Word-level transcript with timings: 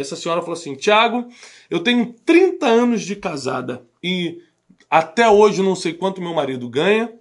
Essa 0.00 0.16
senhora 0.16 0.40
falou 0.40 0.54
assim: 0.54 0.74
Tiago, 0.74 1.28
eu 1.68 1.80
tenho 1.80 2.14
30 2.24 2.66
anos 2.66 3.02
de 3.02 3.16
casada 3.16 3.82
e 4.02 4.40
até 4.88 5.28
hoje 5.28 5.62
não 5.62 5.76
sei 5.76 5.94
quanto 5.94 6.20
meu 6.20 6.34
marido 6.34 6.68
ganha. 6.68 7.12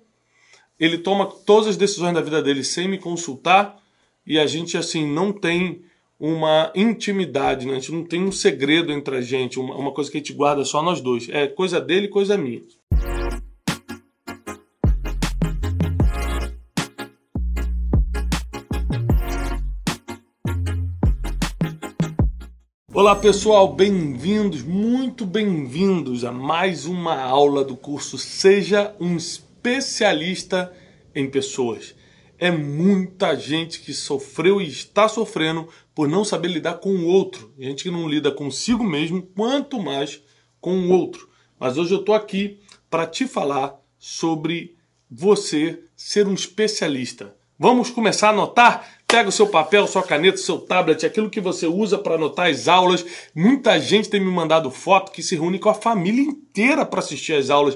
Ele 0.79 0.97
toma 0.97 1.25
todas 1.25 1.67
as 1.67 1.77
decisões 1.77 2.13
da 2.13 2.21
vida 2.21 2.41
dele 2.41 2.63
sem 2.63 2.87
me 2.87 2.97
consultar 2.97 3.77
e 4.25 4.39
a 4.39 4.47
gente 4.47 4.77
assim 4.77 5.05
não 5.05 5.31
tem 5.31 5.81
uma 6.19 6.71
intimidade, 6.75 7.65
né? 7.65 7.73
a 7.73 7.75
gente 7.75 7.91
não 7.91 8.03
tem 8.03 8.23
um 8.23 8.31
segredo 8.31 8.91
entre 8.91 9.15
a 9.15 9.21
gente, 9.21 9.57
uma, 9.57 9.75
uma 9.75 9.91
coisa 9.91 10.11
que 10.11 10.17
a 10.17 10.19
gente 10.19 10.33
guarda 10.33 10.65
só 10.65 10.81
nós 10.81 10.99
dois. 10.99 11.29
É 11.29 11.47
coisa 11.47 11.79
dele 11.79 12.07
coisa 12.07 12.37
minha. 12.37 12.61
Olá 22.99 23.15
pessoal, 23.15 23.73
bem-vindos, 23.73 24.61
muito 24.61 25.25
bem-vindos 25.25 26.25
a 26.25 26.33
mais 26.33 26.85
uma 26.85 27.15
aula 27.15 27.63
do 27.63 27.77
curso 27.77 28.17
Seja 28.17 28.93
um 28.99 29.15
Especialista 29.15 30.69
em 31.15 31.29
Pessoas. 31.29 31.95
É 32.37 32.51
muita 32.51 33.37
gente 33.37 33.79
que 33.79 33.93
sofreu 33.93 34.59
e 34.59 34.67
está 34.67 35.07
sofrendo 35.07 35.69
por 35.95 36.09
não 36.09 36.25
saber 36.25 36.49
lidar 36.49 36.79
com 36.79 36.89
o 36.89 37.05
outro. 37.05 37.53
Gente 37.57 37.83
que 37.83 37.89
não 37.89 38.05
lida 38.05 38.33
consigo 38.33 38.83
mesmo, 38.83 39.21
quanto 39.21 39.81
mais 39.81 40.21
com 40.59 40.77
o 40.77 40.91
outro. 40.91 41.29
Mas 41.57 41.77
hoje 41.77 41.93
eu 41.93 42.01
estou 42.01 42.13
aqui 42.13 42.59
para 42.89 43.07
te 43.07 43.25
falar 43.25 43.79
sobre 43.97 44.75
você 45.09 45.85
ser 45.95 46.27
um 46.27 46.33
especialista. 46.33 47.33
Vamos 47.57 47.89
começar 47.89 48.27
a 48.27 48.31
anotar? 48.31 48.98
Pega 49.11 49.27
o 49.27 49.31
seu 49.31 49.47
papel, 49.47 49.87
sua 49.87 50.03
caneta, 50.03 50.37
seu 50.37 50.59
tablet, 50.59 51.03
aquilo 51.03 51.31
que 51.31 51.41
você 51.41 51.65
usa 51.65 51.97
para 51.97 52.13
anotar 52.13 52.47
as 52.47 52.67
aulas. 52.67 53.03
Muita 53.33 53.79
gente 53.79 54.07
tem 54.07 54.19
me 54.19 54.29
mandado 54.29 54.69
foto 54.69 55.11
que 55.11 55.23
se 55.23 55.35
reúne 55.35 55.57
com 55.57 55.67
a 55.67 55.73
família 55.73 56.21
inteira 56.21 56.85
para 56.85 56.99
assistir 56.99 57.33
as 57.33 57.49
aulas. 57.49 57.75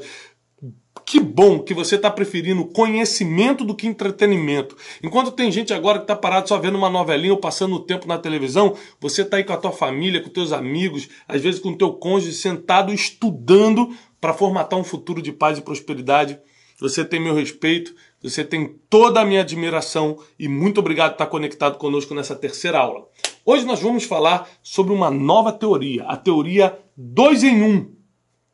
Que 1.03 1.19
bom 1.19 1.57
que 1.57 1.73
você 1.73 1.95
está 1.95 2.11
preferindo 2.11 2.63
conhecimento 2.65 3.65
do 3.65 3.75
que 3.75 3.87
entretenimento. 3.87 4.77
Enquanto 5.01 5.31
tem 5.31 5.51
gente 5.51 5.73
agora 5.73 5.97
que 5.97 6.03
está 6.03 6.15
parado 6.15 6.47
só 6.47 6.59
vendo 6.59 6.77
uma 6.77 6.89
novelinha 6.89 7.33
ou 7.33 7.39
passando 7.39 7.73
o 7.75 7.79
tempo 7.79 8.07
na 8.07 8.19
televisão, 8.19 8.77
você 9.01 9.23
está 9.23 9.37
aí 9.37 9.43
com 9.43 9.53
a 9.53 9.57
tua 9.57 9.71
família, 9.71 10.21
com 10.21 10.29
teus 10.29 10.51
amigos, 10.51 11.09
às 11.27 11.41
vezes 11.41 11.59
com 11.59 11.69
o 11.69 11.77
teu 11.77 11.93
cônjuge, 11.93 12.33
sentado 12.33 12.93
estudando 12.93 13.89
para 14.21 14.35
formatar 14.35 14.77
um 14.77 14.83
futuro 14.83 15.19
de 15.19 15.31
paz 15.31 15.57
e 15.57 15.61
prosperidade. 15.61 16.39
Você 16.79 17.03
tem 17.03 17.19
meu 17.19 17.33
respeito, 17.33 17.95
você 18.23 18.43
tem 18.43 18.79
toda 18.89 19.19
a 19.19 19.25
minha 19.25 19.41
admiração 19.41 20.17
e 20.39 20.47
muito 20.47 20.79
obrigado 20.79 21.11
por 21.11 21.15
estar 21.15 21.27
conectado 21.27 21.77
conosco 21.77 22.15
nessa 22.15 22.35
terceira 22.35 22.79
aula. 22.79 23.07
Hoje 23.45 23.65
nós 23.65 23.81
vamos 23.81 24.05
falar 24.05 24.49
sobre 24.63 24.93
uma 24.93 25.11
nova 25.11 25.51
teoria, 25.51 26.03
a 26.05 26.15
teoria 26.15 26.79
2 26.95 27.43
em 27.43 27.61
1. 27.61 27.65
Um. 27.65 27.91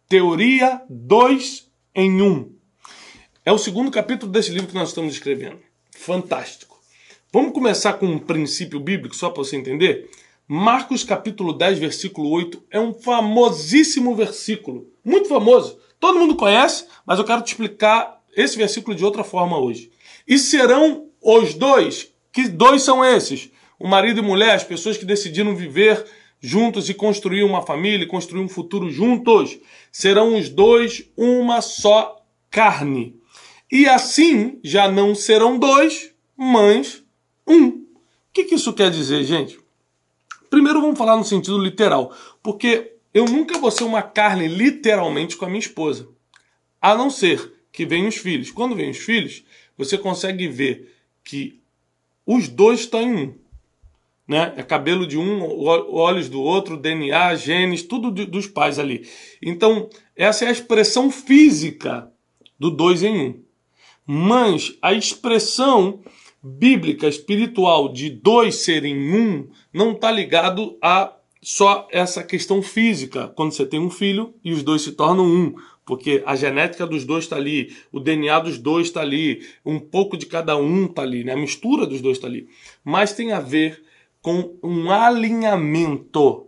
Teoria 0.08 0.82
2 0.90 1.70
em 1.94 2.22
1. 2.22 2.26
Um. 2.26 2.52
É 3.46 3.52
o 3.52 3.58
segundo 3.60 3.92
capítulo 3.92 4.32
desse 4.32 4.52
livro 4.52 4.68
que 4.68 4.74
nós 4.74 4.90
estamos 4.90 5.14
escrevendo. 5.14 5.60
Fantástico. 5.96 6.80
Vamos 7.32 7.54
começar 7.54 7.94
com 7.94 8.08
um 8.08 8.18
princípio 8.18 8.80
bíblico, 8.80 9.16
só 9.16 9.30
para 9.30 9.44
você 9.44 9.56
entender? 9.56 10.10
Marcos 10.48 11.04
capítulo 11.04 11.54
10, 11.54 11.78
versículo 11.78 12.32
8 12.32 12.64
é 12.72 12.80
um 12.80 12.92
famosíssimo 12.92 14.16
versículo, 14.16 14.88
muito 15.06 15.30
famoso. 15.30 15.78
Todo 16.00 16.18
mundo 16.18 16.36
conhece, 16.36 16.88
mas 17.06 17.20
eu 17.20 17.26
quero 17.26 17.44
te 17.44 17.50
explicar 17.50 18.19
esse 18.36 18.58
versículo 18.58 18.96
de 18.96 19.06
outra 19.06 19.24
forma 19.24 19.58
hoje. 19.58 19.92
E 20.28 20.38
serão 20.38 21.08
os 21.22 21.54
dois. 21.54 22.12
Que 22.32 22.48
dois 22.48 22.84
são 22.84 23.04
esses? 23.04 23.50
O 23.80 23.88
marido 23.88 24.20
e 24.20 24.24
mulher, 24.24 24.52
as 24.52 24.64
pessoas 24.64 24.98
que 24.98 25.06
decidiram 25.06 25.56
viver 25.56 26.06
juntos 26.40 26.90
e 26.90 26.94
construir 26.94 27.44
uma 27.44 27.62
família, 27.62 28.08
construir 28.08 28.42
um 28.42 28.50
futuro 28.50 28.90
juntos. 28.90 29.58
Serão 29.92 30.38
os 30.38 30.50
dois 30.50 31.10
uma 31.18 31.62
só 31.62 32.24
carne. 32.50 33.16
E 33.72 33.88
assim 33.88 34.60
já 34.64 34.90
não 34.90 35.14
serão 35.14 35.58
dois, 35.58 36.12
mas 36.36 37.04
um. 37.48 37.68
O 37.68 38.32
que, 38.34 38.46
que 38.46 38.56
isso 38.56 38.74
quer 38.74 38.90
dizer, 38.90 39.24
gente? 39.24 39.60
Primeiro 40.50 40.82
vamos 40.82 40.98
falar 40.98 41.16
no 41.16 41.24
sentido 41.24 41.60
literal, 41.60 42.12
porque 42.42 42.94
eu 43.14 43.26
nunca 43.26 43.58
vou 43.60 43.70
ser 43.70 43.84
uma 43.84 44.02
carne 44.02 44.48
literalmente 44.48 45.38
com 45.38 45.46
a 45.46 45.48
minha 45.48 45.60
esposa. 45.60 46.08
A 46.82 46.96
não 46.96 47.10
ser 47.10 47.59
que 47.72 47.86
vem 47.86 48.08
os 48.08 48.16
filhos. 48.16 48.52
Quando 48.52 48.76
vem 48.76 48.90
os 48.90 48.98
filhos, 48.98 49.44
você 49.78 49.98
consegue 49.98 50.48
ver 50.48 50.94
que 51.24 51.60
os 52.26 52.48
dois 52.48 52.82
estão 52.82 53.02
em 53.02 53.16
um. 53.16 53.34
Né? 54.28 54.54
É 54.58 54.64
cabelo 54.64 55.08
de 55.08 55.18
um, 55.18 55.42
olhos 55.42 56.30
do 56.30 56.42
outro, 56.42 56.78
DNA, 56.78 57.36
genes, 57.36 57.82
tudo 57.82 58.12
de, 58.12 58.26
dos 58.26 58.46
pais 58.46 58.78
ali. 58.78 59.08
Então, 59.42 59.90
essa 60.16 60.46
é 60.46 60.50
a 60.50 60.52
expressão 60.52 61.10
física 61.10 62.12
do 62.60 62.70
dois 62.70 63.02
em 63.02 63.20
um. 63.20 63.44
Mas 64.06 64.78
a 64.82 64.94
expressão 64.94 66.02
bíblica, 66.42 67.08
espiritual 67.08 67.92
de 67.92 68.10
dois 68.10 68.56
serem 68.56 69.14
um 69.14 69.48
não 69.74 69.92
está 69.92 70.12
ligado 70.12 70.78
a 70.82 71.14
só 71.42 71.88
essa 71.92 72.24
questão 72.24 72.62
física, 72.62 73.30
quando 73.30 73.54
você 73.54 73.66
tem 73.66 73.80
um 73.80 73.90
filho 73.90 74.34
e 74.44 74.52
os 74.52 74.62
dois 74.62 74.82
se 74.82 74.92
tornam 74.92 75.26
um 75.26 75.56
porque 75.90 76.22
a 76.24 76.36
genética 76.36 76.86
dos 76.86 77.04
dois 77.04 77.24
está 77.24 77.36
ali, 77.36 77.76
o 77.92 78.00
DNA 78.00 78.42
dos 78.42 78.60
dois 78.60 78.86
está 78.86 79.02
ali, 79.02 79.44
um 79.66 79.80
pouco 79.80 80.16
de 80.16 80.28
cada 80.28 80.56
um 80.56 80.86
está 80.86 81.02
ali, 81.02 81.24
né? 81.24 81.34
a 81.34 81.36
mistura 81.36 81.88
dos 81.88 82.00
dois 82.00 82.18
está 82.18 82.28
ali. 82.28 82.48
Mas 82.84 83.14
tem 83.14 83.32
a 83.32 83.40
ver 83.40 83.84
com 84.22 84.56
um 84.62 84.92
alinhamento 84.92 86.46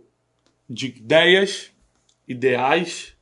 de 0.70 0.86
ideias, 0.86 1.72
ideais, 2.28 3.16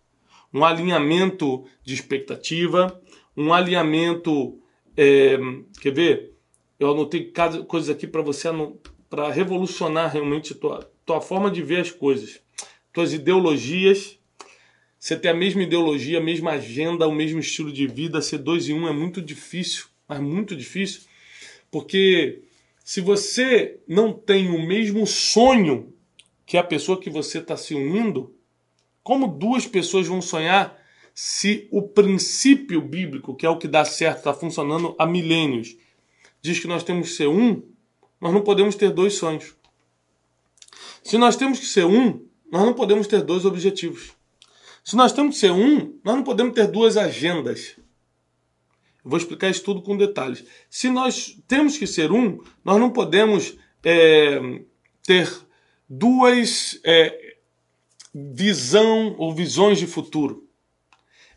um 0.52 0.62
alinhamento 0.62 1.64
de 1.82 1.94
expectativa, 1.94 3.00
um 3.34 3.50
alinhamento. 3.50 4.58
É, 4.94 5.38
quer 5.80 5.94
ver? 5.94 6.34
Eu 6.78 6.90
anotei 6.90 7.32
coisas 7.66 7.88
aqui 7.88 8.06
para 8.06 8.20
você 8.20 8.50
para 9.08 9.30
revolucionar 9.32 10.12
realmente 10.12 10.54
tua, 10.54 10.86
tua 11.06 11.22
forma 11.22 11.50
de 11.50 11.62
ver 11.62 11.80
as 11.80 11.90
coisas, 11.90 12.42
tuas 12.92 13.14
ideologias 13.14 14.19
você 15.00 15.16
ter 15.16 15.28
a 15.28 15.34
mesma 15.34 15.62
ideologia, 15.62 16.18
a 16.18 16.22
mesma 16.22 16.52
agenda, 16.52 17.08
o 17.08 17.12
mesmo 17.12 17.40
estilo 17.40 17.72
de 17.72 17.86
vida, 17.86 18.20
ser 18.20 18.36
dois 18.36 18.68
em 18.68 18.74
um 18.74 18.86
é 18.86 18.92
muito 18.92 19.22
difícil, 19.22 19.86
mas 20.06 20.20
muito 20.20 20.54
difícil, 20.54 21.00
porque 21.70 22.42
se 22.84 23.00
você 23.00 23.80
não 23.88 24.12
tem 24.12 24.50
o 24.50 24.60
mesmo 24.60 25.06
sonho 25.06 25.94
que 26.44 26.58
a 26.58 26.62
pessoa 26.62 27.00
que 27.00 27.08
você 27.08 27.38
está 27.38 27.56
se 27.56 27.74
unindo, 27.74 28.34
como 29.02 29.26
duas 29.26 29.66
pessoas 29.66 30.06
vão 30.06 30.20
sonhar 30.20 30.78
se 31.14 31.66
o 31.70 31.80
princípio 31.80 32.82
bíblico, 32.82 33.34
que 33.34 33.46
é 33.46 33.48
o 33.48 33.56
que 33.56 33.68
dá 33.68 33.86
certo, 33.86 34.18
está 34.18 34.34
funcionando 34.34 34.94
há 34.98 35.06
milênios, 35.06 35.76
diz 36.42 36.58
que 36.58 36.66
nós 36.66 36.82
temos 36.84 37.08
que 37.08 37.14
ser 37.14 37.26
um, 37.26 37.62
nós 38.20 38.34
não 38.34 38.42
podemos 38.42 38.74
ter 38.74 38.90
dois 38.90 39.14
sonhos. 39.14 39.54
Se 41.02 41.16
nós 41.16 41.36
temos 41.36 41.58
que 41.58 41.66
ser 41.66 41.86
um, 41.86 42.22
nós 42.52 42.66
não 42.66 42.74
podemos 42.74 43.06
ter 43.06 43.22
dois 43.22 43.46
objetivos. 43.46 44.19
Se 44.84 44.96
nós 44.96 45.12
temos 45.12 45.34
que 45.34 45.40
ser 45.40 45.50
um, 45.50 45.98
nós 46.04 46.16
não 46.16 46.22
podemos 46.22 46.54
ter 46.54 46.66
duas 46.66 46.96
agendas. 46.96 47.76
Vou 49.04 49.18
explicar 49.18 49.48
isso 49.48 49.64
tudo 49.64 49.82
com 49.82 49.96
detalhes. 49.96 50.44
Se 50.68 50.90
nós 50.90 51.38
temos 51.48 51.78
que 51.78 51.86
ser 51.86 52.12
um, 52.12 52.42
nós 52.64 52.78
não 52.78 52.90
podemos 52.90 53.56
é, 53.82 54.40
ter 55.02 55.30
duas 55.88 56.78
é, 56.84 57.36
visão 58.14 59.14
ou 59.18 59.34
visões 59.34 59.78
de 59.78 59.86
futuro. 59.86 60.46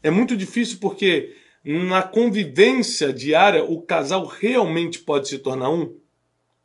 É 0.01 0.11
muito 0.11 0.35
difícil 0.35 0.79
porque 0.79 1.35
na 1.63 2.03
convivência 2.03 3.13
diária 3.13 3.63
o 3.63 3.81
casal 3.81 4.25
realmente 4.25 4.99
pode 4.99 5.29
se 5.29 5.39
tornar 5.39 5.69
um. 5.69 5.95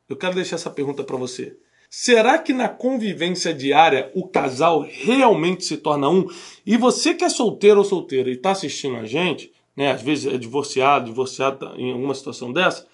Eu 0.09 0.17
quero 0.17 0.34
deixar 0.34 0.56
essa 0.56 0.71
pergunta 0.71 1.05
para 1.05 1.17
você. 1.17 1.56
Será 1.91 2.37
que 2.38 2.53
na 2.53 2.69
convivência 2.69 3.54
diária 3.54 4.10
o 4.15 4.28
casal 4.28 4.87
realmente 4.87 5.64
se 5.64 5.79
torna 5.79 6.08
um? 6.11 6.26
E 6.67 6.76
você 6.76 7.14
que 7.14 7.25
é 7.25 7.31
solteiro 7.31 7.79
ou 7.79 7.85
solteira 7.85 8.29
e 8.29 8.35
está 8.35 8.50
assistindo 8.50 8.96
a 8.96 9.06
gente, 9.06 9.50
né, 9.75 9.93
às 9.93 10.02
vezes 10.02 10.32
é 10.32 10.37
divorciado, 10.37 11.06
divorciado 11.06 11.73
em 11.76 11.93
alguma 11.93 12.14
situação 12.14 12.52
dessa, 12.52 12.87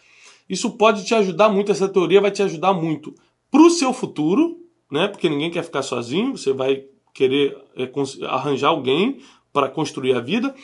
isso 0.49 0.71
pode 0.73 1.05
te 1.05 1.15
ajudar 1.15 1.49
muito, 1.49 1.73
essa 1.73 1.89
teoria 1.89 2.21
vai 2.21 2.31
te 2.31 2.43
ajudar 2.43 2.73
muito 2.73 3.15
para 3.51 3.63
o 3.63 3.71
seu 3.71 3.93
futuro, 3.93 4.61
né, 4.91 5.09
porque 5.09 5.29
ninguém 5.29 5.51
quer 5.51 5.65
ficar 5.65 5.83
sozinho, 5.83 6.37
você 6.37 6.53
vai 6.53 6.85
querer 7.13 7.57
é, 7.77 7.91
arranjar 8.27 8.69
alguém 8.69 9.19
para 9.53 9.69
construir 9.69 10.15
a 10.15 10.21
vida, 10.21 10.55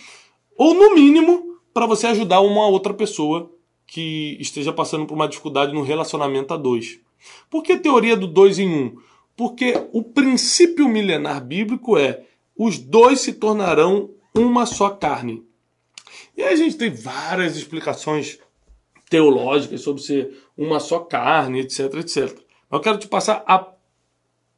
ou 0.56 0.72
no 0.74 0.94
mínimo 0.94 1.58
para 1.74 1.86
você 1.86 2.06
ajudar 2.08 2.40
uma 2.40 2.66
outra 2.68 2.94
pessoa 2.94 3.50
que 3.86 4.36
esteja 4.38 4.72
passando 4.72 5.04
por 5.04 5.14
uma 5.14 5.26
dificuldade 5.26 5.72
no 5.72 5.82
relacionamento 5.82 6.54
a 6.54 6.56
dois. 6.56 7.00
Por 7.48 7.62
que 7.62 7.76
teoria 7.76 8.16
do 8.16 8.26
dois 8.26 8.58
em 8.58 8.68
um? 8.68 8.98
Porque 9.36 9.74
o 9.92 10.02
princípio 10.02 10.88
milenar 10.88 11.44
bíblico 11.44 11.96
é 11.98 12.24
os 12.56 12.78
dois 12.78 13.20
se 13.20 13.32
tornarão 13.32 14.10
uma 14.34 14.66
só 14.66 14.90
carne. 14.90 15.42
E 16.36 16.42
aí 16.42 16.52
a 16.52 16.56
gente 16.56 16.76
tem 16.76 16.90
várias 16.90 17.56
explicações 17.56 18.38
teológicas 19.08 19.80
sobre 19.80 20.02
ser 20.02 20.42
uma 20.56 20.78
só 20.78 21.00
carne, 21.00 21.60
etc, 21.60 21.94
etc. 21.94 22.38
Mas 22.68 22.78
eu 22.78 22.80
quero 22.80 22.98
te 22.98 23.08
passar 23.08 23.42
a 23.46 23.66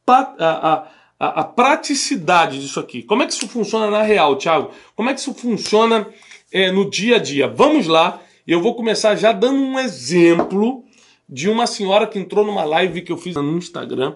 a, 0.07 0.89
a, 1.19 1.41
a, 1.41 1.45
praticidade 1.45 2.61
disso 2.61 2.81
aqui. 2.81 3.03
Como 3.03 3.23
é 3.23 3.27
que 3.27 3.33
isso 3.33 3.49
funciona 3.49 3.91
na 3.91 4.03
real, 4.03 4.37
Thiago? 4.37 4.71
Como 4.97 5.09
é 5.09 5.15
que 5.15 5.21
isso 5.21 5.33
funciona 5.33 6.09
é, 6.53 6.71
no 6.71 6.91
dia 6.91 7.17
a 7.17 7.19
dia? 7.19 7.49
Vamos 7.49 7.87
lá, 7.87 8.21
eu 8.47 8.61
vou 8.61 8.75
começar 8.75 9.15
já 9.15 9.33
dando 9.33 9.61
um 9.61 9.79
exemplo 9.79 10.85
de 11.33 11.49
uma 11.49 11.67
senhora 11.67 12.07
que 12.07 12.19
entrou 12.19 12.45
numa 12.45 12.63
live 12.63 13.01
que 13.01 13.11
eu 13.11 13.17
fiz 13.17 13.35
no 13.37 13.57
Instagram 13.57 14.15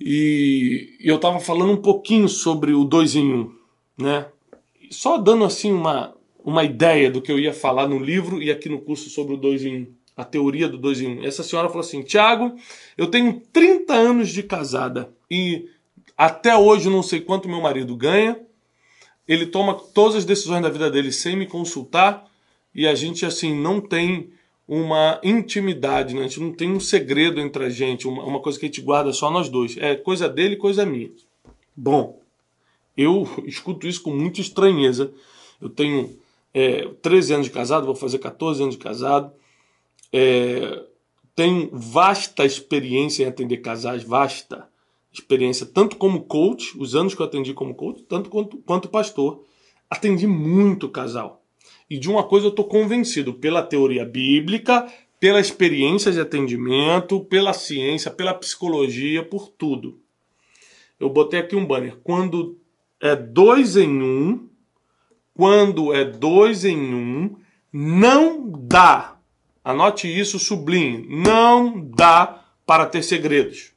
e 0.00 0.96
eu 1.00 1.14
estava 1.14 1.38
falando 1.38 1.70
um 1.70 1.76
pouquinho 1.76 2.28
sobre 2.28 2.72
o 2.72 2.82
2 2.82 3.14
em 3.14 3.32
1, 3.32 3.36
um, 3.36 3.54
né? 3.96 4.26
Só 4.90 5.16
dando 5.16 5.44
assim 5.44 5.70
uma, 5.70 6.12
uma 6.44 6.64
ideia 6.64 7.08
do 7.08 7.22
que 7.22 7.30
eu 7.30 7.38
ia 7.38 7.54
falar 7.54 7.86
no 7.86 8.00
livro 8.00 8.42
e 8.42 8.50
aqui 8.50 8.68
no 8.68 8.80
curso 8.80 9.08
sobre 9.08 9.34
o 9.34 9.36
2 9.36 9.64
em 9.64 9.76
1. 9.76 9.80
Um 9.80 9.98
a 10.16 10.24
teoria 10.24 10.68
do 10.68 10.76
2 10.76 11.00
em 11.02 11.06
1. 11.06 11.20
Um. 11.20 11.24
Essa 11.24 11.44
senhora 11.44 11.68
falou 11.68 11.82
assim: 11.82 12.02
Tiago, 12.02 12.56
eu 12.96 13.06
tenho 13.06 13.40
30 13.52 13.94
anos 13.94 14.30
de 14.30 14.42
casada 14.42 15.14
e 15.30 15.68
até 16.16 16.56
hoje 16.56 16.90
não 16.90 17.04
sei 17.04 17.20
quanto 17.20 17.48
meu 17.48 17.60
marido 17.60 17.94
ganha. 17.94 18.40
Ele 19.28 19.46
toma 19.46 19.74
todas 19.74 20.16
as 20.16 20.24
decisões 20.24 20.62
da 20.62 20.68
vida 20.68 20.90
dele 20.90 21.12
sem 21.12 21.36
me 21.36 21.46
consultar 21.46 22.26
e 22.74 22.88
a 22.88 22.94
gente 22.96 23.24
assim 23.24 23.54
não 23.54 23.80
tem 23.80 24.32
uma 24.68 25.18
intimidade, 25.24 26.14
né? 26.14 26.20
a 26.20 26.22
gente 26.24 26.40
não 26.40 26.52
tem 26.52 26.70
um 26.70 26.78
segredo 26.78 27.40
entre 27.40 27.64
a 27.64 27.70
gente, 27.70 28.06
uma, 28.06 28.22
uma 28.22 28.40
coisa 28.40 28.58
que 28.58 28.66
a 28.66 28.68
gente 28.68 28.82
guarda 28.82 29.12
só 29.12 29.30
nós 29.30 29.48
dois. 29.48 29.76
É 29.78 29.96
coisa 29.96 30.28
dele 30.28 30.54
e 30.54 30.58
coisa 30.58 30.84
minha. 30.84 31.10
Bom, 31.74 32.20
eu 32.96 33.26
escuto 33.46 33.86
isso 33.86 34.02
com 34.02 34.14
muita 34.14 34.40
estranheza. 34.40 35.10
Eu 35.60 35.70
tenho 35.70 36.16
é, 36.52 36.86
13 37.02 37.34
anos 37.34 37.46
de 37.46 37.52
casado, 37.52 37.86
vou 37.86 37.94
fazer 37.94 38.18
14 38.18 38.62
anos 38.62 38.76
de 38.76 38.82
casado 38.82 39.32
é, 40.12 40.84
tenho 41.34 41.70
vasta 41.72 42.44
experiência 42.44 43.24
em 43.24 43.26
atender 43.26 43.58
casais, 43.58 44.02
vasta 44.02 44.68
experiência, 45.12 45.66
tanto 45.66 45.96
como 45.96 46.22
coach, 46.22 46.76
os 46.78 46.94
anos 46.94 47.14
que 47.14 47.22
eu 47.22 47.26
atendi 47.26 47.54
como 47.54 47.74
coach, 47.74 48.02
tanto 48.02 48.30
quanto, 48.30 48.58
quanto 48.58 48.88
pastor. 48.88 49.44
Atendi 49.90 50.26
muito 50.26 50.88
casal. 50.88 51.37
E 51.88 51.98
de 51.98 52.10
uma 52.10 52.22
coisa 52.22 52.46
eu 52.46 52.50
estou 52.50 52.64
convencido, 52.64 53.34
pela 53.34 53.62
teoria 53.62 54.04
bíblica, 54.04 54.86
pela 55.18 55.40
experiência 55.40 56.12
de 56.12 56.20
atendimento, 56.20 57.20
pela 57.24 57.52
ciência, 57.52 58.10
pela 58.10 58.34
psicologia, 58.34 59.22
por 59.22 59.48
tudo. 59.48 60.00
Eu 61.00 61.08
botei 61.08 61.40
aqui 61.40 61.56
um 61.56 61.66
banner. 61.66 61.96
Quando 62.02 62.58
é 63.00 63.16
dois 63.16 63.76
em 63.76 64.02
um, 64.02 64.48
quando 65.34 65.94
é 65.94 66.04
dois 66.04 66.64
em 66.64 66.94
um, 66.94 67.36
não 67.72 68.48
dá 68.48 69.18
Anote 69.68 70.08
isso, 70.08 70.38
sublinhe. 70.38 71.04
Não 71.10 71.78
dá 71.94 72.42
para 72.64 72.86
ter 72.86 73.02
segredos. 73.02 73.72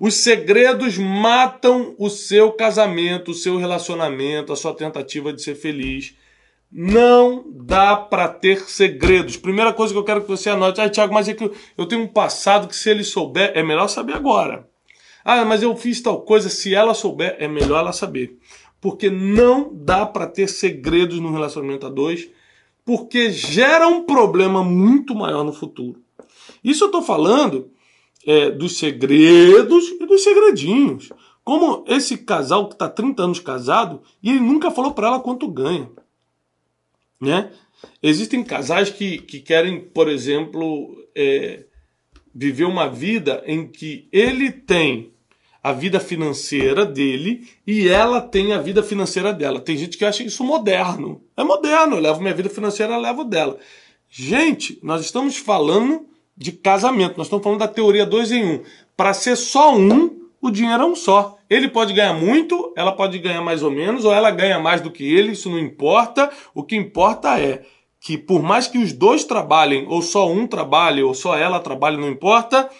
Os 0.00 0.14
segredos 0.14 0.96
matam 0.96 1.94
o 1.98 2.08
seu 2.08 2.50
casamento, 2.52 3.32
o 3.32 3.34
seu 3.34 3.58
relacionamento, 3.58 4.54
a 4.54 4.56
sua 4.56 4.72
tentativa 4.72 5.30
de 5.30 5.42
ser 5.42 5.54
feliz. 5.54 6.14
Não 6.70 7.44
dá 7.48 7.96
para 7.96 8.28
ter 8.28 8.60
segredos. 8.68 9.36
Primeira 9.36 9.72
coisa 9.72 9.92
que 9.92 9.98
eu 9.98 10.04
quero 10.04 10.22
que 10.22 10.28
você 10.28 10.50
anote. 10.50 10.80
Ah, 10.80 10.88
Tiago, 10.88 11.14
mas 11.14 11.28
é 11.28 11.34
que 11.34 11.50
eu 11.76 11.86
tenho 11.86 12.02
um 12.02 12.08
passado 12.08 12.68
que 12.68 12.76
se 12.76 12.90
ele 12.90 13.04
souber, 13.04 13.52
é 13.54 13.62
melhor 13.62 13.88
saber 13.88 14.14
agora. 14.14 14.68
Ah, 15.24 15.44
mas 15.44 15.62
eu 15.62 15.74
fiz 15.76 16.00
tal 16.00 16.20
coisa, 16.22 16.48
se 16.48 16.74
ela 16.74 16.94
souber, 16.94 17.36
é 17.38 17.48
melhor 17.48 17.80
ela 17.80 17.92
saber. 17.92 18.38
Porque 18.80 19.10
não 19.10 19.70
dá 19.72 20.06
para 20.06 20.26
ter 20.26 20.48
segredos 20.48 21.18
no 21.20 21.32
relacionamento 21.32 21.86
a 21.86 21.90
dois 21.90 22.28
porque 22.88 23.30
gera 23.30 23.86
um 23.86 24.02
problema 24.04 24.64
muito 24.64 25.14
maior 25.14 25.44
no 25.44 25.52
futuro. 25.52 26.00
Isso 26.64 26.84
eu 26.84 26.86
estou 26.86 27.02
falando 27.02 27.70
é, 28.26 28.50
dos 28.50 28.78
segredos 28.78 29.88
e 30.00 30.06
dos 30.06 30.24
segredinhos. 30.24 31.10
Como 31.44 31.84
esse 31.86 32.16
casal 32.16 32.66
que 32.66 32.74
está 32.74 32.88
30 32.88 33.22
anos 33.22 33.40
casado 33.40 34.00
e 34.22 34.30
ele 34.30 34.40
nunca 34.40 34.70
falou 34.70 34.94
para 34.94 35.08
ela 35.08 35.20
quanto 35.20 35.46
ganha. 35.48 35.90
Né? 37.20 37.50
Existem 38.02 38.42
casais 38.42 38.90
que, 38.90 39.18
que 39.18 39.40
querem, 39.40 39.80
por 39.80 40.08
exemplo, 40.08 40.96
é, 41.14 41.64
viver 42.34 42.64
uma 42.64 42.88
vida 42.88 43.42
em 43.46 43.66
que 43.66 44.08
ele 44.12 44.50
tem 44.50 45.12
a 45.62 45.72
vida 45.72 45.98
financeira 45.98 46.86
dele 46.86 47.48
e 47.66 47.88
ela 47.88 48.20
tem 48.20 48.52
a 48.52 48.58
vida 48.58 48.82
financeira 48.82 49.32
dela. 49.32 49.60
Tem 49.60 49.76
gente 49.76 49.98
que 49.98 50.04
acha 50.04 50.22
isso 50.22 50.44
moderno. 50.44 51.20
É 51.36 51.42
moderno, 51.42 51.96
eu 51.96 52.00
levo 52.00 52.20
minha 52.20 52.34
vida 52.34 52.48
financeira, 52.48 52.94
eu 52.94 53.00
levo 53.00 53.24
dela. 53.24 53.58
Gente, 54.08 54.78
nós 54.82 55.02
estamos 55.02 55.36
falando 55.36 56.06
de 56.36 56.52
casamento, 56.52 57.18
nós 57.18 57.26
estamos 57.26 57.42
falando 57.42 57.58
da 57.58 57.68
teoria 57.68 58.06
dois 58.06 58.30
em 58.30 58.44
um. 58.44 58.62
Para 58.96 59.12
ser 59.12 59.36
só 59.36 59.76
um, 59.76 60.17
o 60.40 60.50
dinheiro 60.50 60.82
é 60.82 60.86
um 60.86 60.94
só. 60.94 61.36
Ele 61.50 61.68
pode 61.68 61.92
ganhar 61.92 62.14
muito, 62.14 62.72
ela 62.76 62.92
pode 62.92 63.18
ganhar 63.18 63.42
mais 63.42 63.62
ou 63.62 63.70
menos, 63.70 64.04
ou 64.04 64.12
ela 64.12 64.30
ganha 64.30 64.58
mais 64.58 64.80
do 64.80 64.90
que 64.90 65.04
ele, 65.04 65.32
isso 65.32 65.50
não 65.50 65.58
importa. 65.58 66.30
O 66.54 66.62
que 66.62 66.76
importa 66.76 67.40
é 67.40 67.62
que 68.00 68.16
por 68.16 68.42
mais 68.42 68.66
que 68.66 68.78
os 68.78 68.92
dois 68.92 69.24
trabalhem, 69.24 69.86
ou 69.88 70.00
só 70.00 70.30
um 70.30 70.46
trabalhe, 70.46 71.02
ou 71.02 71.14
só 71.14 71.36
ela 71.36 71.60
trabalhe, 71.60 71.96
não 71.96 72.08
importa, 72.08 72.70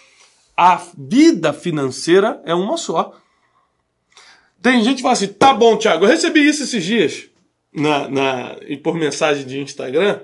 a 0.55 0.81
vida 0.97 1.53
financeira 1.53 2.41
é 2.45 2.53
uma 2.53 2.77
só. 2.77 3.13
Tem 4.61 4.83
gente 4.83 4.97
que 4.97 5.01
fala 5.01 5.13
assim: 5.13 5.27
tá 5.27 5.53
bom, 5.53 5.77
Thiago, 5.77 6.05
eu 6.05 6.09
recebi 6.09 6.47
isso 6.47 6.63
esses 6.63 6.83
dias 6.83 7.29
na, 7.73 8.07
na, 8.09 8.55
e 8.67 8.77
por 8.77 8.95
mensagem 8.95 9.45
de 9.45 9.59
Instagram, 9.59 10.21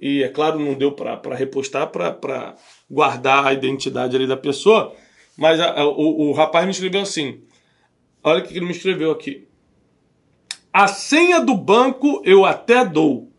e 0.00 0.22
é 0.22 0.28
claro, 0.28 0.58
não 0.58 0.74
deu 0.74 0.92
para 0.92 1.34
repostar 1.34 1.88
para 1.88 2.54
guardar 2.90 3.46
a 3.46 3.52
identidade 3.52 4.14
ali 4.14 4.26
da 4.26 4.36
pessoa, 4.36 4.94
mas 5.36 5.60
a, 5.60 5.80
a, 5.80 5.86
o, 5.86 6.30
o 6.30 6.32
rapaz 6.32 6.64
me 6.64 6.70
escreveu 6.70 7.02
assim: 7.02 7.40
olha 8.22 8.42
o 8.42 8.46
que 8.46 8.56
ele 8.56 8.64
me 8.64 8.72
escreveu 8.72 9.10
aqui. 9.10 9.46
A 10.72 10.86
senha 10.86 11.40
do 11.40 11.54
banco 11.54 12.22
eu 12.24 12.44
até 12.44 12.84
dou, 12.84 13.30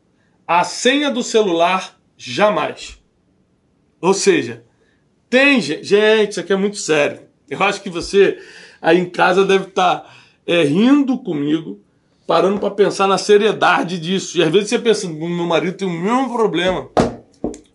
a 0.48 0.64
senha 0.64 1.10
do 1.10 1.24
celular 1.24 2.00
jamais. 2.18 3.02
Ou 4.02 4.14
seja, 4.14 4.64
tem, 5.30 5.60
gente, 5.62 6.30
isso 6.30 6.40
aqui 6.40 6.54
é 6.54 6.56
muito 6.56 6.78
sério. 6.78 7.22
Eu 7.50 7.62
acho 7.64 7.82
que 7.82 7.90
você 7.90 8.40
aí 8.82 9.00
em 9.00 9.10
casa 9.10 9.46
deve 9.46 9.66
estar 9.66 10.00
tá, 10.00 10.10
é, 10.46 10.64
rindo 10.64 11.18
comigo, 11.18 11.82
parando 12.26 12.60
para 12.60 12.72
pensar 12.72 13.08
na 13.08 13.18
seriedade 13.18 14.00
disso. 14.00 14.38
E 14.38 14.44
às 14.44 14.52
vezes 14.52 14.70
você 14.70 14.80
pensa, 14.80 15.08
meu 15.08 15.30
marido 15.30 15.78
tem 15.78 15.88
o 15.88 15.92
mesmo 15.92 16.34
problema. 16.34 16.90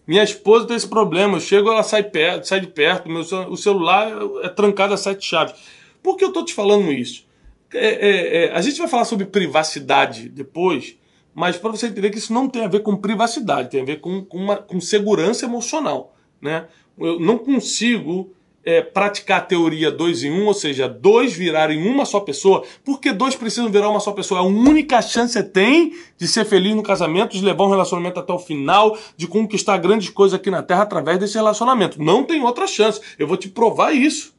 Minha 0.06 0.22
esposa 0.22 0.66
tem 0.66 0.76
esse 0.76 0.88
problema. 0.88 1.36
Eu 1.36 1.40
chego, 1.40 1.70
ela 1.70 1.82
sai, 1.82 2.02
perto, 2.02 2.46
sai 2.46 2.60
de 2.60 2.66
perto, 2.66 3.08
meu, 3.08 3.20
o 3.20 3.56
celular 3.56 4.10
é 4.42 4.48
trancado 4.48 4.94
a 4.94 4.96
sete 4.96 5.26
chaves. 5.26 5.54
Por 6.02 6.16
que 6.16 6.24
eu 6.24 6.28
estou 6.28 6.44
te 6.44 6.52
falando 6.52 6.92
isso? 6.92 7.24
É, 7.72 7.86
é, 7.86 8.44
é, 8.44 8.52
a 8.52 8.60
gente 8.60 8.78
vai 8.78 8.88
falar 8.88 9.04
sobre 9.04 9.24
privacidade 9.24 10.28
depois, 10.28 10.96
mas 11.34 11.56
para 11.56 11.70
você 11.70 11.86
entender 11.86 12.10
que 12.10 12.18
isso 12.18 12.32
não 12.32 12.48
tem 12.48 12.64
a 12.64 12.68
ver 12.68 12.80
com 12.80 12.96
privacidade, 12.96 13.70
tem 13.70 13.80
a 13.80 13.84
ver 13.84 14.00
com, 14.00 14.24
com, 14.24 14.38
uma, 14.38 14.56
com 14.56 14.80
segurança 14.80 15.46
emocional. 15.46 16.14
Né? 16.40 16.66
eu 16.98 17.20
não 17.20 17.38
consigo 17.38 18.34
é, 18.64 18.80
praticar 18.80 19.38
a 19.38 19.44
teoria 19.44 19.90
dois 19.90 20.22
em 20.22 20.30
um, 20.30 20.46
ou 20.46 20.54
seja, 20.54 20.88
dois 20.88 21.32
virarem 21.32 21.86
uma 21.86 22.04
só 22.04 22.20
pessoa, 22.20 22.64
porque 22.84 23.12
dois 23.12 23.34
precisam 23.34 23.70
virar 23.70 23.88
uma 23.88 24.00
só 24.00 24.12
pessoa. 24.12 24.40
A 24.40 24.44
única 24.44 25.00
chance 25.02 25.32
que 25.34 25.40
você 25.40 25.42
tem 25.42 25.94
de 26.16 26.28
ser 26.28 26.44
feliz 26.44 26.74
no 26.74 26.82
casamento, 26.82 27.36
de 27.36 27.44
levar 27.44 27.64
um 27.64 27.70
relacionamento 27.70 28.20
até 28.20 28.32
o 28.32 28.38
final, 28.38 28.96
de 29.16 29.26
conquistar 29.26 29.78
grandes 29.78 30.08
coisas 30.08 30.38
aqui 30.38 30.50
na 30.50 30.62
Terra 30.62 30.82
através 30.82 31.18
desse 31.18 31.34
relacionamento. 31.34 32.02
Não 32.02 32.24
tem 32.24 32.42
outra 32.42 32.66
chance. 32.66 33.00
Eu 33.18 33.26
vou 33.26 33.36
te 33.36 33.48
provar 33.48 33.92
isso. 33.92 34.34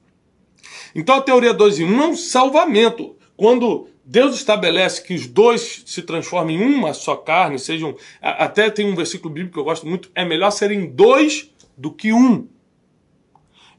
Então 0.95 1.15
a 1.15 1.21
teoria 1.21 1.53
dois 1.53 1.79
em 1.79 1.85
um 1.85 2.01
é 2.01 2.07
um 2.07 2.15
salvamento. 2.15 3.15
Quando 3.35 3.87
Deus 4.05 4.35
estabelece 4.35 5.03
que 5.03 5.13
os 5.13 5.27
dois 5.27 5.83
se 5.85 6.01
transformem 6.01 6.57
em 6.57 6.63
uma 6.63 6.93
só 6.93 7.15
carne, 7.15 7.57
sejam. 7.57 7.95
Até 8.21 8.69
tem 8.69 8.85
um 8.85 8.95
versículo 8.95 9.33
bíblico 9.33 9.55
que 9.55 9.59
eu 9.59 9.63
gosto 9.63 9.87
muito: 9.87 10.11
é 10.13 10.23
melhor 10.23 10.51
serem 10.51 10.85
dois 10.85 11.49
do 11.77 11.91
que 11.91 12.13
um. 12.13 12.47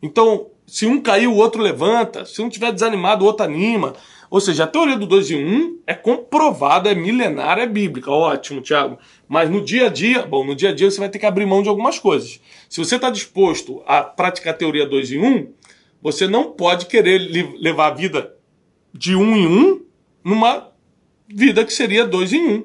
Então, 0.05 0.49
se 0.67 0.87
um 0.87 1.01
cair, 1.01 1.27
o 1.27 1.35
outro 1.35 1.63
levanta. 1.63 2.27
Se 2.27 2.43
um 2.43 2.49
tiver 2.51 2.71
desanimado, 2.71 3.25
o 3.25 3.27
outro 3.27 3.47
anima. 3.47 3.95
Ou 4.29 4.39
seja, 4.39 4.65
a 4.65 4.67
teoria 4.67 4.99
do 4.99 5.07
2 5.07 5.31
em 5.31 5.43
1 5.43 5.49
um 5.49 5.79
é 5.87 5.95
comprovada, 5.95 6.93
é 6.93 6.95
milenária, 6.95 7.63
é 7.63 7.67
bíblica. 7.67 8.11
Ótimo, 8.11 8.61
Tiago. 8.61 8.99
Mas 9.27 9.49
no 9.49 9.65
dia 9.65 9.87
a 9.87 9.89
dia, 9.89 10.27
bom, 10.27 10.45
no 10.45 10.55
dia 10.55 10.69
a 10.69 10.75
dia 10.75 10.91
você 10.91 11.01
vai 11.01 11.09
ter 11.09 11.19
que 11.19 11.25
abrir 11.25 11.47
mão 11.47 11.63
de 11.63 11.71
algumas 11.71 11.99
coisas. 11.99 12.39
Se 12.69 12.85
você 12.85 12.97
está 12.97 13.09
disposto 13.09 13.83
a 13.87 14.03
praticar 14.03 14.53
a 14.53 14.57
teoria 14.57 14.87
2 14.87 15.13
em 15.13 15.19
1, 15.21 15.27
um, 15.27 15.49
você 16.03 16.29
não 16.29 16.53
pode 16.53 16.85
querer 16.85 17.19
levar 17.59 17.87
a 17.87 17.95
vida 17.95 18.35
de 18.93 19.17
um 19.17 19.35
em 19.35 19.47
um 19.47 19.81
numa 20.23 20.71
vida 21.27 21.65
que 21.65 21.73
seria 21.73 22.05
dois 22.05 22.31
em 22.31 22.47
um. 22.47 22.65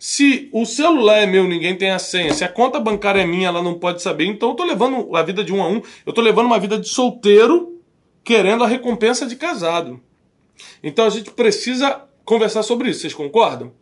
Se 0.00 0.48
o 0.50 0.64
celular 0.64 1.18
é 1.18 1.26
meu, 1.26 1.46
ninguém 1.46 1.76
tem 1.76 1.90
a 1.90 1.98
senha. 1.98 2.32
Se 2.32 2.42
a 2.42 2.48
conta 2.48 2.80
bancária 2.80 3.20
é 3.20 3.26
minha, 3.26 3.48
ela 3.48 3.62
não 3.62 3.74
pode 3.74 4.00
saber. 4.00 4.24
Então 4.24 4.48
eu 4.48 4.54
tô 4.54 4.64
levando 4.64 5.14
a 5.14 5.22
vida 5.22 5.44
de 5.44 5.52
um 5.52 5.62
a 5.62 5.68
um. 5.68 5.82
Eu 6.06 6.14
tô 6.14 6.22
levando 6.22 6.46
uma 6.46 6.58
vida 6.58 6.78
de 6.78 6.88
solteiro, 6.88 7.78
querendo 8.24 8.64
a 8.64 8.66
recompensa 8.66 9.26
de 9.26 9.36
casado. 9.36 10.00
Então 10.82 11.04
a 11.04 11.10
gente 11.10 11.30
precisa 11.32 12.02
conversar 12.24 12.62
sobre 12.62 12.88
isso. 12.88 13.00
Vocês 13.00 13.12
concordam? 13.12 13.74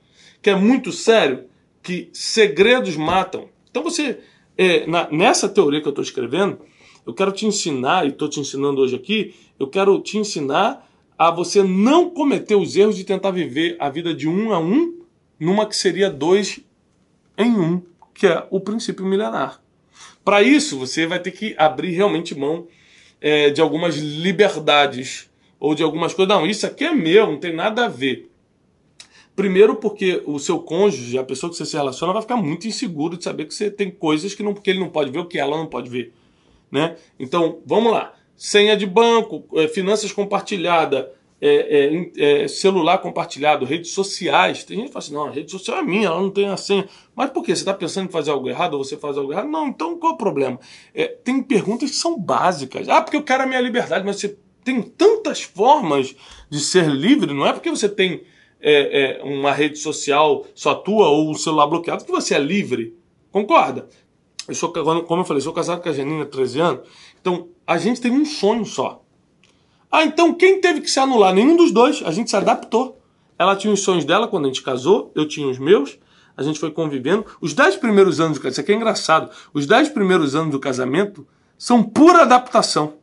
Que 0.43 0.51
é 0.51 0.57
muito 0.57 0.91
sério, 0.91 1.45
que 1.85 2.11
segredos 2.13 2.97
matam. 2.97 3.49
Então 3.71 3.85
você, 3.85 4.19
é, 4.57 4.89
na, 4.89 5.09
nessa 5.13 5.49
teoria 5.49 5.81
que 5.81 5.87
eu 5.87 5.91
estou 5.91 6.03
escrevendo, 6.03 6.59
eu 7.07 7.15
quero 7.15 7.31
te 7.31 7.47
ensinar, 7.47 8.05
e 8.05 8.09
estou 8.09 8.29
te 8.29 8.41
ensinando 8.41 8.81
hoje 8.81 8.97
aqui, 8.97 9.37
eu 9.57 9.69
quero 9.69 10.01
te 10.01 10.19
ensinar 10.19 10.85
a 11.17 11.31
você 11.31 11.63
não 11.63 12.11
cometer 12.11 12.57
os 12.57 12.75
erros 12.75 12.97
de 12.97 13.05
tentar 13.05 13.31
viver 13.31 13.77
a 13.79 13.89
vida 13.89 14.13
de 14.13 14.29
um 14.29 14.53
a 14.53 14.59
um 14.59 14.98
numa 15.39 15.67
que 15.67 15.77
seria 15.77 16.11
dois 16.11 16.61
em 17.37 17.51
um, 17.51 17.83
que 18.15 18.27
é 18.27 18.47
o 18.51 18.61
princípio 18.61 19.07
milenar. 19.07 19.61
Para 20.25 20.43
isso, 20.43 20.79
você 20.79 21.07
vai 21.07 21.21
ter 21.21 21.31
que 21.31 21.55
abrir 21.57 21.93
realmente 21.93 22.35
mão 22.35 22.67
é, 23.21 23.51
de 23.51 23.61
algumas 23.61 23.97
liberdades 23.97 25.31
ou 25.59 25.75
de 25.75 25.83
algumas 25.83 26.13
coisas. 26.13 26.35
Não, 26.35 26.47
isso 26.47 26.67
aqui 26.67 26.85
é 26.85 26.93
meu, 26.93 27.27
não 27.27 27.39
tem 27.39 27.55
nada 27.55 27.85
a 27.85 27.89
ver. 27.89 28.31
Primeiro, 29.35 29.77
porque 29.77 30.21
o 30.27 30.39
seu 30.39 30.59
cônjuge, 30.59 31.17
a 31.17 31.23
pessoa 31.23 31.49
que 31.49 31.57
você 31.57 31.65
se 31.65 31.77
relaciona, 31.77 32.13
vai 32.13 32.23
ficar 32.23 32.37
muito 32.37 32.67
inseguro 32.67 33.17
de 33.17 33.23
saber 33.23 33.47
que 33.47 33.55
você 33.55 33.71
tem 33.71 33.89
coisas 33.91 34.35
que, 34.35 34.43
não, 34.43 34.53
que 34.53 34.69
ele 34.69 34.81
não 34.81 34.89
pode 34.89 35.13
ver 35.13 35.21
ou 35.21 35.27
que 35.27 35.39
ela 35.39 35.57
não 35.57 35.67
pode 35.67 35.89
ver. 35.89 36.13
Né? 36.71 36.97
Então, 37.19 37.61
vamos 37.65 37.93
lá. 37.93 38.15
Senha 38.37 38.77
de 38.77 38.85
banco, 38.85 39.45
é, 39.55 39.69
finanças 39.69 40.11
compartilhadas, 40.13 41.07
é, 41.41 42.11
é, 42.17 42.43
é, 42.43 42.49
celular 42.49 42.99
compartilhado, 42.99 43.65
redes 43.65 43.93
sociais. 43.93 44.65
Tem 44.65 44.77
gente 44.77 44.87
que 44.89 44.93
fala 44.93 45.05
assim: 45.05 45.15
não, 45.15 45.27
a 45.27 45.31
rede 45.31 45.51
social 45.51 45.79
é 45.79 45.83
minha, 45.83 46.09
ela 46.09 46.21
não 46.21 46.31
tem 46.31 46.49
a 46.49 46.57
senha. 46.57 46.89
Mas 47.15 47.31
por 47.31 47.45
quê? 47.45 47.55
Você 47.55 47.63
está 47.63 47.73
pensando 47.73 48.09
em 48.09 48.13
fazer 48.13 48.31
algo 48.31 48.49
errado 48.49 48.75
ou 48.75 48.85
você 48.85 48.97
faz 48.97 49.17
algo 49.17 49.33
errado? 49.33 49.49
Não, 49.49 49.69
então 49.69 49.97
qual 49.99 50.13
é 50.13 50.15
o 50.15 50.19
problema? 50.19 50.59
É, 50.95 51.07
tem 51.07 51.43
perguntas 51.43 51.91
que 51.91 51.97
são 51.97 52.19
básicas. 52.19 52.89
Ah, 52.89 53.01
porque 53.01 53.17
eu 53.17 53.23
quero 53.23 53.45
a 53.45 53.47
minha 53.47 53.61
liberdade, 53.61 54.05
mas 54.05 54.17
você 54.17 54.37
tem 54.65 54.83
tantas 54.83 55.43
formas 55.43 56.15
de 56.51 56.61
ser 56.61 56.89
livre, 56.89 57.33
não 57.33 57.47
é 57.47 57.53
porque 57.53 57.71
você 57.71 57.89
tem 57.89 58.23
é, 58.61 59.21
uma 59.23 59.53
rede 59.53 59.79
social 59.79 60.45
só 60.55 60.75
tua 60.75 61.09
ou 61.09 61.31
um 61.31 61.35
celular 61.35 61.67
bloqueado 61.69 62.05
que 62.05 62.11
você 62.11 62.35
é 62.35 62.39
livre. 62.39 62.97
Concorda? 63.31 63.89
Eu 64.49 64.55
sou, 64.55 64.73
como 64.73 65.21
eu 65.21 65.25
falei, 65.25 65.43
sou 65.43 65.53
casado 65.53 65.83
com 65.83 65.89
a 65.89 65.93
Janina 65.93 66.23
há 66.23 66.27
13 66.27 66.61
anos. 66.61 66.89
Então, 67.21 67.49
a 67.67 67.77
gente 67.77 68.01
tem 68.01 68.11
um 68.11 68.25
sonho 68.25 68.65
só. 68.65 69.05
Ah, 69.91 70.05
então 70.05 70.35
quem 70.35 70.61
teve 70.61 70.81
que 70.81 70.91
se 70.91 71.01
anular? 71.01 71.35
Nenhum 71.35 71.57
dos 71.57 71.73
dois. 71.73 72.03
A 72.05 72.11
gente 72.11 72.31
se 72.31 72.37
adaptou. 72.37 73.01
Ela 73.39 73.57
tinha 73.57 73.73
os 73.73 73.81
sonhos 73.81 74.05
dela 74.05 74.27
quando 74.27 74.45
a 74.45 74.49
gente 74.49 74.63
casou, 74.63 75.13
eu 75.15 75.27
tinha 75.27 75.49
os 75.49 75.59
meus. 75.59 75.99
A 76.37 76.43
gente 76.43 76.59
foi 76.59 76.71
convivendo. 76.71 77.25
Os 77.41 77.55
dez 77.55 77.77
primeiros 77.77 78.21
anos 78.21 78.39
do 78.39 78.41
casamento, 78.41 78.53
isso 78.53 78.61
aqui 78.61 78.73
é 78.73 78.75
engraçado. 78.75 79.31
Os 79.53 79.67
dez 79.67 79.89
primeiros 79.89 80.35
anos 80.35 80.53
do 80.53 80.61
casamento 80.61 81.27
são 81.57 81.83
pura 81.83 82.23
adaptação. 82.23 82.95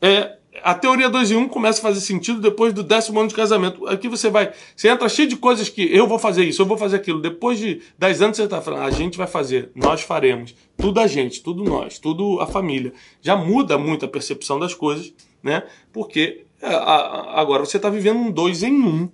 É, 0.00 0.38
a 0.62 0.74
teoria 0.74 1.08
2 1.08 1.32
em 1.32 1.36
1 1.36 1.40
um 1.40 1.48
começa 1.48 1.80
a 1.80 1.82
fazer 1.82 2.00
sentido 2.00 2.40
depois 2.40 2.72
do 2.72 2.82
décimo 2.82 3.18
ano 3.18 3.28
de 3.28 3.34
casamento. 3.34 3.86
Aqui 3.86 4.08
você 4.08 4.30
vai, 4.30 4.52
você 4.74 4.88
entra 4.88 5.08
cheio 5.08 5.28
de 5.28 5.36
coisas 5.36 5.68
que 5.68 5.82
eu 5.94 6.06
vou 6.06 6.18
fazer 6.18 6.44
isso, 6.44 6.62
eu 6.62 6.66
vou 6.66 6.76
fazer 6.76 6.96
aquilo. 6.96 7.20
Depois 7.20 7.58
de 7.58 7.80
10 7.98 8.22
anos 8.22 8.36
você 8.36 8.44
está 8.44 8.60
falando, 8.60 8.82
a 8.82 8.90
gente 8.90 9.18
vai 9.18 9.26
fazer, 9.26 9.70
nós 9.74 10.02
faremos. 10.02 10.54
Tudo 10.76 11.00
a 11.00 11.06
gente, 11.06 11.42
tudo 11.42 11.64
nós, 11.64 11.98
tudo 11.98 12.40
a 12.40 12.46
família. 12.46 12.92
Já 13.20 13.36
muda 13.36 13.76
muito 13.76 14.04
a 14.04 14.08
percepção 14.08 14.58
das 14.58 14.74
coisas, 14.74 15.12
né? 15.42 15.64
Porque 15.92 16.44
é, 16.60 16.68
agora 16.68 17.64
você 17.64 17.76
está 17.76 17.88
vivendo 17.88 18.18
um 18.18 18.30
2 18.30 18.62
em 18.64 18.72
1, 18.72 18.86
um, 18.86 19.08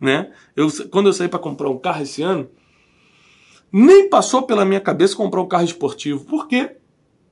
né? 0.00 0.30
Eu, 0.54 0.68
quando 0.90 1.06
eu 1.06 1.12
saí 1.12 1.28
para 1.28 1.38
comprar 1.38 1.68
um 1.68 1.78
carro 1.78 2.02
esse 2.02 2.22
ano, 2.22 2.48
nem 3.72 4.08
passou 4.08 4.42
pela 4.42 4.64
minha 4.64 4.80
cabeça 4.80 5.16
comprar 5.16 5.40
um 5.40 5.48
carro 5.48 5.64
esportivo. 5.64 6.24
Por 6.24 6.46
quê? 6.46 6.76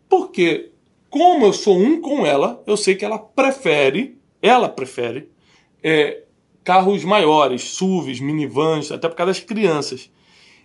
Porque 0.09 0.71
como 1.09 1.47
eu 1.47 1.53
sou 1.53 1.79
um 1.79 2.01
com 2.01 2.27
ela, 2.27 2.63
eu 2.67 2.77
sei 2.77 2.95
que 2.95 3.05
ela 3.05 3.19
prefere, 3.19 4.19
ela 4.43 4.69
prefere, 4.69 5.31
é, 5.83 6.23
carros 6.63 7.05
maiores, 7.05 7.63
SUVs, 7.63 8.21
minivans, 8.21 8.91
até 8.91 9.09
por 9.09 9.15
causa 9.15 9.33
das 9.33 9.41
crianças. 9.41 10.11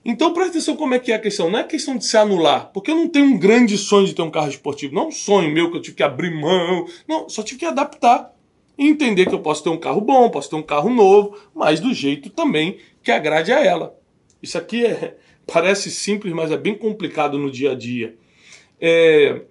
Então 0.03 0.33
presta 0.33 0.53
atenção 0.53 0.75
como 0.75 0.95
é 0.95 0.99
que 0.99 1.11
é 1.11 1.15
a 1.15 1.19
questão. 1.19 1.49
Não 1.49 1.59
é 1.59 1.63
questão 1.63 1.95
de 1.95 2.05
se 2.05 2.17
anular, 2.17 2.71
porque 2.73 2.89
eu 2.89 2.95
não 2.95 3.07
tenho 3.07 3.25
um 3.25 3.37
grande 3.37 3.77
sonho 3.77 4.07
de 4.07 4.15
ter 4.15 4.21
um 4.21 4.31
carro 4.31 4.49
esportivo. 4.49 4.95
Não 4.95 5.03
é 5.03 5.07
um 5.07 5.11
sonho 5.11 5.53
meu 5.53 5.69
que 5.69 5.77
eu 5.77 5.81
tive 5.81 5.97
que 5.97 6.03
abrir 6.03 6.31
mão. 6.31 6.87
Não, 7.07 7.29
só 7.29 7.43
tive 7.43 7.59
que 7.59 7.65
adaptar. 7.65 8.33
Entender 8.77 9.27
que 9.27 9.35
eu 9.35 9.41
posso 9.41 9.63
ter 9.63 9.69
um 9.69 9.77
carro 9.77 10.01
bom, 10.01 10.29
posso 10.29 10.49
ter 10.49 10.55
um 10.55 10.63
carro 10.63 10.89
novo, 10.89 11.37
mas 11.53 11.79
do 11.79 11.93
jeito 11.93 12.31
também 12.31 12.77
que 13.03 13.11
agrade 13.11 13.51
a 13.51 13.63
ela. 13.63 13.95
Isso 14.41 14.57
aqui 14.57 14.85
é, 14.85 15.17
parece 15.45 15.91
simples, 15.91 16.33
mas 16.33 16.51
é 16.51 16.57
bem 16.57 16.75
complicado 16.75 17.37
no 17.37 17.51
dia 17.51 17.71
a 17.71 17.75
dia. 17.75 18.15
É, 18.79 19.41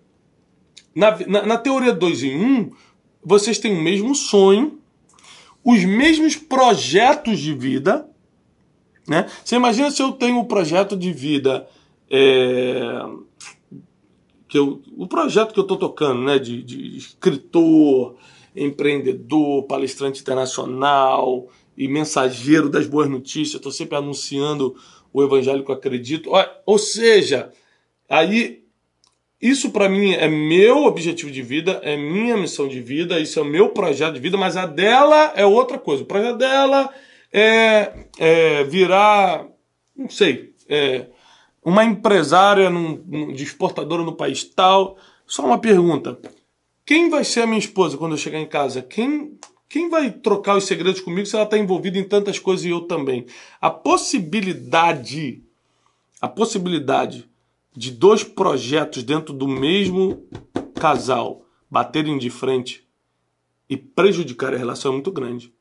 na, 0.93 1.17
na, 1.27 1.47
na 1.47 1.57
teoria 1.59 1.93
2 1.93 2.25
em 2.25 2.37
1, 2.37 2.45
um, 2.45 2.71
vocês 3.23 3.59
têm 3.59 3.73
o 3.73 3.81
mesmo 3.81 4.15
sonho, 4.17 4.81
os 5.63 5.85
mesmos 5.85 6.35
projetos 6.35 7.39
de 7.39 7.55
vida. 7.55 8.10
Né? 9.11 9.27
Você 9.45 9.57
imagina 9.57 9.91
se 9.91 10.01
eu 10.01 10.13
tenho 10.13 10.39
um 10.39 10.45
projeto 10.45 10.97
de 10.97 11.13
vida. 11.13 11.67
É, 12.09 13.03
que 14.47 14.57
eu, 14.57 14.81
o 14.97 15.09
projeto 15.09 15.53
que 15.53 15.59
eu 15.59 15.65
estou 15.65 15.77
tocando, 15.77 16.23
né, 16.23 16.39
de, 16.39 16.63
de 16.63 16.97
escritor, 16.97 18.15
empreendedor, 18.55 19.65
palestrante 19.65 20.21
internacional 20.21 21.49
e 21.77 21.89
mensageiro 21.89 22.69
das 22.69 22.87
boas 22.87 23.09
notícias, 23.09 23.57
estou 23.57 23.73
sempre 23.73 23.97
anunciando 23.97 24.77
o 25.13 25.25
evangelho 25.25 25.65
que 25.65 25.73
eu 25.73 25.75
acredito. 25.75 26.31
Ou 26.65 26.79
seja, 26.79 27.51
aí 28.09 28.63
isso 29.43 29.71
para 29.71 29.89
mim 29.89 30.13
é 30.13 30.29
meu 30.29 30.85
objetivo 30.85 31.33
de 31.33 31.43
vida, 31.43 31.81
é 31.83 31.97
minha 31.97 32.37
missão 32.37 32.69
de 32.69 32.81
vida, 32.81 33.19
isso 33.19 33.41
é 33.41 33.43
o 33.43 33.45
meu 33.47 33.71
projeto 33.71 34.15
de 34.15 34.21
vida, 34.21 34.37
mas 34.37 34.57
a 34.57 34.67
dela 34.67 35.33
é 35.35 35.45
outra 35.45 35.79
coisa. 35.79 36.05
O 36.05 36.07
projeto 36.07 36.39
dela 36.39 36.93
é, 37.33 38.07
é 38.19 38.65
virar, 38.65 39.47
não 39.97 40.09
sei, 40.09 40.55
é, 40.69 41.07
uma 41.65 41.85
empresária 41.85 42.71
num, 42.71 43.33
de 43.33 43.43
exportadora 43.43 44.03
no 44.03 44.17
país 44.17 44.45
tal. 44.45 44.97
Só 45.27 45.45
uma 45.45 45.59
pergunta: 45.59 46.19
quem 46.85 47.11
vai 47.11 47.25
ser 47.25 47.43
a 47.43 47.47
minha 47.47 47.59
esposa 47.59 47.97
quando 47.97 48.13
eu 48.13 48.19
chegar 48.19 48.41
em 48.41 48.49
casa? 48.49 48.83
Quem, 48.83 49.39
quem 49.69 49.89
vai 49.89 50.11
trocar 50.11 50.57
os 50.57 50.65
segredos 50.65 51.01
comigo 51.01 51.27
se 51.27 51.35
ela 51.35 51.45
está 51.45 51.59
envolvida 51.59 51.99
em 51.99 52.05
tantas 52.05 52.39
coisas 52.39 52.65
e 52.65 52.71
eu 52.71 52.83
também? 52.83 53.27
A 53.61 53.71
possibilidade, 53.71 55.43
a 56.21 56.29
possibilidade 56.29 57.29
de 57.77 57.91
dois 57.91 58.25
projetos 58.25 59.03
dentro 59.03 59.33
do 59.33 59.47
mesmo 59.47 60.27
casal 60.75 61.45
baterem 61.71 62.19
de 62.19 62.31
frente 62.31 62.85
e 63.69 63.77
prejudicar 63.77 64.53
a 64.53 64.59
relação 64.59 64.91
é 64.91 64.95
muito 64.95 65.13
grande. 65.13 65.53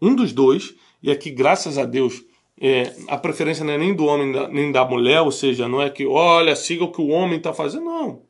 Um 0.00 0.14
dos 0.14 0.32
dois, 0.32 0.74
e 1.02 1.10
aqui 1.10 1.30
graças 1.30 1.78
a 1.78 1.84
Deus, 1.84 2.22
é, 2.60 2.94
a 3.08 3.16
preferência 3.16 3.64
não 3.64 3.72
é 3.72 3.78
nem 3.78 3.94
do 3.94 4.04
homem 4.04 4.32
nem 4.50 4.72
da 4.72 4.84
mulher, 4.84 5.20
ou 5.22 5.30
seja, 5.30 5.68
não 5.68 5.80
é 5.80 5.90
que, 5.90 6.06
olha, 6.06 6.56
siga 6.56 6.84
o 6.84 6.92
que 6.92 7.00
o 7.00 7.08
homem 7.08 7.38
está 7.38 7.52
fazendo, 7.52 7.84
não. 7.84 8.22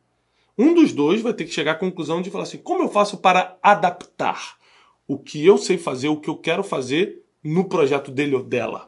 Um 0.56 0.74
dos 0.74 0.92
dois 0.92 1.22
vai 1.22 1.32
ter 1.32 1.44
que 1.44 1.52
chegar 1.54 1.72
à 1.72 1.76
conclusão 1.76 2.20
de 2.20 2.30
falar 2.30 2.42
assim: 2.42 2.58
como 2.58 2.82
eu 2.82 2.88
faço 2.88 3.18
para 3.18 3.56
adaptar 3.62 4.58
o 5.06 5.18
que 5.18 5.44
eu 5.44 5.56
sei 5.56 5.78
fazer, 5.78 6.08
o 6.08 6.20
que 6.20 6.28
eu 6.28 6.36
quero 6.36 6.62
fazer 6.62 7.22
no 7.42 7.64
projeto 7.68 8.10
dele 8.10 8.34
ou 8.34 8.42
dela? 8.42 8.87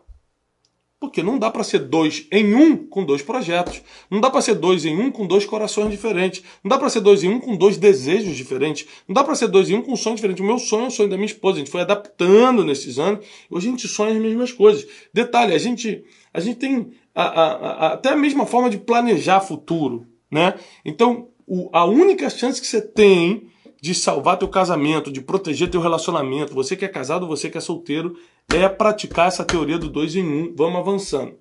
Porque 1.00 1.22
não 1.22 1.38
dá 1.38 1.50
para 1.50 1.64
ser 1.64 1.78
dois 1.78 2.26
em 2.30 2.54
um 2.54 2.76
com 2.76 3.06
dois 3.06 3.22
projetos. 3.22 3.82
Não 4.10 4.20
dá 4.20 4.28
para 4.28 4.42
ser 4.42 4.54
dois 4.54 4.84
em 4.84 4.94
um 5.00 5.10
com 5.10 5.26
dois 5.26 5.46
corações 5.46 5.90
diferentes. 5.90 6.42
Não 6.62 6.68
dá 6.68 6.78
para 6.78 6.90
ser 6.90 7.00
dois 7.00 7.24
em 7.24 7.30
um 7.30 7.40
com 7.40 7.56
dois 7.56 7.78
desejos 7.78 8.36
diferentes. 8.36 8.86
Não 9.08 9.14
dá 9.14 9.24
para 9.24 9.34
ser 9.34 9.48
dois 9.48 9.70
em 9.70 9.76
um 9.76 9.82
com 9.82 9.92
um 9.92 9.96
sonho 9.96 10.16
diferente. 10.16 10.42
O 10.42 10.44
meu 10.44 10.58
sonho 10.58 10.84
é 10.84 10.88
o 10.88 10.90
sonho 10.90 11.08
da 11.08 11.16
minha 11.16 11.24
esposa. 11.24 11.56
A 11.56 11.58
gente 11.60 11.70
foi 11.70 11.80
adaptando 11.80 12.62
nesses 12.66 12.98
anos. 12.98 13.24
Hoje 13.50 13.68
a 13.68 13.70
gente 13.70 13.88
sonha 13.88 14.12
as 14.12 14.20
mesmas 14.20 14.52
coisas. 14.52 14.86
Detalhe, 15.12 15.54
a 15.54 15.58
gente, 15.58 16.04
a 16.34 16.38
gente 16.38 16.58
tem 16.58 16.90
a, 17.14 17.22
a, 17.22 17.52
a, 17.52 17.92
até 17.94 18.10
a 18.10 18.16
mesma 18.16 18.44
forma 18.44 18.68
de 18.68 18.76
planejar 18.76 19.40
futuro. 19.40 20.06
Né? 20.30 20.52
Então, 20.84 21.28
o, 21.46 21.70
a 21.72 21.86
única 21.86 22.28
chance 22.28 22.60
que 22.60 22.66
você 22.66 22.82
tem 22.82 23.48
de 23.80 23.94
salvar 23.94 24.36
teu 24.36 24.48
casamento, 24.48 25.10
de 25.10 25.22
proteger 25.22 25.70
teu 25.70 25.80
relacionamento, 25.80 26.54
você 26.54 26.76
que 26.76 26.84
é 26.84 26.88
casado, 26.88 27.26
você 27.26 27.48
que 27.48 27.56
é 27.56 27.60
solteiro, 27.60 28.14
é 28.54 28.68
praticar 28.68 29.28
essa 29.28 29.44
teoria 29.44 29.78
do 29.78 29.88
dois 29.88 30.16
em 30.16 30.24
um. 30.24 30.52
Vamos 30.56 30.80
avançando. 30.80 31.38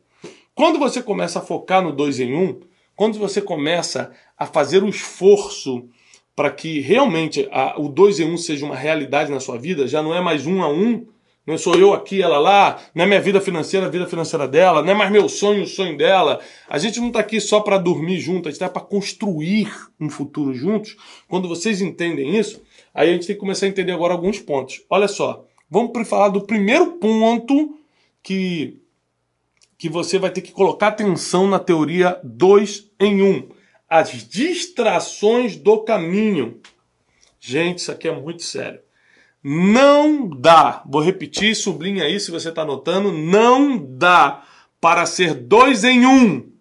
Quando 0.53 0.77
você 0.77 1.01
começa 1.01 1.39
a 1.39 1.41
focar 1.41 1.81
no 1.81 1.91
dois 1.91 2.19
em 2.19 2.35
um, 2.35 2.59
quando 2.95 3.17
você 3.17 3.41
começa 3.41 4.11
a 4.37 4.45
fazer 4.45 4.83
o 4.83 4.89
esforço 4.89 5.87
para 6.35 6.51
que 6.51 6.79
realmente 6.79 7.47
a, 7.51 7.79
o 7.79 7.89
dois 7.89 8.19
em 8.19 8.29
um 8.29 8.37
seja 8.37 8.65
uma 8.65 8.75
realidade 8.75 9.31
na 9.31 9.39
sua 9.39 9.57
vida, 9.57 9.87
já 9.87 10.01
não 10.01 10.13
é 10.13 10.21
mais 10.21 10.45
um 10.45 10.61
a 10.61 10.69
um, 10.69 11.05
não 11.45 11.57
sou 11.57 11.75
eu 11.75 11.93
aqui, 11.93 12.21
ela 12.21 12.37
lá, 12.37 12.79
não 12.93 13.05
é 13.05 13.07
minha 13.07 13.21
vida 13.21 13.41
financeira, 13.41 13.87
a 13.87 13.89
vida 13.89 14.05
financeira 14.05 14.47
dela, 14.47 14.83
não 14.83 14.91
é 14.91 14.95
mais 14.95 15.11
meu 15.11 15.27
sonho, 15.27 15.63
o 15.63 15.67
sonho 15.67 15.97
dela. 15.97 16.39
A 16.69 16.77
gente 16.77 16.99
não 16.99 17.07
está 17.07 17.21
aqui 17.21 17.41
só 17.41 17.59
para 17.59 17.77
dormir 17.77 18.19
junto, 18.19 18.47
a 18.47 18.51
gente 18.51 18.61
está 18.61 18.69
para 18.69 18.83
construir 18.83 19.67
um 19.99 20.09
futuro 20.09 20.53
juntos. 20.53 20.95
Quando 21.27 21.47
vocês 21.47 21.81
entendem 21.81 22.37
isso, 22.37 22.61
aí 22.93 23.09
a 23.09 23.13
gente 23.13 23.25
tem 23.25 23.35
que 23.35 23.39
começar 23.39 23.65
a 23.65 23.69
entender 23.69 23.91
agora 23.93 24.13
alguns 24.13 24.39
pontos. 24.39 24.83
Olha 24.89 25.07
só, 25.07 25.45
vamos 25.69 26.07
falar 26.07 26.29
do 26.29 26.41
primeiro 26.41 26.93
ponto 26.93 27.77
que, 28.23 28.81
que 29.77 29.89
você 29.89 30.17
vai 30.17 30.31
ter 30.31 30.41
que 30.41 30.51
colocar 30.51 30.87
atenção 30.87 31.47
na 31.47 31.59
teoria 31.59 32.19
2 32.23 32.91
em 32.99 33.21
1. 33.21 33.25
Um, 33.25 33.49
as 33.89 34.11
distrações 34.27 35.55
do 35.55 35.79
caminho. 35.79 36.61
Gente, 37.39 37.79
isso 37.79 37.91
aqui 37.91 38.07
é 38.07 38.15
muito 38.15 38.43
sério. 38.43 38.79
Não 39.43 40.27
dá, 40.27 40.83
vou 40.85 41.01
repetir, 41.01 41.55
sublinha 41.55 42.03
aí 42.03 42.19
se 42.19 42.29
você 42.29 42.49
está 42.49 42.63
anotando, 42.63 43.11
não 43.11 43.77
dá 43.77 44.43
para 44.81 45.05
ser 45.05 45.33
dois 45.33 45.83
em 45.83 46.05
um. 46.05 46.51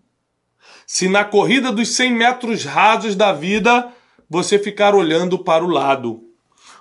Se 0.87 1.09
na 1.09 1.25
corrida 1.25 1.73
dos 1.73 1.88
100 1.88 2.12
metros 2.12 2.65
rasos 2.65 3.15
da 3.17 3.33
vida 3.33 3.93
você 4.31 4.59
ficar 4.59 4.95
olhando 4.95 5.38
para 5.38 5.65
o 5.65 5.69
lado. 5.69 6.23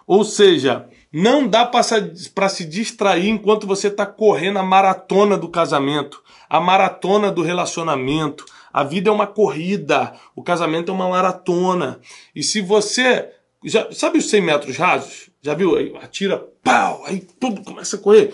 Ou 0.06 0.24
seja, 0.24 0.88
não 1.12 1.48
dá 1.48 1.66
para 1.66 2.50
se 2.50 2.66
distrair 2.66 3.30
enquanto 3.30 3.66
você 3.66 3.88
está 3.88 4.06
correndo 4.06 4.60
a 4.60 4.64
maratona 4.64 5.38
do 5.38 5.50
casamento, 5.50 6.22
a 6.50 6.60
maratona 6.60 7.32
do 7.32 7.42
relacionamento. 7.42 8.46
A 8.74 8.84
vida 8.84 9.10
é 9.10 9.14
uma 9.14 9.26
corrida, 9.26 10.14
o 10.36 10.44
casamento 10.44 10.92
é 10.92 10.94
uma 10.94 11.10
maratona. 11.10 12.00
E 12.36 12.44
se 12.44 12.62
você. 12.62 13.30
Já, 13.64 13.92
sabe 13.92 14.20
os 14.20 14.30
100 14.30 14.42
metros 14.42 14.78
rasos? 14.78 15.30
Já 15.42 15.54
viu? 15.54 15.76
Aí 15.76 15.96
atira, 16.02 16.38
pau, 16.64 17.04
aí 17.06 17.26
tudo 17.40 17.64
começa 17.64 17.96
a 17.96 18.00
correr. 18.00 18.34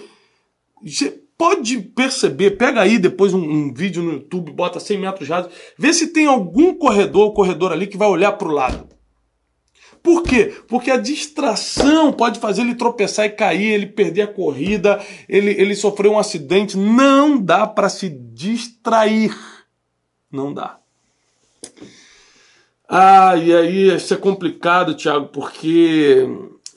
Você 0.84 1.22
pode 1.38 1.77
perceber, 1.80 2.51
pega 2.51 2.82
aí 2.82 2.98
depois 2.98 3.34
um, 3.34 3.39
um 3.42 3.74
vídeo 3.74 4.03
no 4.03 4.13
YouTube, 4.13 4.51
bota 4.51 4.80
100 4.80 4.98
metros 4.98 5.30
rasos, 5.30 5.51
vê 5.77 5.94
se 5.94 6.08
tem 6.08 6.25
algum 6.25 6.74
corredor, 6.74 7.34
corredor 7.34 7.72
ali 7.72 7.88
que 7.88 7.98
vai 7.98 8.08
olhar 8.08 8.34
para 8.34 8.48
o 8.48 8.51
lado. 8.51 8.93
Por 10.03 10.22
quê? 10.22 10.53
Porque 10.67 10.91
a 10.91 10.98
distração 10.98 12.12
pode 12.12 12.38
fazer 12.38 12.63
ele 12.63 12.75
tropeçar 12.75 13.25
e 13.25 13.29
cair, 13.29 13.72
ele 13.72 13.88
perder 13.88 14.24
a 14.24 14.27
corrida, 14.27 15.01
ele, 15.29 15.51
ele 15.51 15.74
sofrer 15.74 16.10
um 16.10 16.19
acidente. 16.19 16.77
Não 16.77 17.38
dá 17.38 17.65
para 17.65 17.88
se 17.88 18.10
distrair. 18.10 19.33
Não 20.29 20.53
dá. 20.53 20.77
Ah, 22.88 23.38
e 23.38 23.55
aí 23.55 23.95
isso 23.95 24.13
é 24.13 24.17
complicado, 24.17 24.93
Thiago, 24.93 25.27
porque 25.27 26.27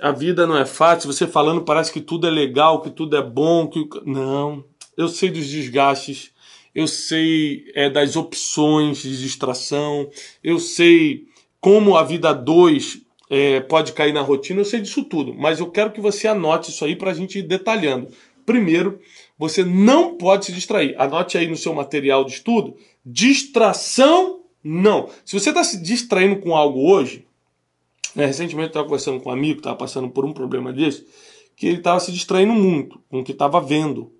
a 0.00 0.12
vida 0.12 0.47
não 0.47 0.56
é 0.56 0.64
fácil. 0.64 1.12
Você 1.12 1.26
falando 1.26 1.62
parece 1.62 1.92
que 1.92 2.00
tudo 2.00 2.28
é 2.28 2.30
legal, 2.30 2.80
que 2.80 2.90
tudo 2.90 3.16
é 3.16 3.23
bom, 3.23 3.66
que 3.66 3.88
não. 4.04 4.64
Eu 4.97 5.09
sei 5.09 5.30
dos 5.30 5.49
desgastes, 5.49 6.30
eu 6.73 6.87
sei 6.87 7.64
é, 7.75 7.90
das 7.90 8.14
opções 8.14 8.99
de 8.99 9.21
distração, 9.21 10.09
eu 10.45 10.61
sei 10.61 11.25
como 11.61 11.97
a 11.97 12.04
vida 12.04 12.33
dois 12.33 13.04
é, 13.28 13.61
pode 13.61 13.92
cair 13.92 14.12
na 14.12 14.21
rotina, 14.21 14.61
eu 14.61 14.64
sei 14.64 14.80
disso 14.80 15.04
tudo, 15.04 15.35
mas 15.35 15.59
eu 15.61 15.71
quero 15.71 15.90
que 15.90 16.00
você 16.00 16.28
anote 16.28 16.71
isso 16.71 16.85
aí 16.85 16.95
para 16.95 17.11
a 17.11 17.14
gente 17.14 17.38
ir 17.38 17.42
detalhando. 17.42 18.09
Primeiro, 18.45 19.00
você 19.37 19.64
não 19.64 20.16
pode 20.16 20.47
se 20.47 20.52
distrair. 20.52 20.95
Anote 20.97 21.37
aí 21.37 21.49
no 21.49 21.56
seu 21.56 21.75
material 21.75 22.25
de 22.25 22.33
estudo: 22.33 22.76
distração 23.04 24.45
não. 24.62 25.09
Se 25.25 25.38
você 25.38 25.50
está 25.50 25.64
se 25.64 25.83
distraindo 25.83 26.40
com 26.40 26.56
algo 26.56 26.88
hoje, 26.90 27.26
né, 28.14 28.26
recentemente 28.26 28.66
eu 28.66 28.68
estava 28.68 28.85
conversando 28.87 29.21
com 29.21 29.30
um 29.30 29.33
amigo 29.33 29.54
que 29.54 29.61
estava 29.61 29.76
passando 29.76 30.09
por 30.09 30.25
um 30.25 30.33
problema 30.33 30.73
desse, 30.73 31.06
que 31.56 31.66
ele 31.66 31.78
estava 31.78 31.99
se 31.99 32.12
distraindo 32.12 32.52
muito 32.52 33.00
com 33.09 33.21
o 33.21 33.25
que 33.25 33.33
estava 33.33 33.61
vendo. 33.61 34.12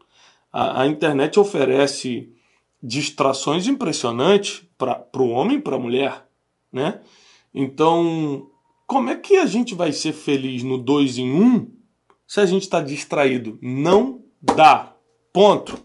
A, 0.53 0.83
a, 0.83 0.87
internet 0.87 1.39
oferece 1.39 2.33
distrações 2.83 3.67
impressionantes 3.67 4.63
para 4.77 5.07
o 5.17 5.29
homem 5.29 5.59
e 5.59 5.61
para 5.61 5.77
a 5.77 5.79
mulher. 5.79 6.27
Né? 6.73 7.01
Então, 7.55 8.51
como 8.87 9.11
é 9.11 9.17
que 9.17 9.37
a 9.37 9.47
gente 9.47 9.75
vai 9.75 9.93
ser 9.93 10.13
feliz 10.13 10.63
no 10.63 10.79
2 10.79 11.19
em 11.19 11.33
1 11.33 11.45
um, 11.45 11.67
se 12.27 12.41
a 12.41 12.47
gente 12.47 12.63
está 12.63 12.81
distraído? 12.81 13.59
Não 13.61 14.21
dá. 14.41 14.95
Ponto. 15.33 15.79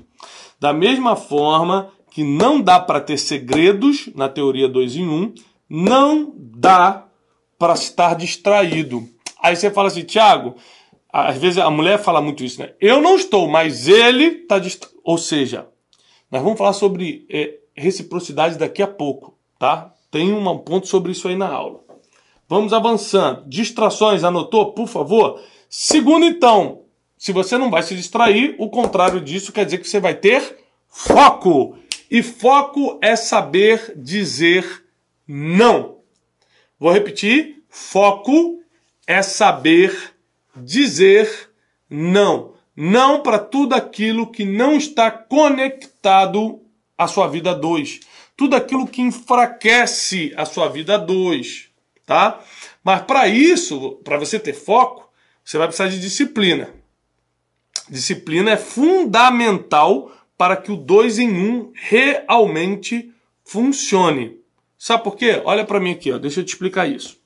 Da 0.60 0.72
mesma 0.72 1.16
forma 1.16 1.92
que 2.12 2.24
não 2.24 2.62
dá 2.62 2.80
para 2.80 3.02
ter 3.02 3.18
segredos 3.18 4.10
na 4.14 4.30
teoria 4.30 4.68
2 4.68 4.98
em 4.98 5.08
1, 5.08 5.14
um, 5.14 5.34
não 5.68 6.34
dá 6.38 7.08
para 7.58 7.74
estar 7.74 8.16
distraído. 8.16 9.08
Aí 9.42 9.56
você 9.56 9.72
fala 9.72 9.88
assim, 9.88 10.04
Tiago, 10.04 10.56
às 11.12 11.38
vezes 11.38 11.58
a 11.58 11.72
mulher 11.72 11.98
fala 11.98 12.22
muito 12.22 12.44
isso, 12.44 12.62
né? 12.62 12.74
Eu 12.80 13.02
não 13.02 13.16
estou, 13.16 13.48
mas 13.48 13.88
ele 13.88 14.26
está 14.26 14.60
distraído. 14.60 15.00
Ou 15.04 15.18
seja, 15.18 15.68
nós 16.30 16.44
vamos 16.44 16.58
falar 16.58 16.74
sobre 16.74 17.26
é, 17.30 17.58
reciprocidade 17.76 18.58
daqui 18.58 18.84
a 18.84 18.88
pouco, 18.88 19.38
tá? 19.58 19.94
Tem 20.12 20.32
um 20.32 20.58
ponto 20.60 20.88
sobre 20.88 21.12
isso 21.14 21.28
aí 21.28 21.36
na 21.36 21.48
aula. 21.48 21.82
Vamos 22.52 22.74
avançando. 22.74 23.46
Distrações, 23.48 24.26
anotou, 24.26 24.74
por 24.74 24.86
favor? 24.86 25.42
Segundo, 25.70 26.26
então, 26.26 26.82
se 27.18 27.32
você 27.32 27.58
não 27.58 27.72
vai 27.72 27.82
se 27.82 27.96
distrair, 27.96 28.58
o 28.60 28.70
contrário 28.70 29.22
disso 29.22 29.54
quer 29.54 29.64
dizer 29.64 29.78
que 29.78 29.88
você 29.88 30.02
vai 30.02 30.16
ter 30.16 30.58
foco. 30.90 31.78
E 32.10 32.22
foco 32.22 33.00
é 33.02 33.16
saber 33.16 33.94
dizer 33.96 34.84
não. 35.26 36.00
Vou 36.78 36.92
repetir: 36.92 37.64
foco 37.70 38.62
é 39.08 39.22
saber 39.22 40.14
dizer 40.54 41.50
não. 41.90 42.56
Não 42.76 43.22
para 43.22 43.40
tudo 43.40 43.76
aquilo 43.76 44.30
que 44.30 44.44
não 44.44 44.76
está 44.76 45.10
conectado 45.10 46.60
à 46.98 47.08
sua 47.08 47.30
vida 47.30 47.56
2. 47.56 48.02
Tudo 48.36 48.58
aquilo 48.58 48.86
que 48.86 49.02
enfraquece 49.02 50.34
a 50.36 50.44
sua 50.44 50.68
vida 50.68 51.00
2 51.00 51.71
tá? 52.06 52.44
Mas 52.84 53.02
para 53.04 53.28
isso, 53.28 54.00
para 54.04 54.18
você 54.18 54.40
ter 54.40 54.54
foco, 54.54 55.10
você 55.44 55.58
vai 55.58 55.68
precisar 55.68 55.90
de 55.90 56.00
disciplina. 56.00 56.74
Disciplina 57.90 58.52
é 58.52 58.58
fundamental 58.58 60.12
para 60.38 60.56
que 60.56 60.72
o 60.72 60.78
2 60.78 61.20
em 61.20 61.30
1 61.30 61.34
um 61.34 61.72
realmente 61.76 63.12
funcione. 63.44 64.40
Sabe 64.78 65.04
por 65.04 65.16
quê? 65.16 65.42
Olha 65.46 65.66
para 65.66 65.80
mim 65.80 65.92
aqui, 65.92 66.12
ó, 66.12 66.18
deixa 66.18 66.40
eu 66.40 66.46
te 66.46 66.50
explicar 66.50 66.88
isso. 66.88 67.20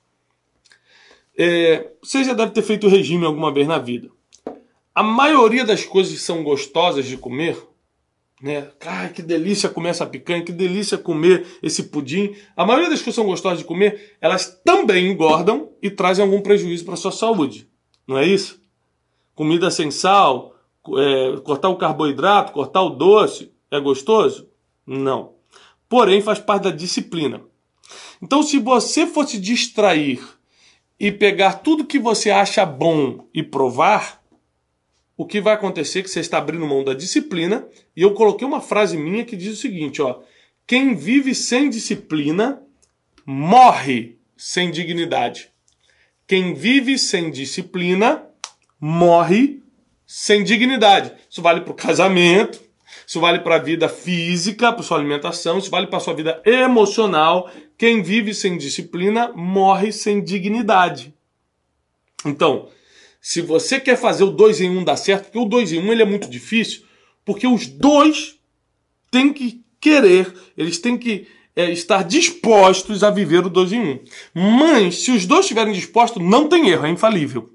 É, 1.38 1.92
você 2.02 2.24
já 2.24 2.34
deve 2.34 2.52
ter 2.52 2.62
feito 2.62 2.88
regime 2.88 3.26
alguma 3.26 3.54
vez 3.54 3.68
na 3.68 3.78
vida. 3.78 4.10
A 4.94 5.04
maioria 5.04 5.66
das 5.66 5.84
coisas 5.84 6.14
que 6.14 6.20
são 6.20 6.44
gostosas 6.44 7.06
de 7.06 7.18
comer 7.18 7.58
né? 8.42 8.70
Ai, 8.86 9.10
que 9.10 9.22
delícia 9.22 9.70
comer 9.70 9.90
essa 9.90 10.06
picanha, 10.06 10.44
que 10.44 10.52
delícia 10.52 10.98
comer 10.98 11.46
esse 11.64 11.84
pudim. 11.84 12.36
A 12.56 12.66
maioria 12.66 12.90
das 12.90 13.02
que 13.02 13.12
são 13.12 13.26
gostosas 13.26 13.60
de 13.60 13.66
comer, 13.66 14.18
elas 14.20 14.62
também 14.64 15.10
engordam 15.10 15.70
e 15.82 15.90
trazem 15.90 16.24
algum 16.24 16.42
prejuízo 16.42 16.86
para 16.86 16.96
sua 16.96 17.12
saúde. 17.12 17.70
Não 18.08 18.18
é 18.18 18.26
isso? 18.26 18.62
Comida 19.34 19.72
sem 19.72 19.90
sal, 19.90 20.56
é, 20.98 21.38
cortar 21.44 21.70
o 21.70 21.78
carboidrato, 21.78 22.52
cortar 22.52 22.82
o 22.82 22.90
doce, 22.90 23.52
é 23.72 23.80
gostoso? 23.80 24.48
Não. 24.86 25.34
Porém, 25.88 26.22
faz 26.22 26.40
parte 26.40 26.64
da 26.64 26.72
disciplina. 26.72 27.42
Então, 28.22 28.44
se 28.44 28.60
você 28.60 29.06
fosse 29.06 29.40
distrair 29.40 30.22
e 31.00 31.12
pegar 31.12 31.54
tudo 31.56 31.86
que 31.86 32.00
você 32.00 32.30
acha 32.30 32.66
bom 32.66 33.28
e 33.34 33.44
provar, 33.44 34.22
o 35.18 35.26
que 35.26 35.40
vai 35.40 35.54
acontecer 35.54 36.00
é 36.00 36.02
que 36.04 36.10
você 36.10 36.20
está 36.20 36.38
abrindo 36.38 36.66
mão 36.68 36.84
da 36.84 36.94
disciplina. 36.94 37.68
E 37.96 38.02
eu 38.02 38.14
coloquei 38.14 38.48
uma 38.48 38.62
frase 38.62 38.98
minha 38.98 39.24
que 39.24 39.36
diz 39.36 39.54
o 39.54 39.62
seguinte: 39.62 40.02
ó, 40.02 40.22
quem 40.68 40.96
vive 40.96 41.34
sem 41.34 41.70
disciplina 41.70 42.62
morre 43.26 44.18
sem 44.36 44.72
dignidade. 44.72 45.50
Quem 46.28 46.54
vive 46.54 46.98
sem 46.98 47.32
disciplina 47.32 48.24
morre 48.80 49.62
sem 50.06 50.44
dignidade. 50.44 51.14
Isso 51.30 51.42
vale 51.42 51.62
para 51.62 51.72
o 51.72 51.76
casamento, 51.76 52.62
isso 53.08 53.20
vale 53.20 53.40
para 53.40 53.56
a 53.56 53.60
vida 53.60 53.88
física, 53.88 54.72
para 54.72 54.84
sua 54.84 54.98
alimentação, 54.98 55.58
isso 55.58 55.70
vale 55.70 55.88
para 55.88 56.00
sua 56.00 56.14
vida 56.14 56.42
emocional. 56.46 57.50
Quem 57.78 58.02
vive 58.02 58.34
sem 58.34 58.58
disciplina 58.58 59.32
morre 59.34 59.92
sem 59.92 60.24
dignidade. 60.24 61.14
Então, 62.26 62.70
se 63.28 63.42
você 63.42 63.80
quer 63.80 63.98
fazer 63.98 64.24
o 64.24 64.30
2 64.30 64.62
em 64.62 64.70
1 64.70 64.78
um 64.78 64.84
dar 64.84 64.98
certo, 64.98 65.24
porque 65.24 65.40
o 65.40 65.46
2 65.46 65.74
em 65.74 65.80
1 65.80 65.84
um 65.84 65.94
é 65.94 66.06
muito 66.06 66.30
difícil, 66.30 66.84
porque 67.26 67.48
os 67.48 67.66
dois 67.66 68.38
têm 69.10 69.34
que 69.34 69.66
querer, 69.82 70.32
eles 70.56 70.78
têm 70.78 70.96
que 70.96 71.26
é, 71.56 71.72
estar 71.72 72.04
dispostos 72.04 73.04
a 73.04 73.10
viver 73.10 73.44
o 73.44 73.50
2 73.50 73.74
em 73.74 73.80
1. 73.80 73.84
Um. 73.84 74.00
Mas, 74.60 75.00
se 75.00 75.10
os 75.10 75.26
dois 75.26 75.46
estiverem 75.46 75.74
dispostos, 75.74 76.24
não 76.24 76.48
tem 76.48 76.70
erro, 76.70 76.86
é 76.86 76.90
infalível. 76.92 77.50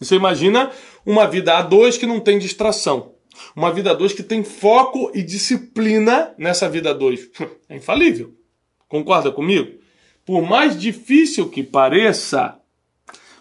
Você 0.00 0.14
imagina 0.14 0.70
uma 1.04 1.26
vida 1.26 1.58
a 1.58 1.60
dois 1.60 1.98
que 1.98 2.06
não 2.06 2.18
tem 2.18 2.38
distração. 2.38 3.12
Uma 3.54 3.70
vida 3.70 3.90
a 3.90 3.94
dois 3.94 4.14
que 4.14 4.22
tem 4.22 4.42
foco 4.42 5.12
e 5.14 5.22
disciplina 5.22 6.32
nessa 6.38 6.66
vida 6.66 6.92
a 6.92 6.94
dois. 6.94 7.28
É 7.68 7.76
infalível. 7.76 8.32
Concorda 8.88 9.30
comigo? 9.30 9.70
Por 10.24 10.40
mais 10.40 10.80
difícil 10.80 11.50
que 11.50 11.62
pareça, 11.62 12.57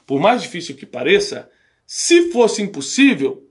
por 0.07 0.19
mais 0.19 0.41
difícil 0.41 0.75
que 0.75 0.85
pareça, 0.85 1.49
se 1.85 2.31
fosse 2.31 2.61
impossível, 2.61 3.43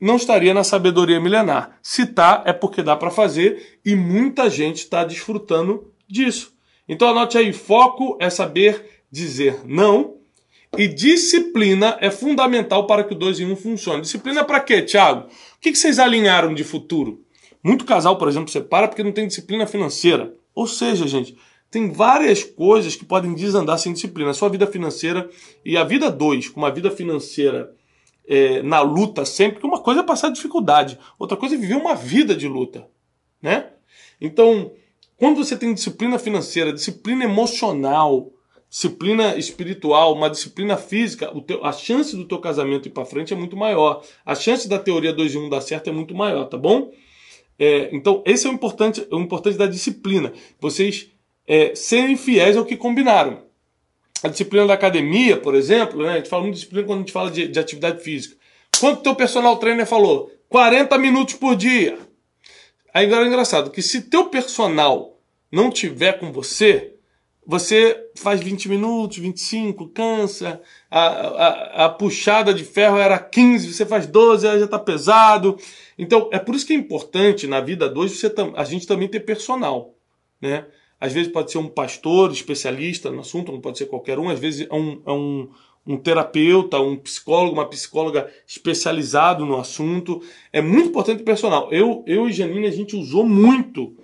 não 0.00 0.16
estaria 0.16 0.52
na 0.52 0.64
sabedoria 0.64 1.20
milenar. 1.20 1.78
Se 1.80 2.06
tá, 2.06 2.42
é 2.44 2.52
porque 2.52 2.82
dá 2.82 2.96
para 2.96 3.10
fazer 3.10 3.78
e 3.84 3.94
muita 3.94 4.50
gente 4.50 4.78
está 4.78 5.04
desfrutando 5.04 5.92
disso. 6.08 6.52
Então 6.88 7.08
anote 7.08 7.38
aí: 7.38 7.52
foco 7.52 8.16
é 8.20 8.28
saber 8.28 9.04
dizer 9.10 9.60
não 9.64 10.16
e 10.76 10.88
disciplina 10.88 11.98
é 12.00 12.10
fundamental 12.10 12.86
para 12.86 13.04
que 13.04 13.12
o 13.12 13.16
2 13.16 13.40
em 13.40 13.46
1 13.46 13.52
um 13.52 13.56
funcione. 13.56 14.00
Disciplina 14.00 14.40
é 14.40 14.44
para 14.44 14.60
quê, 14.60 14.82
Thiago? 14.82 15.28
O 15.28 15.60
que 15.60 15.74
vocês 15.74 15.98
alinharam 15.98 16.54
de 16.54 16.64
futuro? 16.64 17.22
Muito 17.62 17.84
casal, 17.84 18.16
por 18.16 18.26
exemplo, 18.26 18.50
separa 18.50 18.88
porque 18.88 19.04
não 19.04 19.12
tem 19.12 19.28
disciplina 19.28 19.66
financeira. 19.66 20.34
Ou 20.54 20.66
seja, 20.66 21.06
gente, 21.06 21.36
tem 21.72 21.90
várias 21.90 22.44
coisas 22.44 22.94
que 22.94 23.04
podem 23.04 23.32
desandar 23.34 23.78
sem 23.78 23.94
disciplina. 23.94 24.30
A 24.30 24.34
sua 24.34 24.50
vida 24.50 24.66
financeira 24.66 25.30
e 25.64 25.74
a 25.74 25.82
vida 25.82 26.10
dois, 26.10 26.46
com 26.46 26.60
uma 26.60 26.70
vida 26.70 26.90
financeira 26.90 27.74
é, 28.28 28.62
na 28.62 28.82
luta 28.82 29.24
sempre, 29.24 29.58
que 29.58 29.66
uma 29.66 29.80
coisa 29.80 30.00
é 30.00 30.04
passar 30.04 30.28
dificuldade, 30.28 30.98
outra 31.18 31.34
coisa 31.34 31.54
é 31.54 31.58
viver 31.58 31.76
uma 31.76 31.94
vida 31.94 32.36
de 32.36 32.46
luta, 32.46 32.86
né? 33.40 33.70
Então, 34.20 34.72
quando 35.16 35.38
você 35.38 35.56
tem 35.56 35.72
disciplina 35.72 36.18
financeira, 36.18 36.74
disciplina 36.74 37.24
emocional, 37.24 38.30
disciplina 38.68 39.34
espiritual, 39.38 40.12
uma 40.12 40.28
disciplina 40.28 40.76
física, 40.76 41.32
teu, 41.46 41.64
a 41.64 41.72
chance 41.72 42.14
do 42.14 42.26
teu 42.26 42.38
casamento 42.38 42.86
ir 42.86 42.90
para 42.90 43.06
frente 43.06 43.32
é 43.32 43.36
muito 43.36 43.56
maior. 43.56 44.04
A 44.26 44.34
chance 44.34 44.68
da 44.68 44.78
teoria 44.78 45.12
2 45.12 45.34
em 45.34 45.38
1 45.38 45.48
dar 45.48 45.62
certo 45.62 45.88
é 45.88 45.92
muito 45.92 46.14
maior, 46.14 46.44
tá 46.44 46.58
bom? 46.58 46.90
É, 47.58 47.88
então, 47.94 48.22
esse 48.26 48.46
é 48.46 48.50
o 48.50 48.52
importante, 48.52 49.06
o 49.10 49.20
importante 49.20 49.56
da 49.56 49.66
disciplina. 49.66 50.32
Vocês 50.60 51.11
é, 51.46 51.74
serem 51.74 52.16
fiéis 52.16 52.56
ao 52.56 52.64
que 52.64 52.76
combinaram. 52.76 53.42
A 54.22 54.28
disciplina 54.28 54.66
da 54.66 54.74
academia, 54.74 55.36
por 55.36 55.54
exemplo, 55.54 56.02
né, 56.02 56.12
a 56.12 56.16
gente 56.16 56.28
fala 56.28 56.42
muito 56.42 56.54
de 56.54 56.60
disciplina 56.60 56.86
quando 56.86 56.98
a 56.98 57.02
gente 57.02 57.12
fala 57.12 57.30
de, 57.30 57.48
de 57.48 57.58
atividade 57.58 58.02
física. 58.02 58.36
Quanto 58.78 59.02
teu 59.02 59.14
personal 59.14 59.56
trainer 59.56 59.86
falou? 59.86 60.30
40 60.48 60.96
minutos 60.98 61.34
por 61.34 61.56
dia. 61.56 61.98
Aí 62.94 63.06
agora 63.06 63.24
é 63.24 63.28
engraçado 63.28 63.70
que 63.70 63.82
se 63.82 64.02
teu 64.02 64.26
personal 64.26 65.18
não 65.50 65.70
tiver 65.70 66.18
com 66.18 66.30
você, 66.30 66.94
você 67.44 68.10
faz 68.16 68.40
20 68.40 68.68
minutos, 68.68 69.18
25, 69.18 69.88
cansa. 69.88 70.60
A, 70.90 71.00
a, 71.00 71.84
a 71.86 71.88
puxada 71.88 72.54
de 72.54 72.64
ferro 72.64 72.98
era 72.98 73.18
15, 73.18 73.72
você 73.72 73.84
faz 73.84 74.06
12, 74.06 74.46
aí 74.46 74.58
já 74.58 74.66
está 74.66 74.78
pesado. 74.78 75.58
Então, 75.98 76.28
é 76.32 76.38
por 76.38 76.54
isso 76.54 76.66
que 76.66 76.72
é 76.72 76.76
importante 76.76 77.46
na 77.46 77.60
vida 77.60 77.88
2 77.88 78.12
você, 78.12 78.32
a 78.54 78.64
gente 78.64 78.86
também 78.86 79.08
ter 79.08 79.20
personal. 79.20 79.94
Né? 80.40 80.66
Às 81.02 81.12
vezes 81.12 81.32
pode 81.32 81.50
ser 81.50 81.58
um 81.58 81.66
pastor 81.66 82.30
especialista 82.30 83.10
no 83.10 83.18
assunto, 83.18 83.50
não 83.50 83.60
pode 83.60 83.76
ser 83.76 83.86
qualquer 83.86 84.20
um. 84.20 84.28
Às 84.28 84.38
vezes 84.38 84.68
é 84.70 84.72
um, 84.72 85.02
é 85.04 85.10
um, 85.10 85.48
um 85.84 85.96
terapeuta, 85.96 86.78
um 86.78 86.96
psicólogo, 86.96 87.54
uma 87.54 87.68
psicóloga 87.68 88.30
especializado 88.46 89.44
no 89.44 89.58
assunto. 89.58 90.22
É 90.52 90.62
muito 90.62 90.90
importante 90.90 91.22
o 91.22 91.24
personal. 91.24 91.68
Eu, 91.72 92.04
eu 92.06 92.28
e 92.28 92.32
Janine, 92.32 92.68
a 92.68 92.70
gente 92.70 92.94
usou 92.94 93.26
muito 93.26 93.96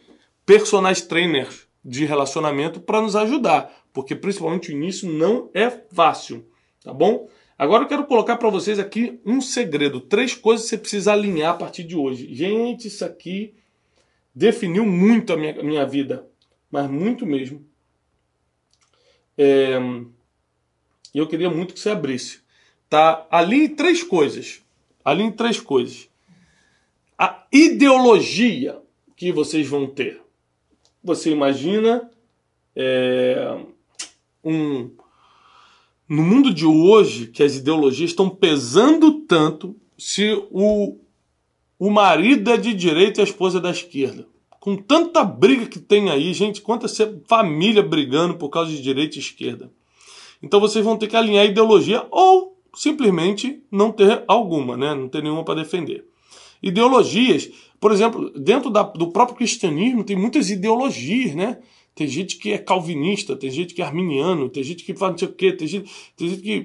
personagens 0.44 1.06
trainers 1.06 1.68
de 1.84 2.04
relacionamento 2.04 2.80
para 2.80 3.00
nos 3.00 3.14
ajudar, 3.14 3.72
porque 3.92 4.16
principalmente 4.16 4.70
o 4.70 4.72
início 4.72 5.08
não 5.08 5.50
é 5.54 5.70
fácil, 5.70 6.44
tá 6.82 6.92
bom? 6.92 7.28
Agora 7.56 7.84
eu 7.84 7.88
quero 7.88 8.06
colocar 8.06 8.36
para 8.38 8.50
vocês 8.50 8.80
aqui 8.80 9.20
um 9.24 9.40
segredo, 9.40 10.00
três 10.00 10.34
coisas 10.34 10.64
que 10.64 10.70
você 10.70 10.78
precisa 10.78 11.12
alinhar 11.12 11.52
a 11.52 11.56
partir 11.56 11.84
de 11.84 11.94
hoje. 11.94 12.34
Gente, 12.34 12.88
isso 12.88 13.04
aqui 13.04 13.54
definiu 14.34 14.84
muito 14.84 15.32
a 15.32 15.36
minha, 15.36 15.62
minha 15.62 15.86
vida, 15.86 16.27
mas 16.70 16.90
muito 16.90 17.26
mesmo. 17.26 17.64
É, 19.36 19.78
eu 21.14 21.26
queria 21.26 21.50
muito 21.50 21.74
que 21.74 21.80
você 21.80 21.90
abrisse. 21.90 22.40
Tá? 22.88 23.26
Alinhe 23.30 23.68
três 23.70 24.02
coisas. 24.02 24.62
Alinhe 25.04 25.32
três 25.32 25.60
coisas. 25.60 26.08
A 27.16 27.46
ideologia 27.52 28.80
que 29.16 29.32
vocês 29.32 29.66
vão 29.66 29.86
ter 29.86 30.20
você 31.02 31.30
imagina 31.30 32.10
é, 32.74 33.58
um 34.44 34.90
no 36.08 36.22
mundo 36.22 36.52
de 36.52 36.64
hoje 36.64 37.26
que 37.26 37.42
as 37.42 37.56
ideologias 37.56 38.10
estão 38.10 38.30
pesando 38.30 39.20
tanto 39.26 39.76
se 39.96 40.32
o, 40.50 40.98
o 41.78 41.90
marido 41.90 42.50
é 42.50 42.56
de 42.56 42.72
direita 42.72 43.20
e 43.20 43.22
a 43.22 43.24
esposa 43.24 43.58
é 43.58 43.60
da 43.60 43.70
esquerda. 43.70 44.26
Com 44.60 44.76
tanta 44.76 45.24
briga 45.24 45.66
que 45.66 45.78
tem 45.78 46.10
aí, 46.10 46.32
gente, 46.32 46.60
quanta 46.60 46.86
família 47.26 47.82
brigando 47.82 48.34
por 48.34 48.48
causa 48.48 48.70
de 48.70 48.82
direita 48.82 49.16
e 49.16 49.20
esquerda. 49.20 49.70
Então 50.42 50.60
vocês 50.60 50.84
vão 50.84 50.96
ter 50.96 51.06
que 51.06 51.16
alinhar 51.16 51.46
ideologia 51.46 52.06
ou 52.10 52.56
simplesmente 52.74 53.62
não 53.70 53.90
ter 53.90 54.24
alguma, 54.26 54.76
né? 54.76 54.94
não 54.94 55.08
ter 55.08 55.22
nenhuma 55.22 55.44
para 55.44 55.62
defender. 55.62 56.04
Ideologias 56.62 57.50
por 57.80 57.92
exemplo, 57.92 58.30
dentro 58.30 58.70
da, 58.70 58.82
do 58.82 59.08
próprio 59.08 59.36
cristianismo 59.36 60.02
tem 60.02 60.16
muitas 60.16 60.50
ideologias, 60.50 61.34
né? 61.34 61.58
Tem 61.98 62.06
gente 62.06 62.36
que 62.36 62.52
é 62.52 62.58
calvinista, 62.58 63.34
tem 63.34 63.50
gente 63.50 63.74
que 63.74 63.82
é 63.82 63.84
arminiano, 63.84 64.48
tem 64.48 64.62
gente 64.62 64.84
que 64.84 64.94
fala 64.94 65.10
não 65.10 65.18
sei 65.18 65.26
o 65.26 65.32
quê, 65.32 65.52
tem 65.52 65.66
gente, 65.66 65.90
tem 66.16 66.28
gente 66.28 66.42
que 66.42 66.64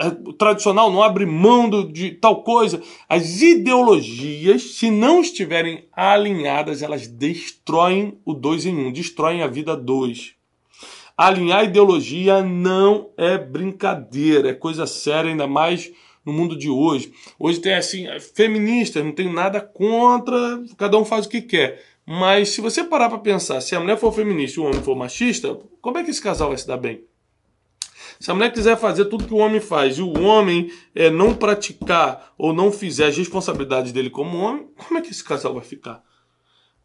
é, 0.00 0.32
tradicional 0.36 0.90
não 0.90 1.04
abre 1.04 1.24
mão 1.24 1.70
do, 1.70 1.84
de 1.84 2.10
tal 2.10 2.42
coisa. 2.42 2.82
As 3.08 3.40
ideologias, 3.42 4.74
se 4.74 4.90
não 4.90 5.20
estiverem 5.20 5.84
alinhadas, 5.92 6.82
elas 6.82 7.06
destroem 7.06 8.18
o 8.24 8.34
dois 8.34 8.66
em 8.66 8.76
um, 8.76 8.90
destroem 8.90 9.40
a 9.40 9.46
vida 9.46 9.76
dois. 9.76 10.34
Alinhar 11.16 11.62
ideologia 11.62 12.42
não 12.42 13.10
é 13.16 13.38
brincadeira, 13.38 14.48
é 14.48 14.52
coisa 14.52 14.84
séria, 14.84 15.30
ainda 15.30 15.46
mais 15.46 15.92
no 16.24 16.32
mundo 16.32 16.58
de 16.58 16.68
hoje. 16.68 17.12
Hoje 17.38 17.60
tem 17.60 17.74
assim, 17.74 18.06
feministas, 18.34 19.04
não 19.04 19.12
tenho 19.12 19.32
nada 19.32 19.60
contra, 19.60 20.60
cada 20.76 20.98
um 20.98 21.04
faz 21.04 21.24
o 21.24 21.28
que 21.28 21.40
quer. 21.40 21.80
Mas 22.06 22.50
se 22.50 22.60
você 22.60 22.84
parar 22.84 23.08
para 23.08 23.18
pensar, 23.18 23.60
se 23.60 23.74
a 23.74 23.80
mulher 23.80 23.98
for 23.98 24.12
feminista 24.12 24.60
e 24.60 24.62
o 24.62 24.66
homem 24.66 24.80
for 24.80 24.94
machista, 24.94 25.58
como 25.80 25.98
é 25.98 26.04
que 26.04 26.10
esse 26.10 26.22
casal 26.22 26.48
vai 26.48 26.58
se 26.58 26.66
dar 26.66 26.76
bem? 26.76 27.04
Se 28.20 28.30
a 28.30 28.34
mulher 28.34 28.52
quiser 28.52 28.78
fazer 28.78 29.06
tudo 29.06 29.26
que 29.26 29.34
o 29.34 29.38
homem 29.38 29.60
faz 29.60 29.98
e 29.98 30.02
o 30.02 30.22
homem 30.22 30.70
é, 30.94 31.10
não 31.10 31.34
praticar 31.34 32.32
ou 32.38 32.52
não 32.52 32.70
fizer 32.70 33.06
as 33.06 33.16
responsabilidades 33.16 33.92
dele 33.92 34.08
como 34.08 34.38
homem, 34.38 34.68
como 34.76 34.98
é 34.98 35.02
que 35.02 35.10
esse 35.10 35.22
casal 35.22 35.52
vai 35.52 35.64
ficar? 35.64 36.02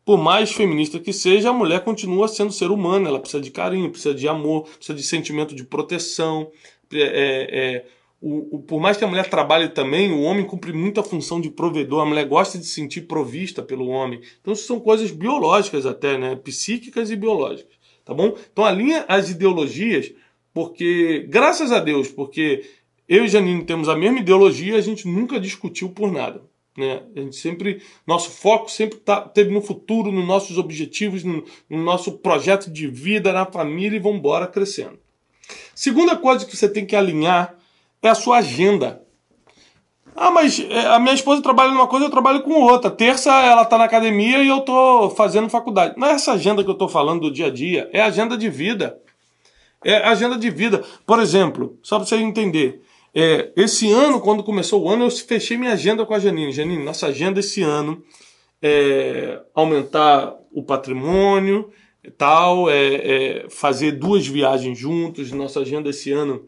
Por 0.03 0.17
mais 0.17 0.51
feminista 0.51 0.99
que 0.99 1.13
seja, 1.13 1.51
a 1.51 1.53
mulher 1.53 1.83
continua 1.83 2.27
sendo 2.27 2.51
ser 2.51 2.71
humano, 2.71 3.07
ela 3.07 3.19
precisa 3.19 3.41
de 3.41 3.51
carinho, 3.51 3.91
precisa 3.91 4.15
de 4.15 4.27
amor, 4.27 4.63
precisa 4.63 4.95
de 4.95 5.03
sentimento 5.03 5.53
de 5.53 5.63
proteção. 5.63 6.51
É, 6.91 6.99
é, 6.99 7.85
o, 8.21 8.57
o, 8.57 8.59
por 8.61 8.79
mais 8.79 8.97
que 8.97 9.03
a 9.03 9.07
mulher 9.07 9.27
trabalhe 9.27 9.69
também, 9.69 10.11
o 10.11 10.21
homem 10.21 10.45
cumpre 10.45 10.71
muita 10.71 11.01
função 11.01 11.41
de 11.41 11.49
provedor, 11.49 12.01
a 12.01 12.05
mulher 12.05 12.27
gosta 12.27 12.59
de 12.59 12.65
se 12.65 12.73
sentir 12.75 13.01
provista 13.01 13.63
pelo 13.63 13.87
homem. 13.87 14.21
Então, 14.39 14.53
isso 14.53 14.67
são 14.67 14.79
coisas 14.79 15.09
biológicas 15.09 15.87
até, 15.87 16.19
né? 16.19 16.35
Psíquicas 16.35 17.09
e 17.09 17.15
biológicas, 17.15 17.73
tá 18.05 18.13
bom? 18.13 18.37
Então, 18.51 18.63
alinha 18.63 19.05
as 19.07 19.31
ideologias, 19.31 20.13
porque, 20.53 21.25
graças 21.29 21.71
a 21.71 21.79
Deus, 21.79 22.09
porque 22.09 22.63
eu 23.09 23.25
e 23.25 23.27
Janine 23.27 23.65
temos 23.65 23.89
a 23.89 23.95
mesma 23.95 24.19
ideologia, 24.19 24.75
a 24.75 24.81
gente 24.81 25.07
nunca 25.07 25.39
discutiu 25.39 25.89
por 25.89 26.11
nada. 26.11 26.43
Né? 26.77 27.01
A 27.15 27.19
gente 27.21 27.35
sempre, 27.35 27.81
nosso 28.05 28.29
foco 28.29 28.69
sempre 28.69 28.99
tá, 28.99 29.19
teve 29.21 29.51
no 29.51 29.61
futuro, 29.61 30.11
nos 30.11 30.25
nossos 30.25 30.59
objetivos, 30.59 31.23
no, 31.23 31.43
no 31.67 31.83
nosso 31.83 32.13
projeto 32.19 32.69
de 32.69 32.87
vida, 32.87 33.33
na 33.33 33.45
família 33.47 33.97
e 33.97 33.99
vamos 33.99 34.19
embora 34.19 34.45
crescendo. 34.45 34.99
Segunda 35.73 36.15
coisa 36.15 36.45
que 36.45 36.55
você 36.55 36.69
tem 36.69 36.85
que 36.85 36.95
alinhar 36.95 37.59
é 38.01 38.09
a 38.09 38.15
sua 38.15 38.37
agenda. 38.37 39.01
Ah, 40.15 40.31
mas 40.31 40.59
é, 40.59 40.87
a 40.87 40.99
minha 40.99 41.13
esposa 41.13 41.41
trabalha 41.41 41.71
numa 41.71 41.87
coisa, 41.87 42.05
eu 42.05 42.09
trabalho 42.09 42.41
com 42.41 42.53
outra. 42.53 42.91
Terça 42.91 43.31
ela 43.43 43.63
está 43.63 43.77
na 43.77 43.85
academia 43.85 44.43
e 44.43 44.47
eu 44.47 44.57
estou 44.57 45.09
fazendo 45.11 45.49
faculdade. 45.49 45.95
Não 45.97 46.07
é 46.07 46.11
essa 46.11 46.33
agenda 46.33 46.63
que 46.63 46.69
eu 46.69 46.73
estou 46.73 46.89
falando 46.89 47.21
do 47.21 47.31
dia 47.31 47.47
a 47.47 47.49
dia, 47.49 47.89
é 47.93 48.01
agenda 48.01 48.37
de 48.37 48.49
vida. 48.49 48.97
É 49.83 49.97
agenda 50.07 50.37
de 50.37 50.49
vida. 50.49 50.83
Por 51.05 51.19
exemplo, 51.19 51.77
só 51.81 51.97
para 51.97 52.05
você 52.05 52.17
entender, 52.17 52.81
é, 53.15 53.51
esse 53.55 53.91
ano, 53.91 54.19
quando 54.19 54.43
começou 54.43 54.83
o 54.83 54.89
ano, 54.89 55.05
eu 55.05 55.11
fechei 55.11 55.57
minha 55.57 55.73
agenda 55.73 56.05
com 56.05 56.13
a 56.13 56.19
Janine. 56.19 56.51
Janine, 56.51 56.83
nossa 56.83 57.07
agenda 57.07 57.39
esse 57.39 57.61
ano 57.61 58.03
é 58.61 59.41
aumentar 59.55 60.35
o 60.51 60.61
patrimônio, 60.61 61.71
tal, 62.17 62.69
é, 62.69 62.95
é 62.95 63.49
fazer 63.49 63.93
duas 63.93 64.27
viagens 64.27 64.77
juntos. 64.77 65.31
Nossa 65.31 65.61
agenda 65.61 65.89
esse 65.89 66.11
ano 66.11 66.43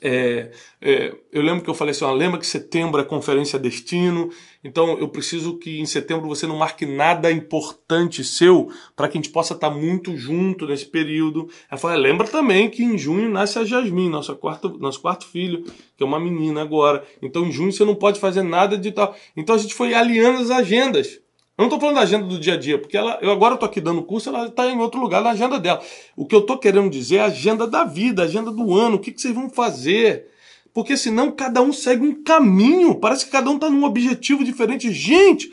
é, 0.00 0.50
é, 0.80 1.14
eu 1.32 1.42
lembro 1.42 1.62
que 1.62 1.70
eu 1.70 1.74
falei 1.74 1.92
assim: 1.92 2.04
ó, 2.04 2.12
lembra 2.12 2.38
que 2.38 2.46
setembro 2.46 3.00
é 3.00 3.04
conferência 3.04 3.58
destino, 3.58 4.30
então 4.62 4.98
eu 4.98 5.08
preciso 5.08 5.58
que 5.58 5.80
em 5.80 5.86
setembro 5.86 6.28
você 6.28 6.46
não 6.46 6.56
marque 6.56 6.86
nada 6.86 7.30
importante 7.30 8.24
seu 8.24 8.70
para 8.94 9.08
que 9.08 9.18
a 9.18 9.20
gente 9.20 9.30
possa 9.30 9.54
estar 9.54 9.70
tá 9.70 9.76
muito 9.76 10.16
junto 10.16 10.66
nesse 10.66 10.86
período. 10.86 11.48
Ela 11.70 11.78
falou: 11.78 11.96
lembra 11.96 12.26
também 12.26 12.70
que 12.70 12.82
em 12.82 12.96
junho 12.96 13.28
nasce 13.28 13.58
a 13.58 13.64
Jasmine, 13.64 14.08
nosso 14.08 14.34
quarto, 14.36 14.78
nosso 14.78 15.00
quarto 15.00 15.26
filho, 15.26 15.64
que 15.96 16.02
é 16.02 16.06
uma 16.06 16.20
menina 16.20 16.62
agora. 16.62 17.04
Então 17.20 17.44
em 17.44 17.52
junho 17.52 17.72
você 17.72 17.84
não 17.84 17.94
pode 17.94 18.20
fazer 18.20 18.42
nada 18.42 18.78
de 18.78 18.92
tal. 18.92 19.14
Então 19.36 19.54
a 19.54 19.58
gente 19.58 19.74
foi 19.74 19.94
alinhando 19.94 20.40
as 20.40 20.50
agendas. 20.50 21.20
Eu 21.62 21.68
não 21.68 21.76
estou 21.76 21.80
falando 21.80 21.96
da 21.96 22.02
agenda 22.02 22.26
do 22.26 22.40
dia 22.40 22.54
a 22.54 22.56
dia, 22.56 22.76
porque 22.76 22.96
ela, 22.96 23.18
eu 23.22 23.30
agora 23.30 23.54
estou 23.54 23.68
aqui 23.68 23.80
dando 23.80 24.02
curso, 24.02 24.28
ela 24.28 24.46
está 24.46 24.66
em 24.66 24.78
outro 24.78 25.00
lugar 25.00 25.22
na 25.22 25.30
agenda 25.30 25.60
dela. 25.60 25.80
O 26.16 26.26
que 26.26 26.34
eu 26.34 26.40
estou 26.40 26.58
querendo 26.58 26.90
dizer 26.90 27.16
é 27.16 27.20
a 27.20 27.26
agenda 27.26 27.68
da 27.68 27.84
vida, 27.84 28.22
a 28.22 28.24
agenda 28.24 28.50
do 28.50 28.74
ano, 28.74 28.96
o 28.96 28.98
que, 28.98 29.12
que 29.12 29.20
vocês 29.20 29.32
vão 29.32 29.48
fazer. 29.48 30.26
Porque 30.74 30.96
senão 30.96 31.30
cada 31.30 31.62
um 31.62 31.72
segue 31.72 32.04
um 32.04 32.20
caminho, 32.24 32.96
parece 32.96 33.26
que 33.26 33.30
cada 33.30 33.48
um 33.48 33.54
está 33.54 33.70
num 33.70 33.84
objetivo 33.84 34.42
diferente. 34.42 34.92
Gente, 34.92 35.52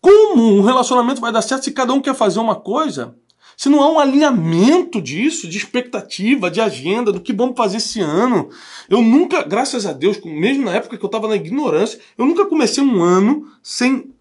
como 0.00 0.58
um 0.58 0.62
relacionamento 0.62 1.20
vai 1.20 1.32
dar 1.32 1.42
certo 1.42 1.64
se 1.64 1.72
cada 1.72 1.92
um 1.92 2.00
quer 2.00 2.14
fazer 2.14 2.38
uma 2.38 2.54
coisa? 2.54 3.16
Se 3.56 3.68
não 3.68 3.82
há 3.82 3.90
um 3.90 3.98
alinhamento 3.98 5.02
disso, 5.02 5.48
de 5.48 5.58
expectativa, 5.58 6.48
de 6.48 6.60
agenda, 6.60 7.10
do 7.10 7.20
que 7.20 7.32
vamos 7.32 7.56
fazer 7.56 7.78
esse 7.78 8.00
ano. 8.00 8.50
Eu 8.88 9.02
nunca, 9.02 9.42
graças 9.42 9.84
a 9.84 9.92
Deus, 9.92 10.20
mesmo 10.24 10.66
na 10.66 10.76
época 10.76 10.96
que 10.96 11.04
eu 11.04 11.08
estava 11.08 11.26
na 11.26 11.34
ignorância, 11.34 11.98
eu 12.16 12.24
nunca 12.24 12.46
comecei 12.46 12.84
um 12.84 13.02
ano 13.02 13.48
sem 13.60 14.14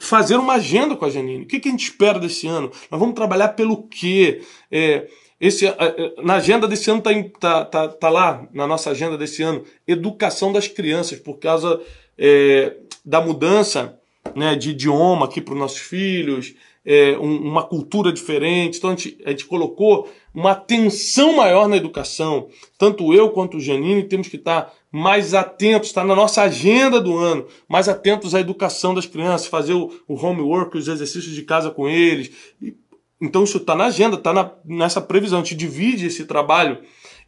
fazer 0.00 0.36
uma 0.36 0.54
agenda 0.54 0.96
com 0.96 1.04
a 1.04 1.10
Janine. 1.10 1.44
O 1.44 1.46
que, 1.46 1.60
que 1.60 1.68
a 1.68 1.70
gente 1.70 1.84
espera 1.84 2.18
desse 2.18 2.48
ano? 2.48 2.72
Nós 2.90 2.98
vamos 2.98 3.14
trabalhar 3.14 3.48
pelo 3.50 3.84
quê? 3.84 4.42
É, 4.72 5.06
esse, 5.40 5.66
na 6.22 6.34
agenda 6.34 6.66
desse 6.66 6.90
ano 6.90 6.98
está 7.00 7.12
tá, 7.38 7.64
tá, 7.64 7.88
tá 7.88 8.08
lá, 8.08 8.48
na 8.52 8.66
nossa 8.66 8.90
agenda 8.90 9.16
desse 9.16 9.42
ano, 9.42 9.64
educação 9.86 10.52
das 10.52 10.66
crianças, 10.66 11.18
por 11.18 11.38
causa 11.38 11.80
é, 12.18 12.76
da 13.04 13.20
mudança 13.20 13.98
né, 14.34 14.56
de 14.56 14.70
idioma 14.70 15.26
aqui 15.26 15.40
para 15.40 15.54
os 15.54 15.60
nossos 15.60 15.78
filhos, 15.78 16.54
é, 16.84 17.16
um, 17.18 17.36
uma 17.36 17.62
cultura 17.62 18.12
diferente. 18.12 18.78
Então 18.78 18.90
a 18.90 18.96
gente, 18.96 19.18
a 19.24 19.30
gente 19.30 19.44
colocou 19.44 20.10
uma 20.34 20.52
atenção 20.52 21.34
maior 21.36 21.68
na 21.68 21.76
educação. 21.76 22.48
Tanto 22.78 23.12
eu 23.12 23.30
quanto 23.30 23.58
o 23.58 23.60
Janine 23.60 24.04
temos 24.04 24.28
que 24.28 24.36
estar 24.36 24.72
mais 24.92 25.34
atentos, 25.34 25.90
está 25.90 26.02
na 26.02 26.16
nossa 26.16 26.42
agenda 26.42 27.00
do 27.00 27.16
ano, 27.16 27.46
mais 27.68 27.88
atentos 27.88 28.34
à 28.34 28.40
educação 28.40 28.92
das 28.92 29.06
crianças, 29.06 29.46
fazer 29.46 29.72
o, 29.72 29.90
o 30.08 30.14
homework, 30.14 30.76
os 30.76 30.88
exercícios 30.88 31.34
de 31.34 31.42
casa 31.42 31.70
com 31.70 31.88
eles. 31.88 32.30
E, 32.60 32.74
então 33.20 33.44
isso 33.44 33.58
está 33.58 33.74
na 33.74 33.86
agenda, 33.86 34.16
está 34.16 34.56
nessa 34.64 35.00
previsão. 35.00 35.40
A 35.40 35.42
gente 35.42 35.54
divide 35.54 36.06
esse 36.06 36.24
trabalho. 36.24 36.78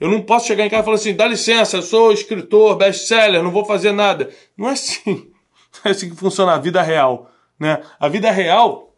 Eu 0.00 0.10
não 0.10 0.22
posso 0.22 0.46
chegar 0.46 0.66
em 0.66 0.70
casa 0.70 0.82
e 0.82 0.84
falar 0.84 0.96
assim, 0.96 1.14
dá 1.14 1.26
licença, 1.28 1.76
eu 1.76 1.82
sou 1.82 2.12
escritor, 2.12 2.76
best-seller, 2.76 3.42
não 3.42 3.52
vou 3.52 3.64
fazer 3.64 3.92
nada. 3.92 4.30
Não 4.56 4.68
é 4.68 4.72
assim. 4.72 5.04
Não 5.06 5.80
é 5.84 5.90
assim 5.90 6.10
que 6.10 6.16
funciona 6.16 6.52
a 6.52 6.58
vida 6.58 6.82
real. 6.82 7.30
Né? 7.60 7.80
A 8.00 8.08
vida 8.08 8.30
real 8.30 8.96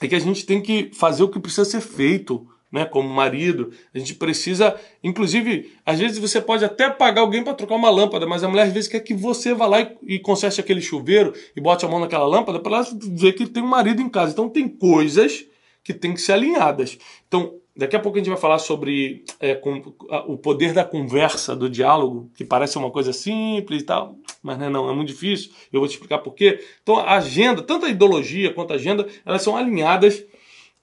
é 0.00 0.08
que 0.08 0.14
a 0.16 0.18
gente 0.18 0.44
tem 0.44 0.60
que 0.60 0.90
fazer 0.92 1.22
o 1.22 1.28
que 1.28 1.38
precisa 1.38 1.64
ser 1.64 1.80
feito 1.80 2.49
né, 2.70 2.84
como 2.84 3.08
marido. 3.08 3.72
A 3.94 3.98
gente 3.98 4.14
precisa, 4.14 4.78
inclusive, 5.02 5.72
às 5.84 5.98
vezes 5.98 6.18
você 6.18 6.40
pode 6.40 6.64
até 6.64 6.88
pagar 6.88 7.22
alguém 7.22 7.42
para 7.42 7.54
trocar 7.54 7.74
uma 7.74 7.90
lâmpada, 7.90 8.26
mas 8.26 8.44
a 8.44 8.48
mulher 8.48 8.66
às 8.66 8.72
vezes 8.72 8.88
quer 8.88 9.00
que 9.00 9.14
você 9.14 9.52
vá 9.54 9.66
lá 9.66 9.80
e, 9.80 9.96
e 10.02 10.18
conserte 10.18 10.60
aquele 10.60 10.80
chuveiro 10.80 11.32
e 11.56 11.60
bote 11.60 11.84
a 11.84 11.88
mão 11.88 12.00
naquela 12.00 12.26
lâmpada 12.26 12.60
para 12.60 12.76
ela 12.76 12.86
ver 13.12 13.32
que 13.32 13.46
tem 13.46 13.62
um 13.62 13.66
marido 13.66 14.00
em 14.00 14.08
casa. 14.08 14.32
Então 14.32 14.48
tem 14.48 14.68
coisas 14.68 15.44
que 15.82 15.94
têm 15.94 16.14
que 16.14 16.20
ser 16.20 16.32
alinhadas. 16.32 16.98
Então, 17.26 17.54
daqui 17.76 17.96
a 17.96 18.00
pouco 18.00 18.18
a 18.18 18.20
gente 18.20 18.30
vai 18.30 18.38
falar 18.38 18.58
sobre 18.58 19.24
é, 19.40 19.54
com, 19.54 19.94
a, 20.10 20.24
o 20.26 20.36
poder 20.36 20.72
da 20.72 20.84
conversa, 20.84 21.56
do 21.56 21.68
diálogo, 21.68 22.30
que 22.36 22.44
parece 22.44 22.76
uma 22.76 22.90
coisa 22.90 23.12
simples 23.12 23.82
e 23.82 23.84
tal, 23.84 24.14
mas 24.42 24.58
não 24.58 24.66
é, 24.66 24.70
não, 24.70 24.90
é 24.90 24.94
muito 24.94 25.08
difícil. 25.08 25.50
Eu 25.72 25.80
vou 25.80 25.88
te 25.88 25.92
explicar 25.92 26.18
por 26.18 26.34
quê. 26.34 26.60
Então, 26.82 26.98
a 26.98 27.16
agenda, 27.16 27.62
tanto 27.62 27.86
a 27.86 27.88
ideologia 27.88 28.52
quanto 28.52 28.72
a 28.72 28.76
agenda, 28.76 29.06
elas 29.24 29.42
são 29.42 29.56
alinhadas 29.56 30.24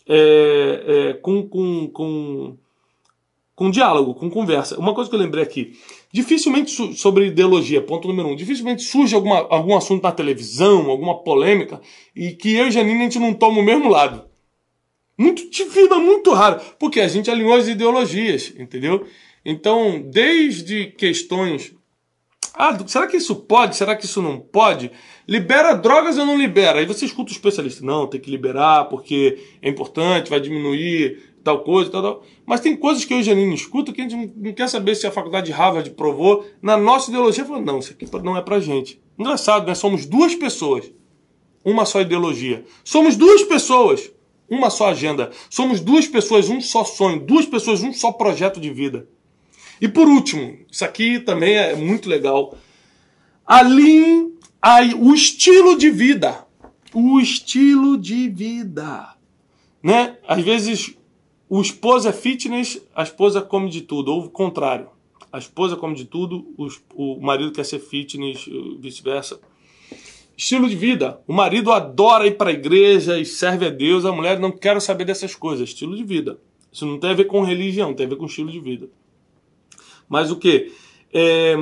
é, 0.08 0.84
é, 0.88 1.14
com, 1.14 1.48
com, 1.48 1.88
com, 1.90 2.58
com 3.56 3.72
diálogo, 3.72 4.14
com 4.16 4.30
conversa. 4.30 4.80
Uma 4.80 4.94
coisa 4.94 5.10
que 5.10 5.16
eu 5.16 5.20
lembrei 5.20 5.44
aqui, 5.44 5.78
dificilmente 6.12 6.72
sobre 6.96 7.28
ideologia, 7.28 7.82
ponto 7.82 8.08
número 8.08 8.30
um, 8.30 8.36
dificilmente 8.36 8.84
surge 8.84 9.16
alguma, 9.16 9.48
algum 9.50 9.76
assunto 9.76 10.04
na 10.04 10.12
televisão, 10.12 10.90
alguma 10.90 11.24
polêmica, 11.24 11.82
e 12.16 12.32
que 12.32 12.54
eu 12.54 12.68
e 12.68 12.72
Janine 12.72 13.00
a 13.00 13.04
gente 13.04 13.20
não 13.20 13.34
toma 13.34 13.60
o 13.60 13.64
mesmo 13.64 13.90
lado. 13.90 14.26
Muito 15.18 15.44
vida, 15.70 15.98
muito 15.98 16.32
raro, 16.32 16.62
porque 16.78 17.00
a 17.00 17.08
gente 17.08 17.32
alinhou 17.32 17.56
as 17.56 17.68
ideologias, 17.68 18.54
entendeu? 18.58 19.06
Então, 19.44 20.00
desde 20.00 20.88
questões 20.92 21.74
ah, 22.58 22.78
será 22.88 23.08
que 23.08 23.18
isso 23.18 23.36
pode? 23.36 23.76
Será 23.76 23.96
que 23.96 24.06
isso 24.06 24.22
não 24.22 24.40
pode? 24.40 24.92
Libera 25.28 25.74
drogas 25.74 26.18
ou 26.18 26.26
não 26.26 26.38
libera? 26.38 26.80
Aí 26.80 26.86
você 26.86 27.06
escuta 27.06 27.30
o 27.30 27.34
especialista. 27.34 27.86
Não, 27.86 28.08
tem 28.08 28.20
que 28.20 28.32
liberar 28.32 28.86
porque 28.86 29.38
é 29.62 29.70
importante, 29.70 30.30
vai 30.30 30.40
diminuir 30.40 31.22
tal 31.44 31.64
coisa, 31.64 31.90
tal, 31.90 32.02
tal. 32.02 32.24
Mas 32.46 32.60
tem 32.60 32.76
coisas 32.76 33.06
que 33.06 33.14
eu 33.14 33.20
e 33.20 33.24
Janine 33.24 33.54
escuta 33.54 33.94
que 33.94 34.02
a 34.02 34.08
gente 34.10 34.34
não 34.36 34.54
quer 34.54 34.68
saber 34.68 34.96
se 34.96 35.08
a 35.08 35.12
faculdade 35.12 35.46
de 35.46 35.52
Harvard 35.52 35.90
provou. 35.92 36.46
Na 36.62 36.76
nossa 36.76 37.10
ideologia, 37.10 37.46
falou, 37.46 37.62
não, 37.62 37.80
isso 37.80 37.94
aqui 37.94 38.06
não 38.24 38.36
é 38.36 38.42
pra 38.42 38.60
gente. 38.60 39.00
Engraçado, 39.18 39.68
né? 39.68 39.76
Somos 39.76 40.06
duas 40.06 40.36
pessoas. 40.36 40.92
Uma 41.64 41.86
só 41.86 42.02
ideologia. 42.02 42.66
Somos 42.84 43.16
duas 43.16 43.44
pessoas. 43.44 44.12
Uma 44.50 44.70
só 44.70 44.90
agenda. 44.90 45.32
Somos 45.50 45.80
duas 45.80 46.08
pessoas, 46.08 46.50
um 46.50 46.60
só 46.60 46.84
sonho. 46.84 47.20
Duas 47.20 47.46
pessoas, 47.46 47.84
um 47.84 47.94
só 47.94 48.12
projeto 48.12 48.60
de 48.60 48.70
vida. 48.70 49.08
E 49.80 49.88
por 49.88 50.08
último, 50.08 50.58
isso 50.72 50.84
aqui 50.84 51.20
também 51.20 51.56
é 51.56 51.76
muito 51.76 52.10
legal. 52.10 52.58
Alinhe 53.46 54.34
o 55.00 55.14
estilo 55.14 55.78
de 55.78 55.90
vida. 55.90 56.46
O 56.94 57.20
estilo 57.20 57.98
de 57.98 58.28
vida. 58.30 59.16
Né? 59.82 60.18
Às 60.28 60.44
vezes 60.44 60.96
o 61.50 61.62
esposo 61.62 62.10
é 62.10 62.12
fitness, 62.12 62.82
a 62.94 63.04
esposa 63.04 63.42
come 63.42 63.70
de 63.70 63.82
tudo, 63.82 64.12
ou 64.12 64.26
o 64.26 64.30
contrário. 64.30 64.90
A 65.32 65.38
esposa 65.38 65.76
come 65.76 65.96
de 65.96 66.06
tudo, 66.06 66.46
o 66.96 67.22
marido 67.22 67.52
quer 67.52 67.64
ser 67.64 67.80
fitness, 67.80 68.50
vice-versa. 68.80 69.40
Estilo 70.36 70.70
de 70.70 70.76
vida. 70.76 71.22
O 71.28 71.34
marido 71.34 71.72
adora 71.72 72.28
ir 72.28 72.38
para 72.38 72.50
a 72.50 72.54
igreja 72.54 73.18
e 73.18 73.26
serve 73.26 73.66
a 73.66 73.70
Deus, 73.70 74.06
a 74.06 74.12
mulher 74.12 74.40
não 74.40 74.52
quer 74.52 74.80
saber 74.82 75.06
dessas 75.06 75.36
coisas. 75.36 75.70
Estilo 75.70 75.96
de 75.96 76.04
vida. 76.04 76.40
Isso 76.72 76.86
não 76.86 77.00
tem 77.00 77.12
a 77.12 77.14
ver 77.14 77.26
com 77.26 77.42
religião, 77.42 77.94
tem 77.94 78.06
a 78.06 78.10
ver 78.10 78.18
com 78.18 78.26
estilo 78.26 78.52
de 78.52 78.60
vida. 78.60 78.90
Mas 80.08 80.32
o 80.32 80.38
que? 80.38 80.72
É, 81.14 81.56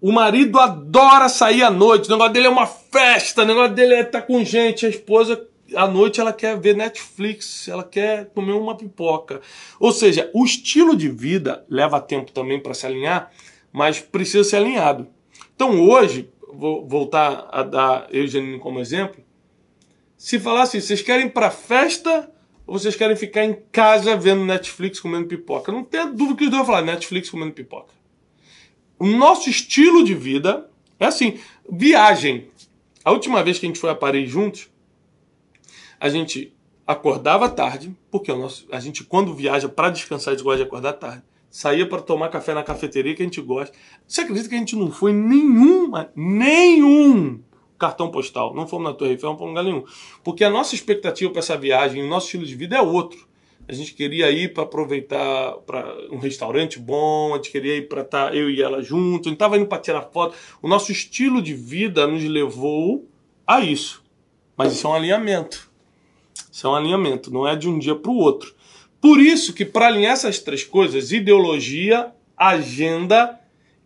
o 0.00 0.12
marido 0.12 0.58
adora 0.58 1.28
sair 1.28 1.62
à 1.62 1.70
noite, 1.70 2.08
o 2.08 2.12
negócio 2.12 2.32
dele 2.32 2.46
é 2.46 2.50
uma 2.50 2.66
festa, 2.66 3.42
o 3.42 3.46
negócio 3.46 3.74
dele 3.74 3.94
é 3.94 4.00
estar 4.00 4.20
tá 4.20 4.26
com 4.26 4.44
gente, 4.44 4.84
a 4.84 4.88
esposa 4.88 5.48
à 5.74 5.88
noite 5.88 6.20
ela 6.20 6.32
quer 6.32 6.58
ver 6.58 6.76
Netflix, 6.76 7.68
ela 7.68 7.82
quer 7.82 8.26
comer 8.34 8.52
uma 8.52 8.76
pipoca. 8.76 9.40
Ou 9.80 9.92
seja, 9.92 10.30
o 10.34 10.44
estilo 10.44 10.94
de 10.96 11.08
vida 11.08 11.64
leva 11.68 12.00
tempo 12.00 12.32
também 12.32 12.60
para 12.60 12.74
se 12.74 12.86
alinhar, 12.86 13.30
mas 13.72 14.00
precisa 14.00 14.44
ser 14.44 14.56
alinhado. 14.56 15.06
Então 15.54 15.80
hoje, 15.88 16.30
vou 16.52 16.86
voltar 16.86 17.48
a 17.50 17.62
dar 17.62 18.06
eu 18.10 18.24
e 18.24 18.28
Janine 18.28 18.58
como 18.58 18.80
exemplo. 18.80 19.22
Se 20.16 20.38
falar 20.38 20.62
assim, 20.62 20.80
vocês 20.80 21.02
querem 21.02 21.28
para 21.28 21.50
festa 21.50 22.30
ou 22.66 22.78
vocês 22.78 22.96
querem 22.96 23.16
ficar 23.16 23.44
em 23.44 23.54
casa 23.70 24.16
vendo 24.16 24.44
Netflix 24.44 24.98
comendo 24.98 25.26
pipoca? 25.26 25.70
Não 25.70 25.84
tenho 25.84 26.12
dúvida 26.14 26.38
que 26.38 26.44
os 26.44 26.50
dois 26.50 26.58
vão 26.58 26.66
falar 26.66 26.82
Netflix 26.82 27.28
comendo 27.28 27.52
pipoca. 27.52 27.92
O 28.98 29.06
nosso 29.06 29.50
estilo 29.50 30.04
de 30.04 30.14
vida 30.14 30.68
é 30.98 31.06
assim: 31.06 31.38
viagem. 31.70 32.48
A 33.04 33.10
última 33.10 33.42
vez 33.42 33.58
que 33.58 33.66
a 33.66 33.68
gente 33.68 33.78
foi 33.78 33.90
a 33.90 33.94
Paris 33.94 34.30
juntos, 34.30 34.70
a 36.00 36.08
gente 36.08 36.54
acordava 36.86 37.48
tarde, 37.50 37.94
porque 38.10 38.32
o 38.32 38.38
nosso, 38.38 38.66
a 38.72 38.80
gente, 38.80 39.04
quando 39.04 39.34
viaja 39.34 39.68
para 39.68 39.90
descansar, 39.90 40.32
a 40.32 40.36
gente 40.36 40.44
gosta 40.44 40.58
de 40.58 40.62
acordar 40.64 40.94
tarde. 40.94 41.22
Saía 41.50 41.86
para 41.88 42.02
tomar 42.02 42.30
café 42.30 42.52
na 42.54 42.62
cafeteria 42.62 43.14
que 43.14 43.22
a 43.22 43.26
gente 43.26 43.40
gosta. 43.40 43.76
Você 44.08 44.22
acredita 44.22 44.48
que 44.48 44.54
a 44.54 44.58
gente 44.58 44.74
não 44.74 44.90
foi 44.90 45.12
nenhuma, 45.12 46.10
nenhum 46.16 47.40
cartão 47.78 48.10
postal. 48.10 48.54
Não 48.54 48.66
fomos 48.66 48.90
na 48.90 48.94
Torre 48.94 49.12
Eiffel, 49.12 49.30
não 49.30 49.38
fomos 49.38 49.52
em 49.52 49.56
lugar 49.56 49.64
nenhum. 49.64 49.84
Porque 50.22 50.44
a 50.44 50.50
nossa 50.50 50.74
expectativa 50.74 51.30
para 51.30 51.40
essa 51.40 51.56
viagem, 51.56 52.02
o 52.02 52.08
nosso 52.08 52.26
estilo 52.26 52.46
de 52.46 52.54
vida 52.54 52.76
é 52.76 52.80
outro. 52.80 53.26
A 53.66 53.72
gente 53.72 53.94
queria 53.94 54.30
ir 54.30 54.52
para 54.52 54.64
aproveitar 54.64 55.52
para 55.66 55.96
um 56.10 56.18
restaurante 56.18 56.78
bom, 56.78 57.32
a 57.32 57.36
gente 57.36 57.50
queria 57.50 57.76
ir 57.76 57.88
para 57.88 58.02
estar 58.02 58.28
tá 58.28 58.34
eu 58.34 58.50
e 58.50 58.60
ela 58.60 58.82
juntos, 58.82 59.26
a 59.26 59.30
gente 59.30 59.36
estava 59.36 59.56
indo 59.56 59.66
para 59.66 59.80
tirar 59.80 60.02
foto. 60.02 60.36
O 60.60 60.68
nosso 60.68 60.92
estilo 60.92 61.40
de 61.40 61.54
vida 61.54 62.06
nos 62.06 62.22
levou 62.24 63.08
a 63.46 63.60
isso. 63.60 64.02
Mas 64.56 64.72
isso 64.72 64.86
é 64.86 64.90
um 64.90 64.94
alinhamento. 64.94 65.70
Isso 66.52 66.66
é 66.66 66.70
um 66.70 66.74
alinhamento, 66.74 67.32
não 67.32 67.48
é 67.48 67.56
de 67.56 67.68
um 67.68 67.78
dia 67.78 67.94
para 67.94 68.10
o 68.10 68.16
outro. 68.16 68.54
Por 69.00 69.18
isso 69.18 69.52
que 69.52 69.64
para 69.64 69.86
alinhar 69.86 70.12
essas 70.12 70.38
três 70.38 70.62
coisas, 70.62 71.10
ideologia, 71.10 72.12
agenda 72.36 73.38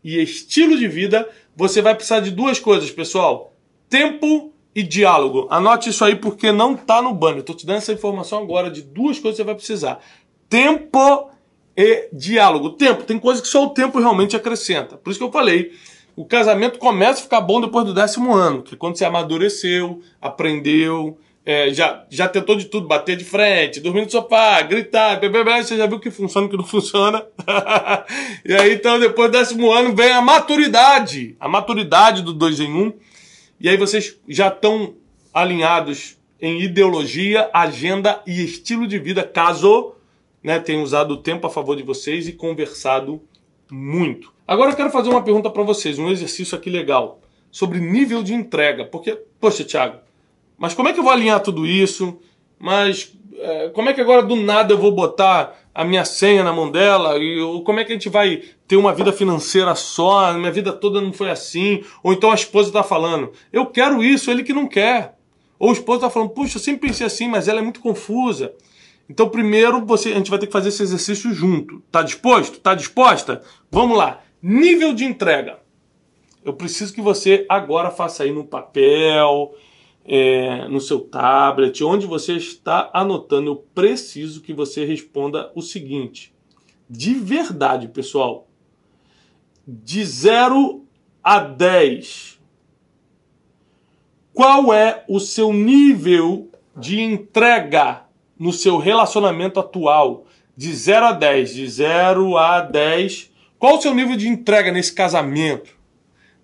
e 0.02 0.20
estilo 0.20 0.76
de 0.76 0.88
vida, 0.88 1.28
você 1.56 1.80
vai 1.80 1.94
precisar 1.94 2.20
de 2.20 2.30
duas 2.30 2.58
coisas, 2.58 2.90
pessoal 2.90 3.54
tempo 3.88 4.52
e 4.74 4.82
diálogo. 4.82 5.48
Anote 5.50 5.90
isso 5.90 6.04
aí 6.04 6.14
porque 6.14 6.52
não 6.52 6.74
está 6.74 7.02
no 7.02 7.12
banner. 7.12 7.40
Estou 7.40 7.56
te 7.56 7.66
dando 7.66 7.78
essa 7.78 7.92
informação 7.92 8.38
agora 8.38 8.70
de 8.70 8.82
duas 8.82 9.18
coisas 9.18 9.36
que 9.36 9.42
você 9.42 9.44
vai 9.44 9.54
precisar: 9.54 10.00
tempo 10.48 11.30
e 11.76 12.08
diálogo. 12.12 12.70
Tempo, 12.70 13.04
tem 13.04 13.18
coisa 13.18 13.42
que 13.42 13.48
só 13.48 13.64
o 13.64 13.70
tempo 13.70 13.98
realmente 13.98 14.36
acrescenta. 14.36 14.96
Por 14.96 15.10
isso 15.10 15.18
que 15.18 15.24
eu 15.24 15.32
falei. 15.32 15.72
O 16.14 16.24
casamento 16.24 16.80
começa 16.80 17.20
a 17.20 17.22
ficar 17.22 17.40
bom 17.40 17.60
depois 17.60 17.84
do 17.84 17.94
décimo 17.94 18.34
ano, 18.34 18.60
que 18.60 18.74
é 18.74 18.76
quando 18.76 18.96
você 18.96 19.04
amadureceu, 19.04 20.00
aprendeu, 20.20 21.16
é, 21.46 21.72
já, 21.72 22.04
já 22.10 22.26
tentou 22.26 22.56
de 22.56 22.64
tudo, 22.64 22.88
bater 22.88 23.16
de 23.16 23.24
frente, 23.24 23.78
dormir 23.78 24.02
no 24.02 24.10
sofá, 24.10 24.60
gritar, 24.62 25.20
bebê, 25.20 25.44
você 25.62 25.76
já 25.76 25.86
viu 25.86 26.00
que 26.00 26.10
funciona 26.10 26.48
e 26.48 26.50
que 26.50 26.56
não 26.56 26.64
funciona. 26.64 27.24
e 28.44 28.52
aí, 28.52 28.74
então, 28.74 28.98
depois 28.98 29.30
do 29.30 29.38
décimo 29.38 29.70
ano, 29.70 29.94
vem 29.94 30.10
a 30.10 30.20
maturidade. 30.20 31.36
A 31.38 31.48
maturidade 31.48 32.22
do 32.22 32.32
dois 32.32 32.58
em 32.58 32.70
um 32.70 32.92
e 33.60 33.68
aí 33.68 33.76
vocês 33.76 34.18
já 34.28 34.48
estão 34.48 34.94
alinhados 35.32 36.16
em 36.40 36.62
ideologia, 36.62 37.50
agenda 37.52 38.22
e 38.26 38.42
estilo 38.42 38.86
de 38.86 38.98
vida, 38.98 39.22
caso 39.22 39.94
né, 40.42 40.60
tenham 40.60 40.82
usado 40.82 41.14
o 41.14 41.16
tempo 41.16 41.46
a 41.46 41.50
favor 41.50 41.76
de 41.76 41.82
vocês 41.82 42.28
e 42.28 42.32
conversado 42.32 43.20
muito. 43.70 44.32
Agora 44.46 44.70
eu 44.70 44.76
quero 44.76 44.90
fazer 44.90 45.10
uma 45.10 45.22
pergunta 45.22 45.50
para 45.50 45.62
vocês, 45.62 45.98
um 45.98 46.10
exercício 46.10 46.56
aqui 46.56 46.70
legal, 46.70 47.20
sobre 47.50 47.80
nível 47.80 48.22
de 48.22 48.32
entrega. 48.32 48.84
Porque, 48.84 49.18
poxa, 49.40 49.64
Thiago, 49.64 49.98
mas 50.56 50.74
como 50.74 50.88
é 50.88 50.92
que 50.92 51.00
eu 51.00 51.04
vou 51.04 51.12
alinhar 51.12 51.40
tudo 51.40 51.66
isso? 51.66 52.18
Mas 52.58 53.12
é, 53.38 53.68
como 53.70 53.88
é 53.88 53.92
que 53.92 54.00
agora 54.00 54.22
do 54.22 54.36
nada 54.36 54.72
eu 54.72 54.78
vou 54.78 54.92
botar 54.92 55.67
a 55.78 55.84
minha 55.84 56.04
senha 56.04 56.42
na 56.42 56.52
mão 56.52 56.68
dela? 56.68 57.16
E 57.18 57.38
como 57.64 57.78
é 57.78 57.84
que 57.84 57.92
a 57.92 57.94
gente 57.94 58.08
vai 58.08 58.42
ter 58.66 58.76
uma 58.76 58.92
vida 58.92 59.12
financeira 59.12 59.76
só? 59.76 60.34
Minha 60.34 60.50
vida 60.50 60.72
toda 60.72 61.00
não 61.00 61.12
foi 61.12 61.30
assim. 61.30 61.84
Ou 62.02 62.12
então 62.12 62.32
a 62.32 62.34
esposa 62.34 62.70
está 62.70 62.82
falando, 62.82 63.30
eu 63.52 63.64
quero 63.64 64.02
isso, 64.02 64.28
ele 64.28 64.42
que 64.42 64.52
não 64.52 64.66
quer. 64.66 65.14
Ou 65.56 65.70
o 65.70 65.72
esposo 65.72 65.98
está 65.98 66.10
falando, 66.10 66.30
puxa, 66.30 66.56
eu 66.56 66.60
sempre 66.60 66.88
pensei 66.88 67.06
assim, 67.06 67.28
mas 67.28 67.46
ela 67.46 67.60
é 67.60 67.62
muito 67.62 67.78
confusa. 67.78 68.52
Então, 69.08 69.28
primeiro, 69.28 69.86
você, 69.86 70.10
a 70.10 70.16
gente 70.16 70.30
vai 70.30 70.40
ter 70.40 70.48
que 70.48 70.52
fazer 70.52 70.70
esse 70.70 70.82
exercício 70.82 71.32
junto. 71.32 71.80
Tá 71.92 72.02
disposto? 72.02 72.58
Tá 72.58 72.74
disposta? 72.74 73.40
Vamos 73.70 73.96
lá. 73.96 74.20
Nível 74.42 74.92
de 74.92 75.04
entrega. 75.04 75.60
Eu 76.44 76.54
preciso 76.54 76.92
que 76.92 77.00
você 77.00 77.46
agora 77.48 77.92
faça 77.92 78.24
aí 78.24 78.32
no 78.32 78.44
papel, 78.44 79.54
é, 80.08 80.66
no 80.68 80.80
seu 80.80 81.00
tablet, 81.00 81.84
onde 81.84 82.06
você 82.06 82.32
está 82.32 82.90
anotando. 82.94 83.50
Eu 83.50 83.56
preciso 83.74 84.40
que 84.40 84.54
você 84.54 84.86
responda 84.86 85.52
o 85.54 85.60
seguinte: 85.60 86.32
de 86.88 87.12
verdade, 87.12 87.88
pessoal, 87.88 88.48
de 89.66 90.02
0 90.02 90.82
a 91.22 91.40
10, 91.40 92.40
qual 94.32 94.72
é 94.72 95.04
o 95.06 95.20
seu 95.20 95.52
nível 95.52 96.48
de 96.74 97.00
entrega 97.00 98.04
no 98.38 98.52
seu 98.52 98.78
relacionamento 98.78 99.60
atual? 99.60 100.24
De 100.56 100.74
0 100.74 101.06
a 101.06 101.12
10, 101.12 101.54
de 101.54 101.68
0 101.68 102.36
a 102.36 102.60
10, 102.60 103.30
qual 103.58 103.76
o 103.76 103.80
seu 103.80 103.94
nível 103.94 104.16
de 104.16 104.26
entrega 104.26 104.72
nesse 104.72 104.92
casamento? 104.92 105.77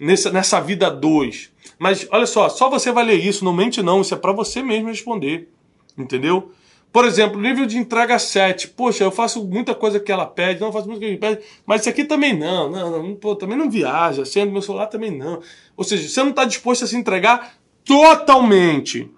Nessa, 0.05 0.31
nessa 0.31 0.61
vida 0.61 0.91
2? 0.91 1.51
Mas 1.79 2.07
olha 2.11 2.27
só, 2.27 2.49
só 2.49 2.69
você 2.69 2.93
vai 2.93 3.05
ler 3.05 3.25
isso, 3.25 3.45
não 3.45 3.53
mente 3.53 3.83
não, 3.83 4.01
isso 4.01 4.15
é 4.15 4.19
para 4.19 4.33
você 4.33 4.63
mesmo 4.63 4.89
responder. 4.89 5.49
Entendeu? 5.97 6.53
Por 6.93 7.05
exemplo, 7.05 7.41
nível 7.41 7.67
de 7.67 7.79
entrega 7.79 8.19
7. 8.19 8.69
Poxa, 8.69 9.03
eu 9.03 9.11
faço 9.11 9.45
muita 9.45 9.75
coisa 9.75 9.99
que 9.99 10.13
ela 10.13 10.27
pede, 10.27 10.61
não 10.61 10.71
faço 10.71 10.87
muita 10.87 11.01
coisa 11.01 11.17
que 11.17 11.25
ela 11.25 11.37
pede, 11.37 11.49
mas 11.67 11.81
isso 11.81 11.91
aqui 11.91 12.05
também 12.05 12.39
não, 12.39 12.71
não, 12.71 13.03
não 13.03 13.15
pô, 13.17 13.35
também 13.35 13.57
não 13.57 13.71
viaja, 13.71 14.25
sendo 14.25 14.53
meu 14.53 14.63
celular 14.63 14.87
também 14.87 15.11
não. 15.11 15.41
Ou 15.77 15.83
seja, 15.83 16.09
você 16.09 16.23
não 16.23 16.31
está 16.31 16.45
disposto 16.45 16.85
a 16.85 16.87
se 16.87 16.97
entregar 16.97 17.55
totalmente. 17.85 19.11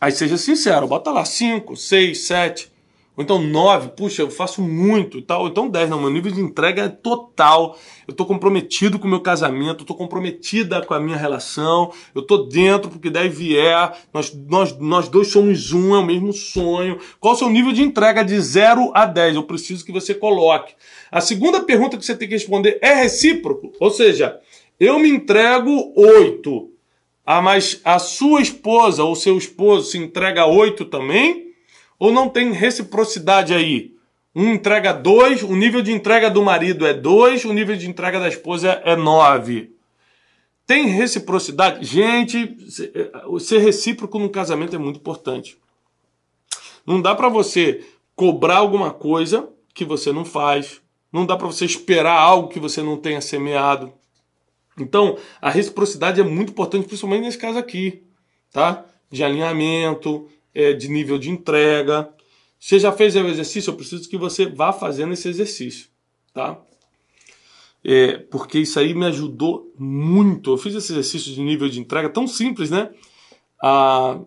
Aí 0.00 0.12
seja 0.12 0.36
sincero, 0.36 0.86
bota 0.86 1.10
lá 1.10 1.24
5, 1.24 1.74
6, 1.74 2.18
7. 2.18 2.75
Ou 3.16 3.24
então 3.24 3.40
9, 3.40 3.88
puxa, 3.96 4.20
eu 4.20 4.30
faço 4.30 4.60
muito 4.60 5.16
e 5.16 5.22
tal. 5.22 5.48
Então 5.48 5.68
10, 5.68 5.88
não, 5.88 6.00
meu 6.00 6.10
nível 6.10 6.30
de 6.30 6.40
entrega 6.40 6.82
é 6.82 6.88
total. 6.88 7.78
Eu 8.06 8.12
estou 8.12 8.26
comprometido 8.26 8.98
com 8.98 9.06
o 9.06 9.10
meu 9.10 9.20
casamento, 9.20 9.82
estou 9.82 9.96
comprometida 9.96 10.84
com 10.84 10.92
a 10.92 11.00
minha 11.00 11.16
relação, 11.16 11.90
eu 12.14 12.20
estou 12.20 12.46
dentro 12.46 12.90
porque 12.90 13.08
daí 13.08 13.30
vier, 13.30 13.96
nós, 14.12 14.34
nós, 14.34 14.78
nós 14.78 15.08
dois 15.08 15.28
somos 15.28 15.72
um, 15.72 15.94
é 15.94 15.98
o 15.98 16.04
mesmo 16.04 16.32
sonho. 16.32 16.98
Qual 17.18 17.32
o 17.32 17.36
seu 17.36 17.48
nível 17.48 17.72
de 17.72 17.82
entrega 17.82 18.22
de 18.22 18.38
0 18.38 18.92
a 18.94 19.06
10? 19.06 19.36
Eu 19.36 19.44
preciso 19.44 19.84
que 19.84 19.92
você 19.92 20.14
coloque. 20.14 20.74
A 21.10 21.22
segunda 21.22 21.62
pergunta 21.62 21.96
que 21.96 22.04
você 22.04 22.14
tem 22.14 22.28
que 22.28 22.34
responder 22.34 22.78
é 22.82 22.92
recíproco, 22.92 23.72
ou 23.80 23.90
seja, 23.90 24.38
eu 24.78 24.98
me 24.98 25.08
entrego 25.08 25.92
8. 25.96 26.70
Ah, 27.24 27.40
mas 27.40 27.80
a 27.82 27.98
sua 27.98 28.42
esposa 28.42 29.02
ou 29.02 29.16
seu 29.16 29.38
esposo 29.38 29.90
se 29.90 29.98
entrega 29.98 30.46
8 30.46 30.84
também? 30.84 31.45
Ou 31.98 32.12
não 32.12 32.28
tem 32.28 32.52
reciprocidade 32.52 33.54
aí? 33.54 33.94
Um 34.34 34.52
entrega 34.52 34.92
dois, 34.92 35.42
o 35.42 35.56
nível 35.56 35.80
de 35.80 35.92
entrega 35.92 36.30
do 36.30 36.42
marido 36.42 36.86
é 36.86 36.92
dois, 36.92 37.44
o 37.44 37.52
nível 37.52 37.74
de 37.74 37.88
entrega 37.88 38.20
da 38.20 38.28
esposa 38.28 38.82
é 38.84 38.94
nove. 38.94 39.74
Tem 40.66 40.86
reciprocidade? 40.88 41.86
Gente, 41.86 42.56
ser 43.40 43.58
recíproco 43.58 44.18
no 44.18 44.28
casamento 44.28 44.76
é 44.76 44.78
muito 44.78 44.98
importante. 44.98 45.56
Não 46.84 47.00
dá 47.00 47.14
para 47.14 47.28
você 47.28 47.84
cobrar 48.14 48.56
alguma 48.56 48.90
coisa 48.90 49.48
que 49.72 49.84
você 49.84 50.12
não 50.12 50.24
faz. 50.24 50.82
Não 51.12 51.24
dá 51.24 51.36
para 51.36 51.46
você 51.46 51.64
esperar 51.64 52.18
algo 52.18 52.48
que 52.48 52.60
você 52.60 52.82
não 52.82 52.96
tenha 52.96 53.20
semeado. 53.20 53.92
Então, 54.78 55.16
a 55.40 55.48
reciprocidade 55.48 56.20
é 56.20 56.24
muito 56.24 56.50
importante, 56.50 56.86
principalmente 56.86 57.22
nesse 57.22 57.38
caso 57.38 57.58
aqui, 57.58 58.02
tá? 58.52 58.84
De 59.10 59.24
alinhamento, 59.24 60.28
é, 60.56 60.72
de 60.72 60.88
nível 60.88 61.18
de 61.18 61.28
entrega. 61.28 62.08
Você 62.58 62.78
já 62.78 62.90
fez 62.90 63.14
o 63.14 63.18
exercício? 63.18 63.70
Eu 63.70 63.76
preciso 63.76 64.08
que 64.08 64.16
você 64.16 64.46
vá 64.46 64.72
fazendo 64.72 65.12
esse 65.12 65.28
exercício, 65.28 65.88
tá? 66.32 66.58
É, 67.84 68.16
porque 68.16 68.58
isso 68.58 68.80
aí 68.80 68.94
me 68.94 69.04
ajudou 69.04 69.70
muito. 69.78 70.52
Eu 70.52 70.56
fiz 70.56 70.74
esse 70.74 70.92
exercício 70.92 71.34
de 71.34 71.42
nível 71.42 71.68
de 71.68 71.78
entrega 71.78 72.08
tão 72.08 72.26
simples, 72.26 72.70
né? 72.70 72.90
Há 73.62 74.18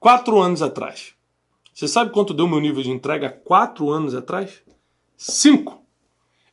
quatro 0.00 0.40
anos 0.40 0.60
atrás. 0.60 1.14
Você 1.72 1.86
sabe 1.86 2.10
quanto 2.10 2.34
deu 2.34 2.48
meu 2.48 2.60
nível 2.60 2.82
de 2.82 2.90
entrega 2.90 3.30
quatro 3.30 3.90
anos 3.90 4.14
atrás? 4.14 4.62
Cinco. 5.16 5.80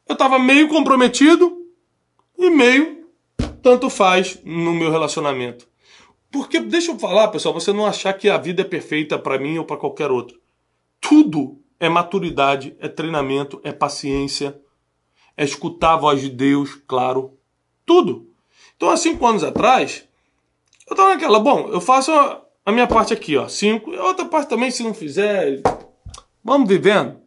Eu 0.08 0.14
estava 0.14 0.38
meio 0.38 0.68
comprometido 0.70 1.66
e 2.38 2.50
meio 2.52 3.08
tanto 3.62 3.90
faz 3.90 4.40
no 4.44 4.74
meu 4.74 4.92
relacionamento. 4.92 5.71
Porque, 6.32 6.60
deixa 6.62 6.92
eu 6.92 7.00
falar, 7.00 7.28
pessoal, 7.28 7.54
você 7.54 7.74
não 7.74 7.86
achar 7.86 8.14
que 8.14 8.30
a 8.30 8.38
vida 8.38 8.62
é 8.62 8.66
perfeita 8.66 9.20
para 9.20 9.38
mim 9.38 9.58
ou 9.58 9.66
para 9.66 9.78
qualquer 9.78 10.10
outro. 10.10 10.40
Tudo 11.00 11.60
é 11.80 11.90
maturidade, 11.90 12.76
é 12.80 12.88
treinamento, 12.88 13.60
é 13.64 13.72
paciência, 13.72 14.58
é 15.36 15.44
escutar 15.44 15.94
a 15.94 15.98
voz 15.98 16.22
de 16.22 16.30
Deus, 16.30 16.76
claro. 16.88 17.38
Tudo. 17.86 18.30
Então, 18.78 18.90
há 18.90 18.96
cinco 18.96 19.26
anos 19.28 19.44
atrás, 19.44 20.08
eu 20.88 20.94
estava 20.94 21.10
naquela, 21.10 21.40
bom, 21.40 21.68
eu 21.70 21.82
faço 21.82 22.12
a 22.12 22.72
minha 22.72 22.88
parte 22.88 23.14
aqui, 23.14 23.36
ó, 23.36 23.48
cinco, 23.48 23.94
a 23.94 24.06
outra 24.06 24.26
parte 24.26 24.50
também, 24.50 24.72
se 24.72 24.84
não 24.84 24.94
fizer, 24.94 25.62
vamos 26.44 26.70
vivendo. 26.70 27.20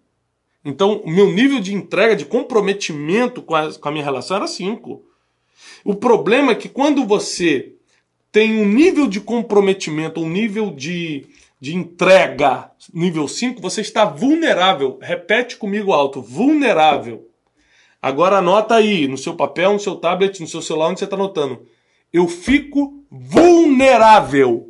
Então, 0.65 1.03
o 1.05 1.11
meu 1.11 1.31
nível 1.31 1.61
de 1.61 1.75
entrega, 1.75 2.17
de 2.17 2.25
comprometimento 2.25 3.43
com 3.43 3.55
a, 3.55 3.73
com 3.73 3.89
a 3.89 3.93
minha 3.93 4.05
relação 4.05 4.39
era 4.39 4.47
cinco. 4.47 5.05
O 5.85 5.95
problema 5.95 6.53
é 6.53 6.55
que 6.55 6.69
quando 6.69 7.05
você 7.05 7.74
tem 8.35 8.61
um 8.61 8.67
nível 8.67 9.07
de 9.07 9.21
comprometimento, 9.21 10.21
um 10.21 10.29
nível 10.29 10.73
de, 10.73 11.25
de 11.61 11.77
entrega, 11.77 12.69
nível 12.93 13.29
5, 13.29 13.63
você 13.63 13.81
está 13.81 14.05
vulnerável. 14.05 14.99
Repete 15.01 15.57
comigo 15.57 15.93
alto, 15.93 16.21
vulnerável. 16.21 17.31
Agora 18.03 18.39
anota 18.39 18.75
aí, 18.75 19.07
no 19.07 19.17
seu 19.17 19.37
papel, 19.37 19.75
no 19.75 19.79
seu 19.79 19.95
tablet, 19.95 20.41
no 20.41 20.49
seu 20.49 20.61
celular, 20.61 20.89
onde 20.89 20.99
você 20.99 21.05
está 21.05 21.15
anotando. 21.15 21.65
Eu 22.13 22.27
fico 22.27 23.05
vulnerável 23.09 24.69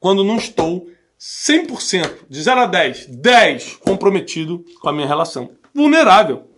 quando 0.00 0.24
não 0.24 0.36
estou 0.36 0.88
100%, 1.16 2.26
de 2.28 2.42
0 2.42 2.60
a 2.62 2.66
10, 2.66 3.06
10 3.06 3.76
comprometido 3.76 4.64
com 4.80 4.88
a 4.88 4.92
minha 4.92 5.06
relação. 5.06 5.52
Vulnerável. 5.72 6.50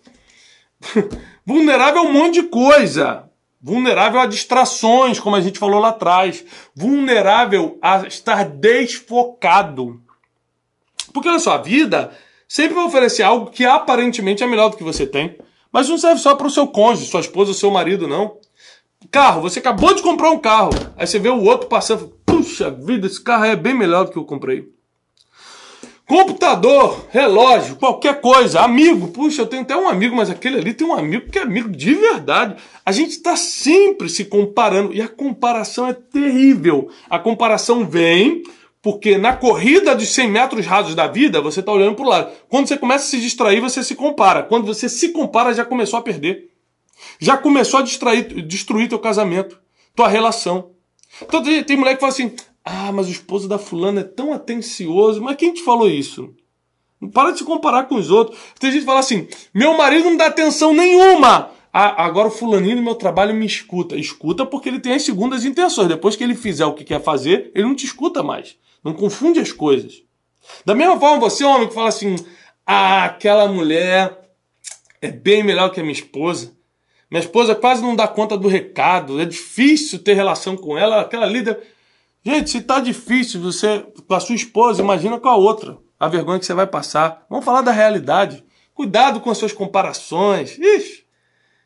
vulnerável 1.45 2.01
a 2.01 2.05
um 2.05 2.13
monte 2.13 2.41
de 2.41 2.45
coisa 2.45 3.28
vulnerável 3.61 4.21
a 4.21 4.27
distrações, 4.27 5.19
como 5.19 5.37
a 5.37 5.41
gente 5.41 5.59
falou 5.59 5.81
lá 5.81 5.89
atrás, 5.89 6.45
vulnerável 6.75 7.79
a 7.83 8.07
estar 8.07 8.45
desfocado. 8.45 10.01
Porque 11.13 11.29
olha 11.29 11.39
só, 11.39 11.53
a 11.53 11.59
vida 11.59 12.13
sempre 12.47 12.75
vai 12.75 12.85
oferecer 12.85 13.23
algo 13.23 13.51
que 13.51 13.65
aparentemente 13.65 14.43
é 14.43 14.47
melhor 14.47 14.71
do 14.71 14.77
que 14.77 14.85
você 14.85 15.07
tem, 15.07 15.37
mas 15.73 15.89
não 15.89 15.99
serve 15.99 16.21
só 16.21 16.35
para 16.35 16.47
o 16.47 16.51
seu 16.51 16.67
cônjuge, 16.67 17.11
sua 17.11 17.21
esposa, 17.21 17.53
seu 17.53 17.71
marido, 17.71 18.07
não. 18.07 18.39
Carro, 19.11 19.43
você 19.43 19.59
acabou 19.59 19.95
de 19.95 20.03
comprar 20.03 20.31
um 20.31 20.39
carro, 20.39 20.71
aí 20.97 21.07
você 21.07 21.19
vê 21.19 21.29
o 21.29 21.43
outro 21.43 21.69
passando, 21.69 22.13
puxa 22.25 22.71
vida, 22.71 23.07
esse 23.07 23.23
carro 23.23 23.45
é 23.45 23.57
bem 23.57 23.75
melhor 23.75 24.05
do 24.05 24.13
que 24.13 24.19
eu 24.19 24.25
comprei. 24.25 24.78
Computador, 26.09 27.07
relógio, 27.11 27.77
qualquer 27.77 28.23
coisa, 28.23 28.63
amigo. 28.63 29.09
Puxa, 29.09 29.43
eu 29.43 29.47
tenho 29.47 29.61
até 29.61 29.77
um 29.77 29.87
amigo, 29.87 30.17
mas 30.17 30.31
aquele 30.31 30.57
ali 30.57 30.73
tem 30.73 30.87
um 30.87 30.95
amigo 30.95 31.31
que 31.31 31.39
é 31.39 31.43
amigo 31.43 31.69
de 31.69 31.93
verdade. 31.93 32.57
A 32.85 32.91
gente 32.91 33.11
está 33.11 33.37
sempre 33.37 34.09
se 34.09 34.25
comparando 34.25 34.95
e 34.95 35.03
a 35.03 35.07
comparação 35.07 35.87
é 35.87 35.93
terrível. 35.93 36.89
A 37.11 37.19
comparação 37.19 37.87
vem 37.87 38.43
porque 38.81 39.19
na 39.19 39.37
corrida 39.37 39.95
dos 39.95 40.09
100 40.09 40.31
metros 40.31 40.65
rasos 40.65 40.95
da 40.95 41.07
vida, 41.07 41.43
você 41.43 41.61
está 41.61 41.71
olhando 41.71 41.95
para 41.95 42.05
o 42.07 42.09
lado. 42.09 42.33
Quando 42.49 42.69
você 42.69 42.79
começa 42.79 43.05
a 43.05 43.09
se 43.09 43.21
distrair, 43.21 43.61
você 43.61 43.85
se 43.85 43.95
compara. 43.95 44.43
Quando 44.43 44.65
você 44.65 44.89
se 44.89 45.11
compara, 45.11 45.53
já 45.53 45.67
começou 45.67 45.99
a 45.99 46.03
perder. 46.03 46.49
Já 47.21 47.37
começou 47.37 47.81
a 47.81 47.83
distrair, 47.83 48.23
destruir 48.47 48.89
teu 48.89 48.99
casamento, 48.99 49.61
tua 49.95 50.09
relação. 50.09 50.71
Então 51.23 51.43
tem 51.43 51.77
mulher 51.77 51.97
que 51.97 52.01
fala 52.01 52.13
assim: 52.13 52.33
ah, 52.65 52.93
mas 52.93 53.09
o 53.09 53.13
esposo 53.13 53.49
da 53.49 53.59
fulana 53.59 54.01
é 54.01 54.05
tão 54.05 54.33
atencioso. 54.33 55.23
Mas 55.23 55.37
quem 55.37 55.53
te 55.53 55.63
falou 55.63 55.89
isso? 55.89 56.35
Para 57.13 57.31
de 57.31 57.39
se 57.39 57.45
comparar 57.45 57.85
com 57.85 57.95
os 57.95 58.11
outros. 58.11 58.39
Tem 58.59 58.71
gente 58.71 58.81
que 58.81 58.87
fala 58.87 59.01
assim: 59.01 59.29
meu 59.55 59.77
marido 59.77 60.11
não 60.11 60.17
dá 60.17 60.27
atenção 60.27 60.75
nenhuma. 60.75 61.51
Ah, 61.73 62.05
agora 62.05 62.29
o 62.29 62.31
fulaninho 62.31 62.77
no 62.77 62.83
meu 62.83 62.95
trabalho 62.95 63.35
me 63.35 63.47
escuta. 63.47 63.97
Escuta 63.97 64.45
porque 64.45 64.69
ele 64.69 64.81
tem 64.81 64.95
as 64.95 65.03
segundas 65.03 65.45
intenções. 65.45 65.89
Depois 65.89 66.17
que 66.17 66.25
ele 66.25 66.35
fizer 66.35 66.67
o 66.67 66.75
que 66.75 66.85
quer 66.85 67.03
fazer, 67.03 67.53
ele 67.55 67.67
não 67.67 67.75
te 67.75 67.87
escuta 67.87 68.23
mais. 68.23 68.57
Não 68.83 68.93
confunde 68.93 69.39
as 69.39 69.53
coisas. 69.53 70.03
Da 70.65 70.75
mesma 70.75 70.99
forma, 70.99 71.21
você, 71.21 71.45
homem, 71.45 71.69
que 71.69 71.75
fala 71.75 71.89
assim: 71.89 72.17
ah, 72.67 73.05
aquela 73.05 73.47
mulher 73.47 74.33
é 75.01 75.11
bem 75.11 75.43
melhor 75.43 75.71
que 75.71 75.81
a 75.81 75.83
minha 75.83 75.93
esposa. 75.93 76.53
Minha 77.11 77.23
esposa 77.23 77.55
quase 77.55 77.81
não 77.81 77.95
dá 77.95 78.09
conta 78.09 78.37
do 78.37 78.49
recado. 78.49 79.21
É 79.21 79.25
difícil 79.25 80.01
ter 80.01 80.15
relação 80.15 80.57
com 80.57 80.77
ela. 80.77 81.01
Aquela 81.01 81.27
líder. 81.27 81.59
Gente, 82.25 82.51
se 82.51 82.61
tá 82.61 82.81
difícil 82.81 83.41
você 83.41 83.87
com 84.07 84.15
a 84.15 84.21
sua 84.21 84.35
esposa, 84.35 84.83
imagina 84.83 85.19
com 85.19 85.29
a 85.29 85.37
outra. 85.37 85.79
A 85.99 86.09
vergonha 86.09 86.39
que 86.39 86.47
você 86.47 86.55
vai 86.55 86.67
passar. 86.67 87.27
Vamos 87.29 87.45
falar 87.45 87.63
da 87.63 87.73
realidade. 87.73 88.45
Cuidado 88.75 89.21
com 89.21 89.31
as 89.31 89.39
suas 89.39 89.53
comparações. 89.53 90.59
Ixi. 90.59 91.05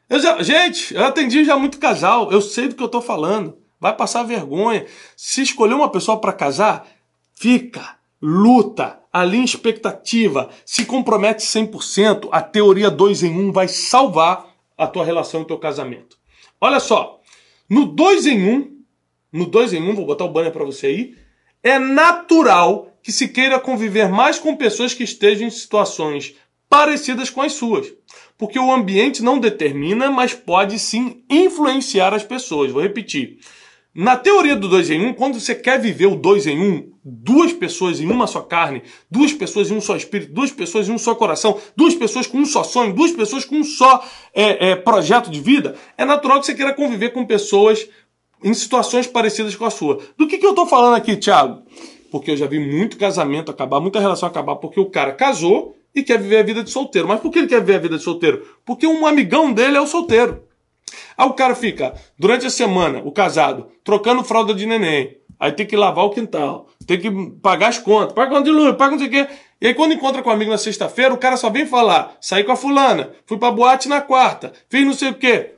Eu 0.08 0.20
já, 0.20 0.42
gente, 0.42 0.94
eu 0.94 1.04
atendi 1.04 1.44
já 1.44 1.56
muito 1.56 1.78
casal. 1.78 2.30
Eu 2.30 2.40
sei 2.40 2.68
do 2.68 2.74
que 2.74 2.82
eu 2.82 2.88
tô 2.88 3.00
falando. 3.00 3.58
Vai 3.80 3.94
passar 3.96 4.22
vergonha. 4.22 4.86
Se 5.16 5.42
escolher 5.42 5.74
uma 5.74 5.90
pessoa 5.90 6.20
para 6.20 6.32
casar, 6.32 6.86
fica, 7.34 7.96
luta, 8.20 9.00
alinha 9.12 9.44
expectativa, 9.44 10.48
se 10.64 10.84
compromete 10.84 11.42
100%. 11.42 12.28
A 12.30 12.40
teoria 12.40 12.90
2 12.90 13.24
em 13.24 13.36
1 13.36 13.40
um 13.40 13.52
vai 13.52 13.68
salvar 13.68 14.46
a 14.78 14.86
tua 14.86 15.04
relação 15.04 15.40
e 15.40 15.42
o 15.42 15.46
teu 15.46 15.58
casamento. 15.58 16.16
Olha 16.60 16.78
só, 16.78 17.20
no 17.68 17.86
2 17.86 18.26
em 18.26 18.48
1, 18.48 18.54
um, 18.54 18.71
no 19.32 19.46
2 19.46 19.72
em 19.72 19.82
1, 19.82 19.90
um, 19.90 19.94
vou 19.94 20.06
botar 20.06 20.24
o 20.24 20.32
banner 20.32 20.52
para 20.52 20.64
você 20.64 20.86
aí, 20.88 21.14
é 21.62 21.78
natural 21.78 22.92
que 23.02 23.10
se 23.10 23.28
queira 23.28 23.58
conviver 23.58 24.08
mais 24.08 24.38
com 24.38 24.56
pessoas 24.56 24.94
que 24.94 25.02
estejam 25.02 25.46
em 25.46 25.50
situações 25.50 26.34
parecidas 26.68 27.30
com 27.30 27.42
as 27.42 27.52
suas. 27.52 27.92
Porque 28.38 28.58
o 28.58 28.72
ambiente 28.72 29.22
não 29.22 29.38
determina, 29.38 30.10
mas 30.10 30.34
pode 30.34 30.78
sim 30.78 31.22
influenciar 31.28 32.14
as 32.14 32.22
pessoas. 32.22 32.72
Vou 32.72 32.82
repetir. 32.82 33.38
Na 33.94 34.16
teoria 34.16 34.56
do 34.56 34.68
2 34.68 34.90
em 34.90 35.00
1, 35.04 35.08
um, 35.08 35.12
quando 35.12 35.38
você 35.38 35.54
quer 35.54 35.78
viver 35.78 36.06
o 36.06 36.16
2 36.16 36.46
em 36.46 36.58
1, 36.58 36.62
um, 36.62 36.92
duas 37.04 37.52
pessoas 37.52 38.00
em 38.00 38.10
uma 38.10 38.26
só 38.26 38.40
carne, 38.40 38.82
duas 39.10 39.34
pessoas 39.34 39.70
em 39.70 39.74
um 39.74 39.82
só 39.82 39.94
espírito, 39.94 40.32
duas 40.32 40.50
pessoas 40.50 40.88
em 40.88 40.92
um 40.92 40.98
só 40.98 41.14
coração, 41.14 41.60
duas 41.76 41.94
pessoas 41.94 42.26
com 42.26 42.38
um 42.38 42.46
só 42.46 42.64
sonho, 42.64 42.94
duas 42.94 43.12
pessoas 43.12 43.44
com 43.44 43.56
um 43.56 43.64
só 43.64 44.02
é, 44.32 44.70
é, 44.70 44.76
projeto 44.76 45.30
de 45.30 45.40
vida, 45.40 45.76
é 45.98 46.06
natural 46.06 46.40
que 46.40 46.46
você 46.46 46.54
queira 46.54 46.72
conviver 46.72 47.10
com 47.10 47.26
pessoas 47.26 47.86
em 48.42 48.52
situações 48.54 49.06
parecidas 49.06 49.54
com 49.54 49.64
a 49.64 49.70
sua. 49.70 50.00
Do 50.16 50.26
que, 50.26 50.38
que 50.38 50.46
eu 50.46 50.50
estou 50.50 50.66
falando 50.66 50.94
aqui, 50.94 51.16
Thiago? 51.16 51.62
Porque 52.10 52.32
eu 52.32 52.36
já 52.36 52.46
vi 52.46 52.58
muito 52.58 52.98
casamento 52.98 53.50
acabar, 53.50 53.80
muita 53.80 54.00
relação 54.00 54.28
acabar, 54.28 54.56
porque 54.56 54.78
o 54.78 54.90
cara 54.90 55.12
casou 55.12 55.76
e 55.94 56.02
quer 56.02 56.18
viver 56.18 56.38
a 56.38 56.42
vida 56.42 56.62
de 56.62 56.70
solteiro. 56.70 57.08
Mas 57.08 57.20
por 57.20 57.30
que 57.30 57.38
ele 57.38 57.48
quer 57.48 57.60
viver 57.60 57.76
a 57.76 57.80
vida 57.80 57.96
de 57.96 58.02
solteiro? 58.02 58.46
Porque 58.64 58.86
um 58.86 59.06
amigão 59.06 59.52
dele 59.52 59.76
é 59.76 59.80
o 59.80 59.86
solteiro. 59.86 60.44
Aí 61.16 61.26
o 61.26 61.32
cara 61.32 61.54
fica, 61.54 61.94
durante 62.18 62.46
a 62.46 62.50
semana, 62.50 63.00
o 63.04 63.12
casado, 63.12 63.68
trocando 63.84 64.24
fralda 64.24 64.52
de 64.54 64.66
neném. 64.66 65.16
Aí 65.38 65.52
tem 65.52 65.66
que 65.66 65.76
lavar 65.76 66.04
o 66.04 66.10
quintal, 66.10 66.68
tem 66.86 67.00
que 67.00 67.10
pagar 67.42 67.68
as 67.68 67.78
contas, 67.78 68.12
paga 68.12 68.30
conta 68.30 68.44
de 68.44 68.50
luz, 68.50 68.76
paga 68.76 68.92
não 68.92 68.98
sei 68.98 69.08
o 69.08 69.10
quê. 69.10 69.26
E 69.60 69.66
aí 69.66 69.74
quando 69.74 69.92
encontra 69.92 70.22
com 70.22 70.30
o 70.30 70.32
amigo 70.32 70.50
na 70.50 70.58
sexta-feira, 70.58 71.12
o 71.12 71.18
cara 71.18 71.36
só 71.36 71.50
vem 71.50 71.66
falar, 71.66 72.16
saí 72.20 72.44
com 72.44 72.52
a 72.52 72.56
fulana, 72.56 73.10
fui 73.26 73.38
pra 73.38 73.50
boate 73.50 73.88
na 73.88 74.00
quarta, 74.00 74.52
fiz 74.68 74.86
não 74.86 74.92
sei 74.92 75.10
o 75.10 75.14
quê 75.14 75.54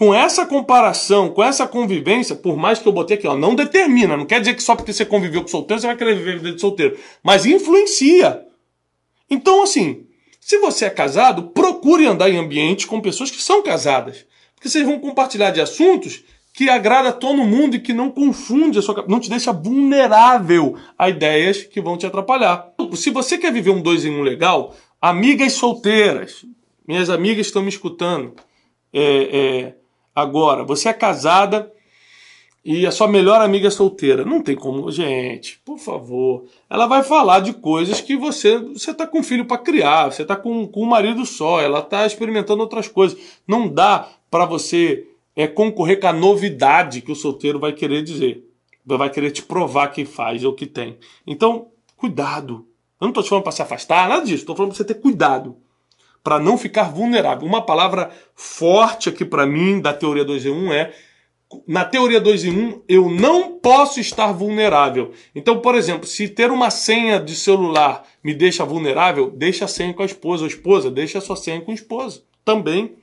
com 0.00 0.14
essa 0.14 0.46
comparação, 0.46 1.28
com 1.28 1.44
essa 1.44 1.68
convivência, 1.68 2.34
por 2.34 2.56
mais 2.56 2.78
que 2.78 2.88
eu 2.88 2.92
botei 2.92 3.18
aqui, 3.18 3.26
ó, 3.26 3.36
não 3.36 3.54
determina, 3.54 4.16
não 4.16 4.24
quer 4.24 4.40
dizer 4.40 4.54
que 4.54 4.62
só 4.62 4.74
porque 4.74 4.94
você 4.94 5.04
conviveu 5.04 5.42
com 5.42 5.48
solteiro 5.48 5.78
você 5.78 5.86
vai 5.86 5.94
querer 5.94 6.16
viver 6.16 6.30
a 6.30 6.36
vida 6.36 6.52
de 6.52 6.60
solteiro, 6.62 6.98
mas 7.22 7.44
influencia. 7.44 8.42
Então, 9.28 9.62
assim, 9.62 10.06
se 10.40 10.56
você 10.56 10.86
é 10.86 10.90
casado, 10.90 11.48
procure 11.48 12.06
andar 12.06 12.30
em 12.30 12.38
ambientes 12.38 12.86
com 12.86 12.98
pessoas 12.98 13.30
que 13.30 13.42
são 13.42 13.62
casadas, 13.62 14.24
porque 14.54 14.70
vocês 14.70 14.86
vão 14.86 14.98
compartilhar 14.98 15.50
de 15.50 15.60
assuntos 15.60 16.24
que 16.54 16.70
agrada 16.70 17.12
todo 17.12 17.44
mundo 17.44 17.76
e 17.76 17.80
que 17.80 17.92
não 17.92 18.10
confunde 18.10 18.78
a 18.78 18.82
sua 18.82 19.04
não 19.06 19.20
te 19.20 19.28
deixa 19.28 19.52
vulnerável 19.52 20.78
a 20.98 21.10
ideias 21.10 21.62
que 21.62 21.78
vão 21.78 21.98
te 21.98 22.06
atrapalhar. 22.06 22.72
Se 22.94 23.10
você 23.10 23.36
quer 23.36 23.52
viver 23.52 23.68
um 23.68 23.82
dois 23.82 24.06
em 24.06 24.18
um 24.18 24.22
legal, 24.22 24.74
amigas 24.98 25.52
solteiras, 25.52 26.46
minhas 26.88 27.10
amigas 27.10 27.48
estão 27.48 27.60
me 27.60 27.68
escutando, 27.68 28.32
é, 28.92 29.02
é, 29.02 29.79
Agora, 30.14 30.64
você 30.64 30.88
é 30.88 30.92
casada 30.92 31.72
e 32.64 32.86
a 32.86 32.90
sua 32.90 33.08
melhor 33.08 33.40
amiga 33.40 33.68
é 33.68 33.70
solteira. 33.70 34.24
Não 34.24 34.42
tem 34.42 34.54
como, 34.54 34.90
gente, 34.90 35.60
por 35.64 35.78
favor. 35.78 36.44
Ela 36.68 36.86
vai 36.86 37.02
falar 37.02 37.40
de 37.40 37.54
coisas 37.54 38.00
que 38.00 38.16
você 38.16 38.58
você 38.58 38.90
está 38.90 39.06
com 39.06 39.22
filho 39.22 39.46
para 39.46 39.58
criar, 39.58 40.12
você 40.12 40.22
está 40.22 40.36
com, 40.36 40.66
com 40.66 40.82
um 40.82 40.88
marido 40.88 41.24
só, 41.24 41.60
ela 41.60 41.80
está 41.80 42.06
experimentando 42.06 42.60
outras 42.60 42.88
coisas. 42.88 43.18
Não 43.46 43.68
dá 43.68 44.08
para 44.30 44.44
você 44.44 45.06
é, 45.34 45.46
concorrer 45.46 46.00
com 46.00 46.08
a 46.08 46.12
novidade 46.12 47.00
que 47.00 47.12
o 47.12 47.16
solteiro 47.16 47.58
vai 47.58 47.72
querer 47.72 48.02
dizer. 48.02 48.46
Vai 48.84 49.10
querer 49.10 49.30
te 49.30 49.42
provar 49.42 49.88
que 49.88 50.04
faz 50.04 50.44
ou 50.44 50.52
que 50.52 50.66
tem. 50.66 50.98
Então, 51.26 51.68
cuidado. 51.96 52.66
Eu 53.00 53.06
não 53.06 53.10
estou 53.10 53.22
te 53.22 53.28
falando 53.28 53.44
para 53.44 53.52
se 53.52 53.62
afastar, 53.62 54.08
nada 54.08 54.24
disso. 54.24 54.42
Estou 54.42 54.56
falando 54.56 54.70
para 54.72 54.78
você 54.78 54.84
ter 54.84 55.00
cuidado 55.00 55.56
para 56.22 56.38
não 56.38 56.58
ficar 56.58 56.92
vulnerável. 56.92 57.46
Uma 57.46 57.64
palavra 57.64 58.10
forte 58.34 59.08
aqui 59.08 59.24
para 59.24 59.46
mim 59.46 59.80
da 59.80 59.92
teoria 59.92 60.24
2 60.24 60.46
em 60.46 60.50
1 60.50 60.72
é 60.72 60.92
na 61.66 61.84
teoria 61.84 62.20
2 62.20 62.44
em 62.44 62.50
1 62.50 62.82
eu 62.88 63.10
não 63.10 63.58
posso 63.58 63.98
estar 63.98 64.32
vulnerável. 64.32 65.12
Então, 65.34 65.60
por 65.60 65.74
exemplo, 65.74 66.06
se 66.06 66.28
ter 66.28 66.50
uma 66.50 66.70
senha 66.70 67.18
de 67.18 67.34
celular 67.34 68.04
me 68.22 68.32
deixa 68.34 68.64
vulnerável, 68.64 69.30
deixa 69.30 69.64
a 69.64 69.68
senha 69.68 69.92
com 69.92 70.02
a 70.02 70.06
esposa. 70.06 70.44
A 70.44 70.48
esposa, 70.48 70.90
deixa 70.90 71.18
a 71.18 71.20
sua 71.20 71.36
senha 71.36 71.60
com 71.60 71.72
a 71.72 71.74
esposa. 71.74 72.22
Também. 72.44 72.94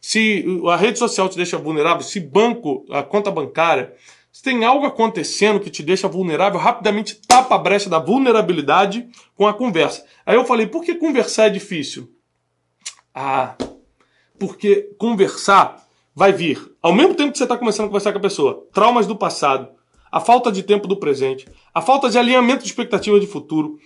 Se 0.00 0.44
a 0.70 0.76
rede 0.76 0.98
social 0.98 1.28
te 1.28 1.36
deixa 1.36 1.58
vulnerável, 1.58 2.02
se 2.02 2.20
banco, 2.20 2.84
a 2.90 3.02
conta 3.02 3.30
bancária, 3.30 3.94
se 4.30 4.42
tem 4.42 4.64
algo 4.64 4.84
acontecendo 4.84 5.60
que 5.60 5.70
te 5.70 5.82
deixa 5.82 6.08
vulnerável, 6.08 6.58
rapidamente 6.60 7.20
tapa 7.26 7.54
a 7.54 7.58
brecha 7.58 7.88
da 7.88 7.98
vulnerabilidade 7.98 9.08
com 9.34 9.46
a 9.46 9.54
conversa. 9.54 10.04
Aí 10.26 10.36
eu 10.36 10.44
falei, 10.44 10.66
por 10.66 10.82
que 10.82 10.94
conversar 10.94 11.46
é 11.46 11.50
difícil? 11.50 12.13
Ah, 13.14 13.56
porque 14.38 14.90
conversar 14.98 15.86
vai 16.14 16.32
vir. 16.32 16.60
Ao 16.82 16.92
mesmo 16.92 17.14
tempo 17.14 17.32
que 17.32 17.38
você 17.38 17.44
está 17.44 17.56
começando 17.56 17.86
a 17.86 17.88
conversar 17.88 18.12
com 18.12 18.18
a 18.18 18.22
pessoa, 18.22 18.66
traumas 18.72 19.06
do 19.06 19.16
passado, 19.16 19.68
a 20.10 20.20
falta 20.20 20.50
de 20.50 20.62
tempo 20.62 20.86
do 20.86 20.96
presente, 20.96 21.46
a 21.72 21.80
falta 21.80 22.08
de 22.10 22.18
alinhamento 22.18 22.62
de 22.62 22.68
expectativa 22.68 23.18
de 23.18 23.26
futuro, 23.26 23.78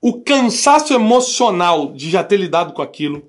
o 0.00 0.22
cansaço 0.22 0.92
emocional 0.94 1.92
de 1.92 2.10
já 2.10 2.24
ter 2.24 2.36
lidado 2.36 2.72
com 2.72 2.82
aquilo, 2.82 3.28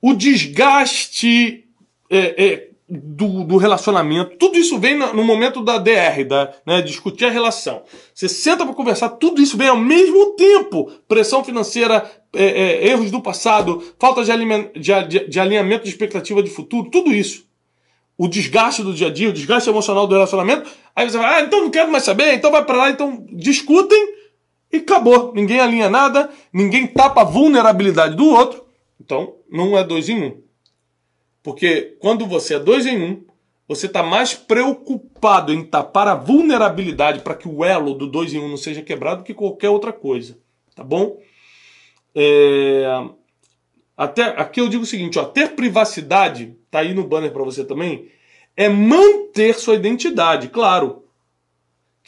o 0.00 0.12
desgaste 0.14 1.68
é, 2.08 2.44
é, 2.44 2.69
do, 2.90 3.44
do, 3.44 3.56
relacionamento. 3.56 4.36
Tudo 4.36 4.58
isso 4.58 4.78
vem 4.78 4.96
no, 4.96 5.22
momento 5.22 5.62
da 5.62 5.78
DR, 5.78 6.24
da, 6.26 6.52
né, 6.66 6.82
discutir 6.82 7.26
a 7.26 7.30
relação. 7.30 7.82
Você 8.12 8.28
senta 8.28 8.66
para 8.66 8.74
conversar, 8.74 9.10
tudo 9.10 9.40
isso 9.40 9.56
vem 9.56 9.68
ao 9.68 9.76
mesmo 9.76 10.32
tempo. 10.32 10.90
Pressão 11.06 11.44
financeira, 11.44 12.10
é, 12.34 12.44
é, 12.44 12.88
erros 12.88 13.12
do 13.12 13.22
passado, 13.22 13.80
falta 13.98 14.24
de, 14.24 14.32
de, 14.80 15.28
de 15.28 15.40
alinhamento 15.40 15.84
de 15.84 15.90
expectativa 15.90 16.42
de 16.42 16.50
futuro, 16.50 16.90
tudo 16.90 17.12
isso. 17.12 17.48
O 18.18 18.26
desgaste 18.26 18.82
do 18.82 18.92
dia 18.92 19.06
a 19.06 19.10
dia, 19.10 19.30
o 19.30 19.32
desgaste 19.32 19.70
emocional 19.70 20.06
do 20.06 20.14
relacionamento. 20.14 20.68
Aí 20.94 21.08
você 21.08 21.16
vai, 21.16 21.40
ah, 21.40 21.44
então 21.44 21.60
não 21.60 21.70
quero 21.70 21.90
mais 21.92 22.02
saber, 22.02 22.34
então 22.34 22.50
vai 22.50 22.64
para 22.64 22.76
lá, 22.76 22.90
então 22.90 23.24
discutem 23.32 24.14
e 24.72 24.78
acabou. 24.78 25.32
Ninguém 25.32 25.60
alinha 25.60 25.88
nada, 25.88 26.28
ninguém 26.52 26.88
tapa 26.88 27.22
a 27.22 27.24
vulnerabilidade 27.24 28.16
do 28.16 28.26
outro. 28.26 28.64
Então, 29.00 29.36
não 29.50 29.78
é 29.78 29.84
dois 29.84 30.08
em 30.08 30.22
um. 30.22 30.49
Porque 31.42 31.96
quando 31.98 32.26
você 32.26 32.54
é 32.54 32.58
dois 32.58 32.86
em 32.86 33.02
um, 33.02 33.24
você 33.66 33.86
está 33.86 34.02
mais 34.02 34.34
preocupado 34.34 35.52
em 35.52 35.64
tapar 35.64 36.08
a 36.08 36.14
vulnerabilidade 36.14 37.20
para 37.20 37.34
que 37.34 37.48
o 37.48 37.64
elo 37.64 37.94
do 37.94 38.06
dois 38.06 38.34
em 38.34 38.38
um 38.40 38.48
não 38.48 38.56
seja 38.56 38.82
quebrado 38.82 39.22
que 39.22 39.32
qualquer 39.32 39.70
outra 39.70 39.92
coisa. 39.92 40.38
Tá 40.74 40.82
bom? 40.82 41.18
É... 42.14 42.84
Até, 43.96 44.22
aqui 44.22 44.60
eu 44.60 44.68
digo 44.68 44.82
o 44.82 44.86
seguinte: 44.86 45.18
ó, 45.18 45.24
ter 45.24 45.50
privacidade, 45.50 46.56
tá 46.70 46.80
aí 46.80 46.94
no 46.94 47.06
banner 47.06 47.32
para 47.32 47.44
você 47.44 47.64
também, 47.64 48.10
é 48.56 48.68
manter 48.68 49.54
sua 49.54 49.74
identidade, 49.74 50.48
claro. 50.48 51.04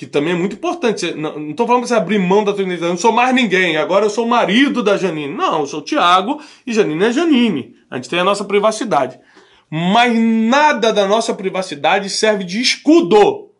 Que 0.02 0.08
também 0.08 0.32
é 0.32 0.36
muito 0.36 0.56
importante. 0.56 1.14
Não 1.14 1.50
estou 1.50 1.64
falando 1.64 1.82
para 1.82 1.88
você 1.90 1.94
abrir 1.94 2.18
mão 2.18 2.42
da 2.42 2.52
sua 2.52 2.62
identidade. 2.62 2.86
Eu 2.86 2.94
não 2.94 2.96
sou 2.96 3.12
mais 3.12 3.32
ninguém. 3.32 3.76
Agora 3.76 4.04
eu 4.04 4.10
sou 4.10 4.26
o 4.26 4.28
marido 4.28 4.82
da 4.82 4.96
Janine. 4.96 5.32
Não, 5.32 5.60
eu 5.60 5.66
sou 5.68 5.78
o 5.78 5.84
Tiago 5.84 6.42
e 6.66 6.72
Janine 6.72 7.04
é 7.04 7.12
Janine. 7.12 7.76
A 7.88 7.94
gente 7.94 8.08
tem 8.08 8.18
a 8.18 8.24
nossa 8.24 8.44
privacidade. 8.44 9.16
Mas 9.70 10.12
nada 10.18 10.92
da 10.92 11.06
nossa 11.06 11.32
privacidade 11.32 12.10
serve 12.10 12.42
de 12.42 12.60
escudo. 12.60 13.52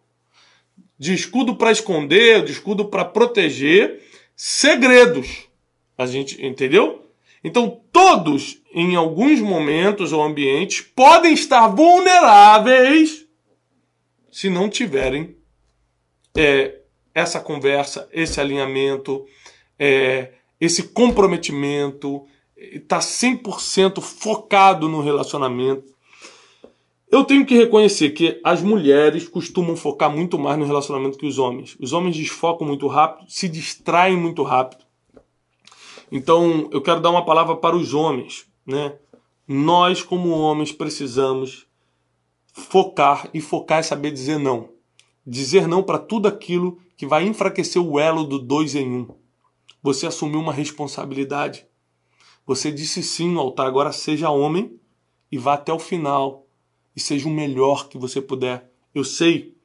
De 0.99 1.14
escudo 1.14 1.55
para 1.55 1.70
esconder, 1.70 2.43
de 2.45 2.51
escudo 2.51 2.86
para 2.86 3.05
proteger 3.05 4.03
segredos. 4.34 5.47
A 5.97 6.07
gente 6.07 6.45
entendeu? 6.45 7.07
Então, 7.45 7.80
todos, 7.93 8.61
em 8.74 8.97
alguns 8.97 9.38
momentos 9.38 10.12
ou 10.12 10.20
ambientes, 10.20 10.80
podem 10.80 11.34
estar 11.34 11.68
vulneráveis 11.68 13.28
se 14.32 14.51
não 14.51 14.68
tiverem 14.68 15.36
é, 16.37 16.80
essa 17.14 17.41
conversa, 17.41 18.09
esse 18.12 18.41
alinhamento, 18.41 19.24
é, 19.78 20.33
esse 20.61 20.85
comprometimento, 20.85 22.26
está 22.57 22.99
100% 22.99 24.01
focado 24.01 24.89
no 24.89 25.03
relacionamento. 25.03 25.93
Eu 27.11 27.24
tenho 27.24 27.45
que 27.45 27.55
reconhecer 27.55 28.11
que 28.11 28.41
as 28.43 28.62
mulheres 28.62 29.28
costumam 29.28 29.76
focar 29.76 30.11
muito 30.11 30.39
mais 30.39 30.59
no 30.59 30.64
relacionamento 30.64 31.18
que 31.18 31.26
os 31.26 31.39
homens. 31.39 31.76
Os 31.78 31.93
homens 31.93 32.16
desfocam 32.16 32.66
muito 32.66 32.87
rápido, 32.87 33.30
se 33.30 33.49
distraem 33.49 34.16
muito 34.16 34.43
rápido. 34.43 34.85
Então, 36.11 36.68
eu 36.72 36.80
quero 36.80 37.01
dar 37.01 37.11
uma 37.11 37.24
palavra 37.24 37.57
para 37.57 37.76
os 37.76 37.93
homens, 37.93 38.47
né? 38.66 38.95
Nós, 39.47 40.03
como 40.03 40.30
homens, 40.30 40.72
precisamos 40.72 41.66
focar 42.53 43.28
e 43.35 43.41
focar 43.41 43.80
é 43.80 43.83
saber 43.83 44.11
dizer 44.11 44.39
não. 44.39 44.70
Dizer 45.27 45.68
não 45.68 45.83
para 45.83 45.99
tudo 45.99 46.27
aquilo 46.27 46.81
que 46.97 47.07
vai 47.07 47.25
enfraquecer 47.27 47.81
o 47.81 47.99
elo 47.99 48.25
do 48.25 48.39
dois 48.39 48.75
em 48.75 48.89
um. 48.89 49.09
Você 49.83 50.07
assumiu 50.07 50.41
uma 50.41 50.53
responsabilidade. 50.53 51.66
Você 52.47 52.73
disse 52.73 53.03
sim 53.03 53.31
no 53.31 53.41
altar, 53.41 53.66
agora 53.66 53.93
seja 53.93 54.31
homem 54.31 54.79
e 55.31 55.39
vá 55.39 55.55
até 55.55 55.73
o 55.73 55.79
final 55.79 56.47
e 56.95 57.01
seja 57.01 57.29
o 57.29 57.33
melhor 57.33 57.89
que 57.89 57.97
você 57.97 58.20
puder. 58.20 58.70
Eu 58.95 59.05
sei 59.05 59.57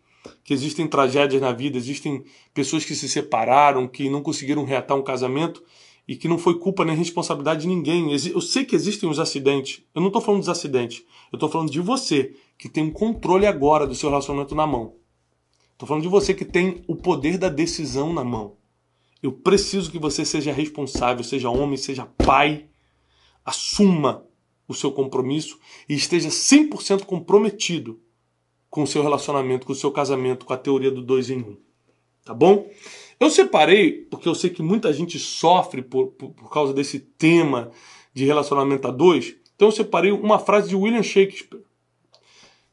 que 0.43 0.53
existem 0.53 0.87
tragédias 0.87 1.41
na 1.41 1.51
vida, 1.51 1.77
existem 1.77 2.23
pessoas 2.53 2.85
que 2.85 2.95
se 2.95 3.09
separaram, 3.09 3.87
que 3.87 4.09
não 4.09 4.21
conseguiram 4.21 4.63
reatar 4.63 4.97
um 4.97 5.03
casamento 5.03 5.63
e 6.07 6.15
que 6.15 6.27
não 6.27 6.37
foi 6.37 6.59
culpa 6.59 6.85
nem 6.85 6.95
responsabilidade 6.95 7.61
de 7.61 7.67
ninguém. 7.67 8.11
Eu 8.11 8.41
sei 8.41 8.63
que 8.63 8.75
existem 8.75 9.09
os 9.09 9.19
acidentes. 9.19 9.83
Eu 9.93 10.01
não 10.01 10.07
estou 10.07 10.21
falando 10.21 10.41
dos 10.41 10.49
acidentes. 10.49 11.03
Eu 11.31 11.37
estou 11.37 11.49
falando 11.49 11.71
de 11.71 11.81
você, 11.81 12.35
que 12.57 12.69
tem 12.69 12.83
um 12.83 12.91
controle 12.91 13.45
agora 13.45 13.85
do 13.85 13.95
seu 13.95 14.09
relacionamento 14.09 14.55
na 14.55 14.65
mão. 14.65 14.95
Estou 15.77 15.87
falando 15.87 16.01
de 16.01 16.09
você 16.09 16.33
que 16.33 16.43
tem 16.43 16.83
o 16.87 16.95
poder 16.95 17.37
da 17.37 17.49
decisão 17.49 18.11
na 18.11 18.23
mão. 18.23 18.57
Eu 19.21 19.31
preciso 19.31 19.91
que 19.91 19.99
você 19.99 20.25
seja 20.25 20.51
responsável, 20.51 21.23
seja 21.23 21.51
homem, 21.51 21.77
seja 21.77 22.03
pai, 22.17 22.65
assuma 23.45 24.25
o 24.67 24.73
seu 24.73 24.91
compromisso 24.91 25.59
e 25.87 25.93
esteja 25.93 26.29
100% 26.29 27.05
comprometido 27.05 27.99
com 28.71 28.81
o 28.81 28.87
seu 28.87 29.03
relacionamento, 29.03 29.67
com 29.67 29.73
o 29.73 29.75
seu 29.75 29.91
casamento, 29.91 30.47
com 30.47 30.53
a 30.53 30.57
teoria 30.57 30.89
do 30.89 31.03
dois 31.03 31.29
em 31.29 31.41
um. 31.41 31.57
Tá 32.25 32.33
bom? 32.33 32.67
Eu 33.19 33.29
separei, 33.29 33.91
porque 34.09 34.27
eu 34.27 34.33
sei 34.33 34.49
que 34.49 34.63
muita 34.63 34.91
gente 34.91 35.19
sofre 35.19 35.83
por, 35.83 36.07
por, 36.07 36.31
por 36.31 36.49
causa 36.49 36.73
desse 36.73 36.99
tema 36.99 37.69
de 38.15 38.25
relacionamento 38.25 38.87
a 38.87 38.91
dois. 38.91 39.35
Então 39.55 39.67
eu 39.67 39.71
separei 39.71 40.11
uma 40.11 40.39
frase 40.39 40.69
de 40.69 40.75
William 40.75 41.03
Shakespeare, 41.03 41.56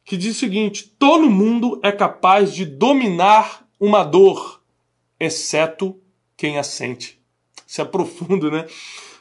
que 0.05 0.17
diz 0.17 0.37
o 0.37 0.39
seguinte: 0.39 0.95
todo 0.99 1.31
mundo 1.31 1.81
é 1.83 1.91
capaz 1.91 2.55
de 2.55 2.65
dominar 2.65 3.67
uma 3.81 4.05
dor, 4.05 4.63
exceto 5.19 5.99
quem 6.37 6.59
a 6.59 6.63
sente. 6.63 7.21
Isso 7.67 7.81
é 7.81 7.85
profundo, 7.85 8.51
né? 8.51 8.67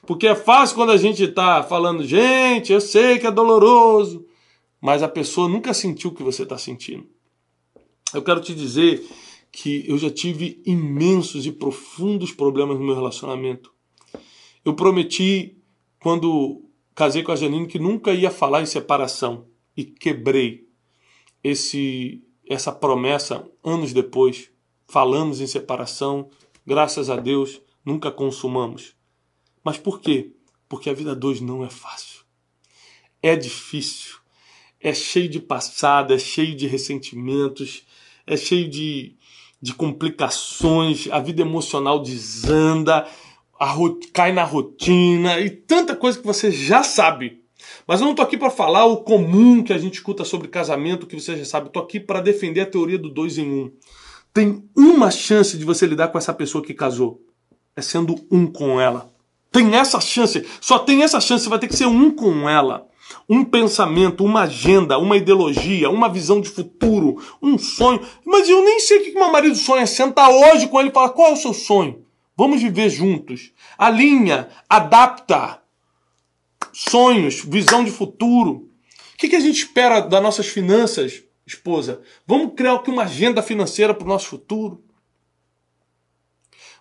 Porque 0.05 0.27
é 0.27 0.35
fácil 0.35 0.75
quando 0.75 0.91
a 0.91 0.97
gente 0.97 1.23
está 1.23 1.63
falando, 1.63 2.05
gente, 2.05 2.73
eu 2.73 2.81
sei 2.81 3.17
que 3.17 3.25
é 3.25 3.31
doloroso, 3.31 4.25
mas 4.81 5.01
a 5.01 5.07
pessoa 5.07 5.47
nunca 5.47 5.73
sentiu 5.73 6.09
o 6.09 6.13
que 6.13 6.23
você 6.23 6.43
está 6.43 6.57
sentindo. 6.57 7.07
Eu 8.13 8.21
quero 8.21 8.41
te 8.41 8.53
dizer 8.53 9.01
que 9.51 9.85
eu 9.87 9.97
já 9.97 10.09
tive 10.09 10.61
imensos 10.65 11.45
e 11.45 11.51
profundos 11.51 12.31
problemas 12.31 12.77
no 12.77 12.85
meu 12.85 12.95
relacionamento. 12.95 13.71
Eu 14.65 14.73
prometi, 14.73 15.57
quando 15.99 16.63
casei 16.93 17.23
com 17.23 17.31
a 17.31 17.35
Janine, 17.35 17.67
que 17.67 17.79
nunca 17.79 18.11
ia 18.11 18.29
falar 18.29 18.61
em 18.61 18.65
separação 18.65 19.47
e 19.75 19.83
quebrei 19.83 20.62
esse 21.43 22.23
essa 22.47 22.71
promessa 22.71 23.47
anos 23.63 23.93
depois. 23.93 24.49
Falamos 24.87 25.41
em 25.41 25.47
separação, 25.47 26.29
graças 26.65 27.09
a 27.09 27.15
Deus, 27.15 27.61
nunca 27.85 28.11
consumamos. 28.11 28.95
Mas 29.63 29.77
por 29.77 29.99
quê? 29.99 30.33
Porque 30.67 30.89
a 30.89 30.93
vida 30.93 31.15
dois 31.15 31.41
não 31.41 31.63
é 31.63 31.69
fácil. 31.69 32.21
É 33.21 33.35
difícil. 33.35 34.15
É 34.79 34.93
cheio 34.93 35.29
de 35.29 35.39
passado, 35.39 36.13
é 36.13 36.19
cheio 36.19 36.55
de 36.55 36.67
ressentimentos, 36.67 37.85
é 38.27 38.35
cheio 38.35 38.69
de, 38.69 39.15
de 39.61 39.73
complicações, 39.73 41.07
a 41.09 41.19
vida 41.19 41.41
emocional 41.41 42.01
desanda, 42.01 43.07
a, 43.57 43.75
cai 44.13 44.33
na 44.33 44.43
rotina 44.43 45.39
e 45.39 45.49
tanta 45.49 45.95
coisa 45.95 46.19
que 46.19 46.25
você 46.25 46.51
já 46.51 46.83
sabe. 46.83 47.42
Mas 47.87 47.99
eu 47.99 48.05
não 48.05 48.11
estou 48.11 48.25
aqui 48.25 48.37
para 48.37 48.49
falar 48.49 48.85
o 48.85 48.97
comum 48.97 49.63
que 49.63 49.73
a 49.73 49.77
gente 49.77 49.95
escuta 49.95 50.23
sobre 50.23 50.47
casamento, 50.47 51.05
que 51.05 51.19
você 51.19 51.37
já 51.37 51.45
sabe. 51.45 51.67
Estou 51.67 51.83
aqui 51.83 51.99
para 51.99 52.21
defender 52.21 52.61
a 52.61 52.65
teoria 52.65 52.97
do 52.97 53.09
dois 53.09 53.37
em 53.37 53.49
um. 53.49 53.71
Tem 54.33 54.63
uma 54.75 55.11
chance 55.11 55.57
de 55.57 55.65
você 55.65 55.85
lidar 55.85 56.07
com 56.07 56.17
essa 56.17 56.33
pessoa 56.33 56.63
que 56.63 56.73
casou. 56.73 57.21
É 57.75 57.81
sendo 57.81 58.15
um 58.31 58.47
com 58.47 58.79
ela. 58.79 59.11
Tem 59.51 59.75
essa 59.75 59.99
chance. 59.99 60.45
Só 60.59 60.79
tem 60.79 61.03
essa 61.03 61.21
chance. 61.21 61.47
Vai 61.47 61.59
ter 61.59 61.67
que 61.67 61.75
ser 61.75 61.85
um 61.85 62.09
com 62.09 62.49
ela. 62.49 62.87
Um 63.29 63.43
pensamento, 63.43 64.23
uma 64.25 64.43
agenda, 64.43 64.97
uma 64.97 65.17
ideologia, 65.17 65.89
uma 65.89 66.09
visão 66.09 66.41
de 66.41 66.49
futuro, 66.49 67.17
um 67.41 67.57
sonho. 67.57 68.01
Mas 68.25 68.49
eu 68.49 68.63
nem 68.63 68.79
sei 68.79 68.99
o 68.99 69.03
que 69.03 69.13
meu 69.13 69.31
marido 69.31 69.55
sonha. 69.55 69.85
Senta 69.85 70.27
hoje 70.29 70.67
com 70.67 70.79
ele 70.79 70.89
e 70.89 70.93
fala: 70.93 71.09
qual 71.09 71.29
é 71.29 71.33
o 71.33 71.37
seu 71.37 71.53
sonho? 71.53 72.03
Vamos 72.35 72.61
viver 72.61 72.89
juntos. 72.89 73.51
Alinha, 73.77 74.49
adapta. 74.67 75.62
Sonhos, 76.73 77.45
visão 77.45 77.83
de 77.83 77.91
futuro. 77.91 78.69
O 79.13 79.17
que, 79.17 79.29
que 79.29 79.35
a 79.35 79.39
gente 79.39 79.59
espera 79.59 80.01
das 80.01 80.21
nossas 80.21 80.47
finanças, 80.47 81.23
esposa? 81.45 82.01
Vamos 82.25 82.53
criar 82.55 82.73
aqui 82.73 82.89
uma 82.89 83.03
agenda 83.03 83.41
financeira 83.41 83.93
para 83.93 84.05
o 84.05 84.09
nosso 84.09 84.27
futuro. 84.27 84.83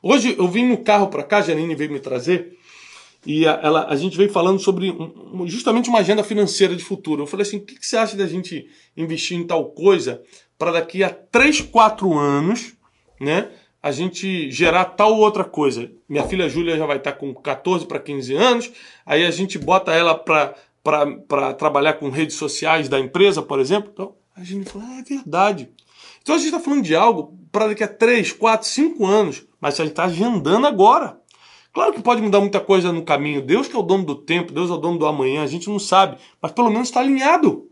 Hoje 0.02 0.34
eu 0.36 0.48
vim 0.48 0.66
no 0.66 0.78
carro 0.78 1.08
para 1.08 1.22
cá, 1.22 1.38
a 1.38 1.42
Janine 1.42 1.74
veio 1.76 1.92
me 1.92 2.00
trazer, 2.00 2.58
e 3.24 3.46
a, 3.46 3.60
ela, 3.62 3.86
a 3.86 3.94
gente 3.94 4.16
veio 4.16 4.30
falando 4.30 4.58
sobre 4.58 4.90
um, 4.90 5.46
justamente 5.46 5.88
uma 5.88 6.00
agenda 6.00 6.24
financeira 6.24 6.74
de 6.74 6.82
futuro. 6.82 7.22
Eu 7.22 7.26
falei 7.26 7.46
assim: 7.46 7.58
o 7.58 7.60
que, 7.64 7.78
que 7.78 7.86
você 7.86 7.96
acha 7.96 8.16
da 8.16 8.26
gente 8.26 8.66
investir 8.96 9.38
em 9.38 9.46
tal 9.46 9.70
coisa 9.70 10.22
para 10.58 10.72
daqui 10.72 11.04
a 11.04 11.10
3, 11.10 11.60
4 11.60 12.18
anos, 12.18 12.72
né? 13.20 13.50
A 13.82 13.90
gente 13.90 14.50
gerar 14.50 14.84
tal 14.84 15.16
outra 15.16 15.42
coisa. 15.44 15.90
Minha 16.08 16.22
filha 16.24 16.48
Júlia 16.48 16.76
já 16.76 16.86
vai 16.86 16.98
estar 16.98 17.12
com 17.12 17.34
14 17.34 17.84
para 17.86 17.98
15 17.98 18.34
anos, 18.34 18.72
aí 19.04 19.24
a 19.24 19.30
gente 19.30 19.58
bota 19.58 19.92
ela 19.92 20.14
para 20.14 21.54
trabalhar 21.54 21.94
com 21.94 22.08
redes 22.08 22.36
sociais 22.36 22.88
da 22.88 23.00
empresa, 23.00 23.42
por 23.42 23.58
exemplo. 23.58 23.90
Então 23.92 24.14
a 24.36 24.44
gente 24.44 24.70
falou: 24.70 24.86
ah, 24.88 25.00
é 25.00 25.02
verdade. 25.02 25.70
Então 26.22 26.36
a 26.36 26.38
gente 26.38 26.48
está 26.48 26.60
falando 26.60 26.82
de 26.82 26.94
algo 26.94 27.36
para 27.50 27.66
daqui 27.66 27.82
a 27.82 27.88
3, 27.88 28.32
4, 28.32 28.68
5 28.68 29.04
anos, 29.04 29.44
mas 29.60 29.80
a 29.80 29.82
gente 29.82 29.92
está 29.92 30.04
agendando 30.04 30.66
agora. 30.66 31.20
Claro 31.72 31.92
que 31.92 32.02
pode 32.02 32.22
mudar 32.22 32.38
muita 32.38 32.60
coisa 32.60 32.92
no 32.92 33.02
caminho. 33.02 33.42
Deus 33.42 33.66
que 33.66 33.74
é 33.74 33.78
o 33.78 33.82
dono 33.82 34.04
do 34.04 34.14
tempo, 34.14 34.52
Deus 34.52 34.70
é 34.70 34.74
o 34.74 34.76
dono 34.76 34.98
do 34.98 35.06
amanhã, 35.06 35.42
a 35.42 35.46
gente 35.46 35.68
não 35.68 35.78
sabe. 35.78 36.18
Mas 36.40 36.52
pelo 36.52 36.70
menos 36.70 36.88
está 36.88 37.00
alinhado. 37.00 37.68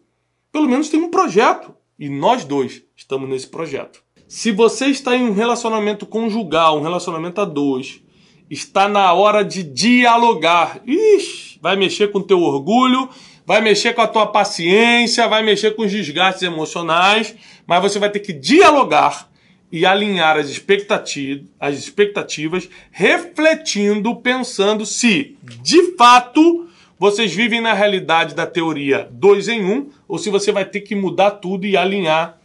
Pelo 0.51 0.67
menos 0.67 0.89
tem 0.89 1.01
um 1.01 1.11
projeto. 1.11 1.75
E 1.99 2.09
nós 2.09 2.45
dois 2.45 2.83
estamos 2.97 3.29
nesse 3.29 3.47
projeto. 3.47 4.03
Se 4.31 4.53
você 4.53 4.87
está 4.87 5.17
em 5.17 5.25
um 5.25 5.33
relacionamento 5.33 6.07
conjugal, 6.07 6.79
um 6.79 6.83
relacionamento 6.83 7.41
a 7.41 7.45
dois, 7.45 8.01
está 8.49 8.89
na 8.89 9.13
hora 9.13 9.43
de 9.43 9.65
dialogar. 9.65 10.81
Ixi, 10.87 11.59
vai 11.61 11.75
mexer 11.75 12.13
com 12.13 12.21
o 12.21 12.23
teu 12.23 12.41
orgulho, 12.41 13.09
vai 13.45 13.61
mexer 13.61 13.93
com 13.93 14.03
a 14.03 14.07
tua 14.07 14.29
paciência, 14.29 15.27
vai 15.27 15.43
mexer 15.43 15.75
com 15.75 15.83
os 15.83 15.91
desgastes 15.91 16.45
emocionais, 16.45 17.35
mas 17.67 17.83
você 17.83 17.99
vai 17.99 18.09
ter 18.09 18.21
que 18.21 18.33
dialogar 18.33 19.29
e 19.73 19.85
alinhar 19.85 20.37
as 20.37 20.49
expectativas, 20.49 21.47
as 21.59 21.77
expectativas, 21.77 22.69
refletindo, 22.93 24.15
pensando 24.15 24.87
se 24.87 25.37
de 25.61 25.97
fato 25.97 26.69
vocês 26.97 27.35
vivem 27.35 27.61
na 27.61 27.73
realidade 27.73 28.37
da 28.37 28.47
teoria 28.47 29.09
dois 29.11 29.49
em 29.49 29.65
um, 29.65 29.89
ou 30.07 30.19
se 30.19 30.31
você 30.31 30.53
vai 30.53 30.65
ter 30.65 30.83
que 30.83 30.95
mudar 30.95 31.33
tudo 31.33 31.67
e 31.67 31.77
alinhar 31.77 32.40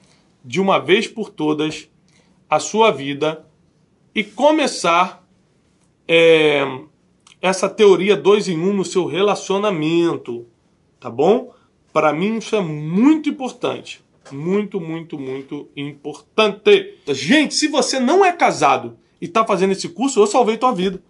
de 0.46 0.62
uma 0.62 0.78
vez 0.78 1.08
por 1.08 1.30
todas 1.30 1.89
a 2.48 2.60
sua 2.60 2.91
vida 2.91 3.46
e 4.14 4.24
começar 4.24 5.28
é, 6.08 6.64
essa 7.41 7.68
teoria 7.68 8.16
dois 8.16 8.48
em 8.48 8.58
um 8.58 8.74
no 8.74 8.86
seu 8.86 9.06
relacionamento, 9.06 10.46
tá 11.00 11.10
bom? 11.10 11.52
Para 11.91 12.14
mim 12.14 12.38
isso 12.38 12.56
é 12.56 12.62
muito 12.62 13.28
importante. 13.28 14.06
Muito, 14.32 14.80
muito, 14.80 15.20
muito 15.20 15.70
importante. 15.76 16.98
Gente, 17.08 17.54
se 17.54 17.68
você 17.68 18.00
não 18.00 18.24
é 18.24 18.32
casado 18.32 18.98
e 19.22 19.26
está 19.26 19.46
fazendo 19.46 19.72
esse 19.72 19.89
curso, 19.89 20.20
eu 20.20 20.28
salvei 20.28 20.58
tua 20.58 20.72
vida. 20.72 21.02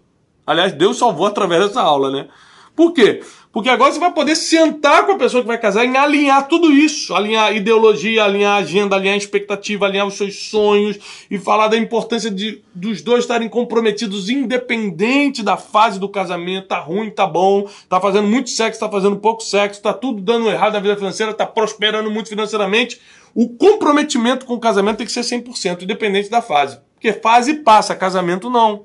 Aliás, 0.46 0.72
Deus 0.72 0.98
salvou 0.98 1.26
através 1.26 1.66
dessa 1.66 1.80
aula, 1.80 2.10
né? 2.10 2.28
Por 2.74 2.92
quê? 2.92 3.22
Porque 3.56 3.70
agora 3.70 3.90
você 3.90 3.98
vai 3.98 4.12
poder 4.12 4.36
sentar 4.36 5.06
com 5.06 5.12
a 5.12 5.16
pessoa 5.16 5.40
que 5.42 5.48
vai 5.48 5.56
casar 5.56 5.82
e 5.86 5.96
alinhar 5.96 6.46
tudo 6.46 6.70
isso. 6.70 7.14
Alinhar 7.14 7.56
ideologia, 7.56 8.22
alinhar 8.22 8.58
agenda, 8.58 8.94
alinhar 8.94 9.16
expectativa, 9.16 9.86
alinhar 9.86 10.06
os 10.06 10.12
seus 10.12 10.50
sonhos 10.50 10.98
e 11.30 11.38
falar 11.38 11.68
da 11.68 11.76
importância 11.78 12.30
de 12.30 12.62
dos 12.74 13.00
dois 13.00 13.24
estarem 13.24 13.48
comprometidos 13.48 14.28
independente 14.28 15.42
da 15.42 15.56
fase 15.56 15.98
do 15.98 16.06
casamento. 16.06 16.68
Tá 16.68 16.80
ruim, 16.80 17.08
tá 17.08 17.26
bom, 17.26 17.66
tá 17.88 17.98
fazendo 17.98 18.28
muito 18.28 18.50
sexo, 18.50 18.78
tá 18.78 18.90
fazendo 18.90 19.16
pouco 19.16 19.42
sexo, 19.42 19.80
tá 19.80 19.94
tudo 19.94 20.20
dando 20.20 20.50
errado 20.50 20.74
na 20.74 20.80
vida 20.80 20.94
financeira, 20.94 21.32
tá 21.32 21.46
prosperando 21.46 22.10
muito 22.10 22.28
financeiramente. 22.28 23.00
O 23.34 23.48
comprometimento 23.48 24.44
com 24.44 24.52
o 24.52 24.60
casamento 24.60 24.98
tem 24.98 25.06
que 25.06 25.12
ser 25.12 25.22
100%, 25.22 25.80
independente 25.80 26.28
da 26.28 26.42
fase. 26.42 26.78
Porque 26.92 27.10
fase 27.10 27.54
passa, 27.54 27.96
casamento 27.96 28.50
não. 28.50 28.84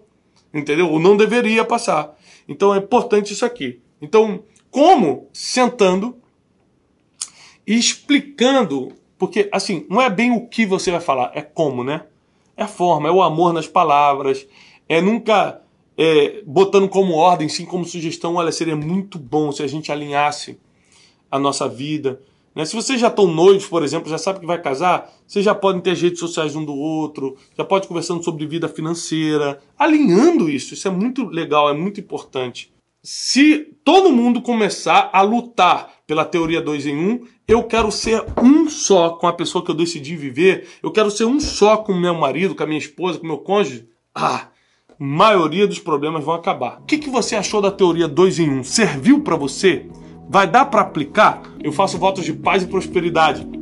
Entendeu? 0.53 0.89
Ou 0.89 0.97
não 0.97 1.17
deveria 1.17 1.65
passar. 1.65 2.17
Então 2.47 2.73
é 2.73 2.77
importante 2.77 3.33
isso 3.33 3.43
aqui. 3.43 3.81
Então, 4.01 4.43
como? 4.71 5.27
Sentando 5.33 6.15
e 7.67 7.77
explicando, 7.77 8.93
porque 9.17 9.49
assim, 9.51 9.85
não 9.89 10.01
é 10.01 10.09
bem 10.09 10.31
o 10.31 10.47
que 10.47 10.65
você 10.65 10.89
vai 10.89 11.01
falar, 11.01 11.31
é 11.35 11.41
como, 11.41 11.83
né? 11.83 12.05
É 12.55 12.63
a 12.63 12.67
forma, 12.67 13.07
é 13.07 13.11
o 13.11 13.21
amor 13.21 13.53
nas 13.53 13.67
palavras, 13.67 14.47
é 14.87 15.01
nunca 15.01 15.61
é, 15.97 16.41
botando 16.45 16.87
como 16.89 17.13
ordem, 17.13 17.49
sim 17.49 17.65
como 17.65 17.85
sugestão, 17.85 18.35
olha, 18.35 18.51
seria 18.51 18.75
muito 18.75 19.19
bom 19.19 19.51
se 19.51 19.61
a 19.61 19.67
gente 19.67 19.91
alinhasse 19.91 20.57
a 21.29 21.37
nossa 21.37 21.67
vida. 21.67 22.21
Né? 22.53 22.65
Se 22.65 22.75
vocês 22.75 22.99
já 22.99 23.07
estão 23.07 23.27
noivos, 23.27 23.65
por 23.65 23.83
exemplo, 23.83 24.09
já 24.09 24.17
sabe 24.17 24.39
que 24.39 24.45
vai 24.45 24.61
casar, 24.61 25.09
vocês 25.25 25.45
já 25.45 25.55
podem 25.55 25.81
ter 25.81 25.95
redes 25.95 26.19
sociais 26.19 26.55
um 26.55 26.65
do 26.65 26.75
outro, 26.75 27.37
já 27.57 27.63
pode 27.63 27.87
conversando 27.87 28.23
sobre 28.23 28.45
vida 28.45 28.67
financeira, 28.67 29.61
alinhando 29.77 30.49
isso, 30.49 30.73
isso 30.73 30.87
é 30.87 30.91
muito 30.91 31.25
legal, 31.25 31.69
é 31.69 31.73
muito 31.73 31.99
importante 31.99 32.71
se 33.03 33.75
todo 33.83 34.11
mundo 34.11 34.41
começar 34.41 35.09
a 35.11 35.21
lutar 35.21 35.91
pela 36.05 36.23
teoria 36.23 36.61
2 36.61 36.85
em 36.87 36.95
1, 36.95 37.09
um, 37.09 37.27
eu 37.47 37.63
quero 37.63 37.91
ser 37.91 38.23
um 38.41 38.69
só 38.69 39.11
com 39.11 39.27
a 39.27 39.33
pessoa 39.33 39.63
que 39.63 39.71
eu 39.71 39.75
decidi 39.75 40.15
viver, 40.15 40.67
eu 40.83 40.91
quero 40.91 41.09
ser 41.09 41.25
um 41.25 41.39
só 41.39 41.77
com 41.77 41.93
meu 41.93 42.13
marido, 42.13 42.53
com 42.53 42.63
a 42.63 42.67
minha 42.67 42.77
esposa, 42.77 43.19
com 43.19 43.27
meu 43.27 43.39
cônjuge, 43.39 43.87
ah, 44.13 44.47
maioria 44.99 45.65
dos 45.65 45.79
problemas 45.79 46.23
vão 46.23 46.35
acabar. 46.35 46.79
O 46.81 46.85
que, 46.85 46.99
que 46.99 47.09
você 47.09 47.35
achou 47.35 47.61
da 47.61 47.71
teoria 47.71 48.07
2 48.07 48.39
em 48.39 48.49
1? 48.49 48.59
Um? 48.59 48.63
Serviu 48.63 49.21
para 49.21 49.35
você? 49.35 49.87
Vai 50.29 50.47
dar 50.47 50.65
para 50.65 50.81
aplicar? 50.81 51.41
Eu 51.63 51.71
faço 51.71 51.97
votos 51.97 52.23
de 52.23 52.33
paz 52.33 52.63
e 52.63 52.67
prosperidade 52.67 53.60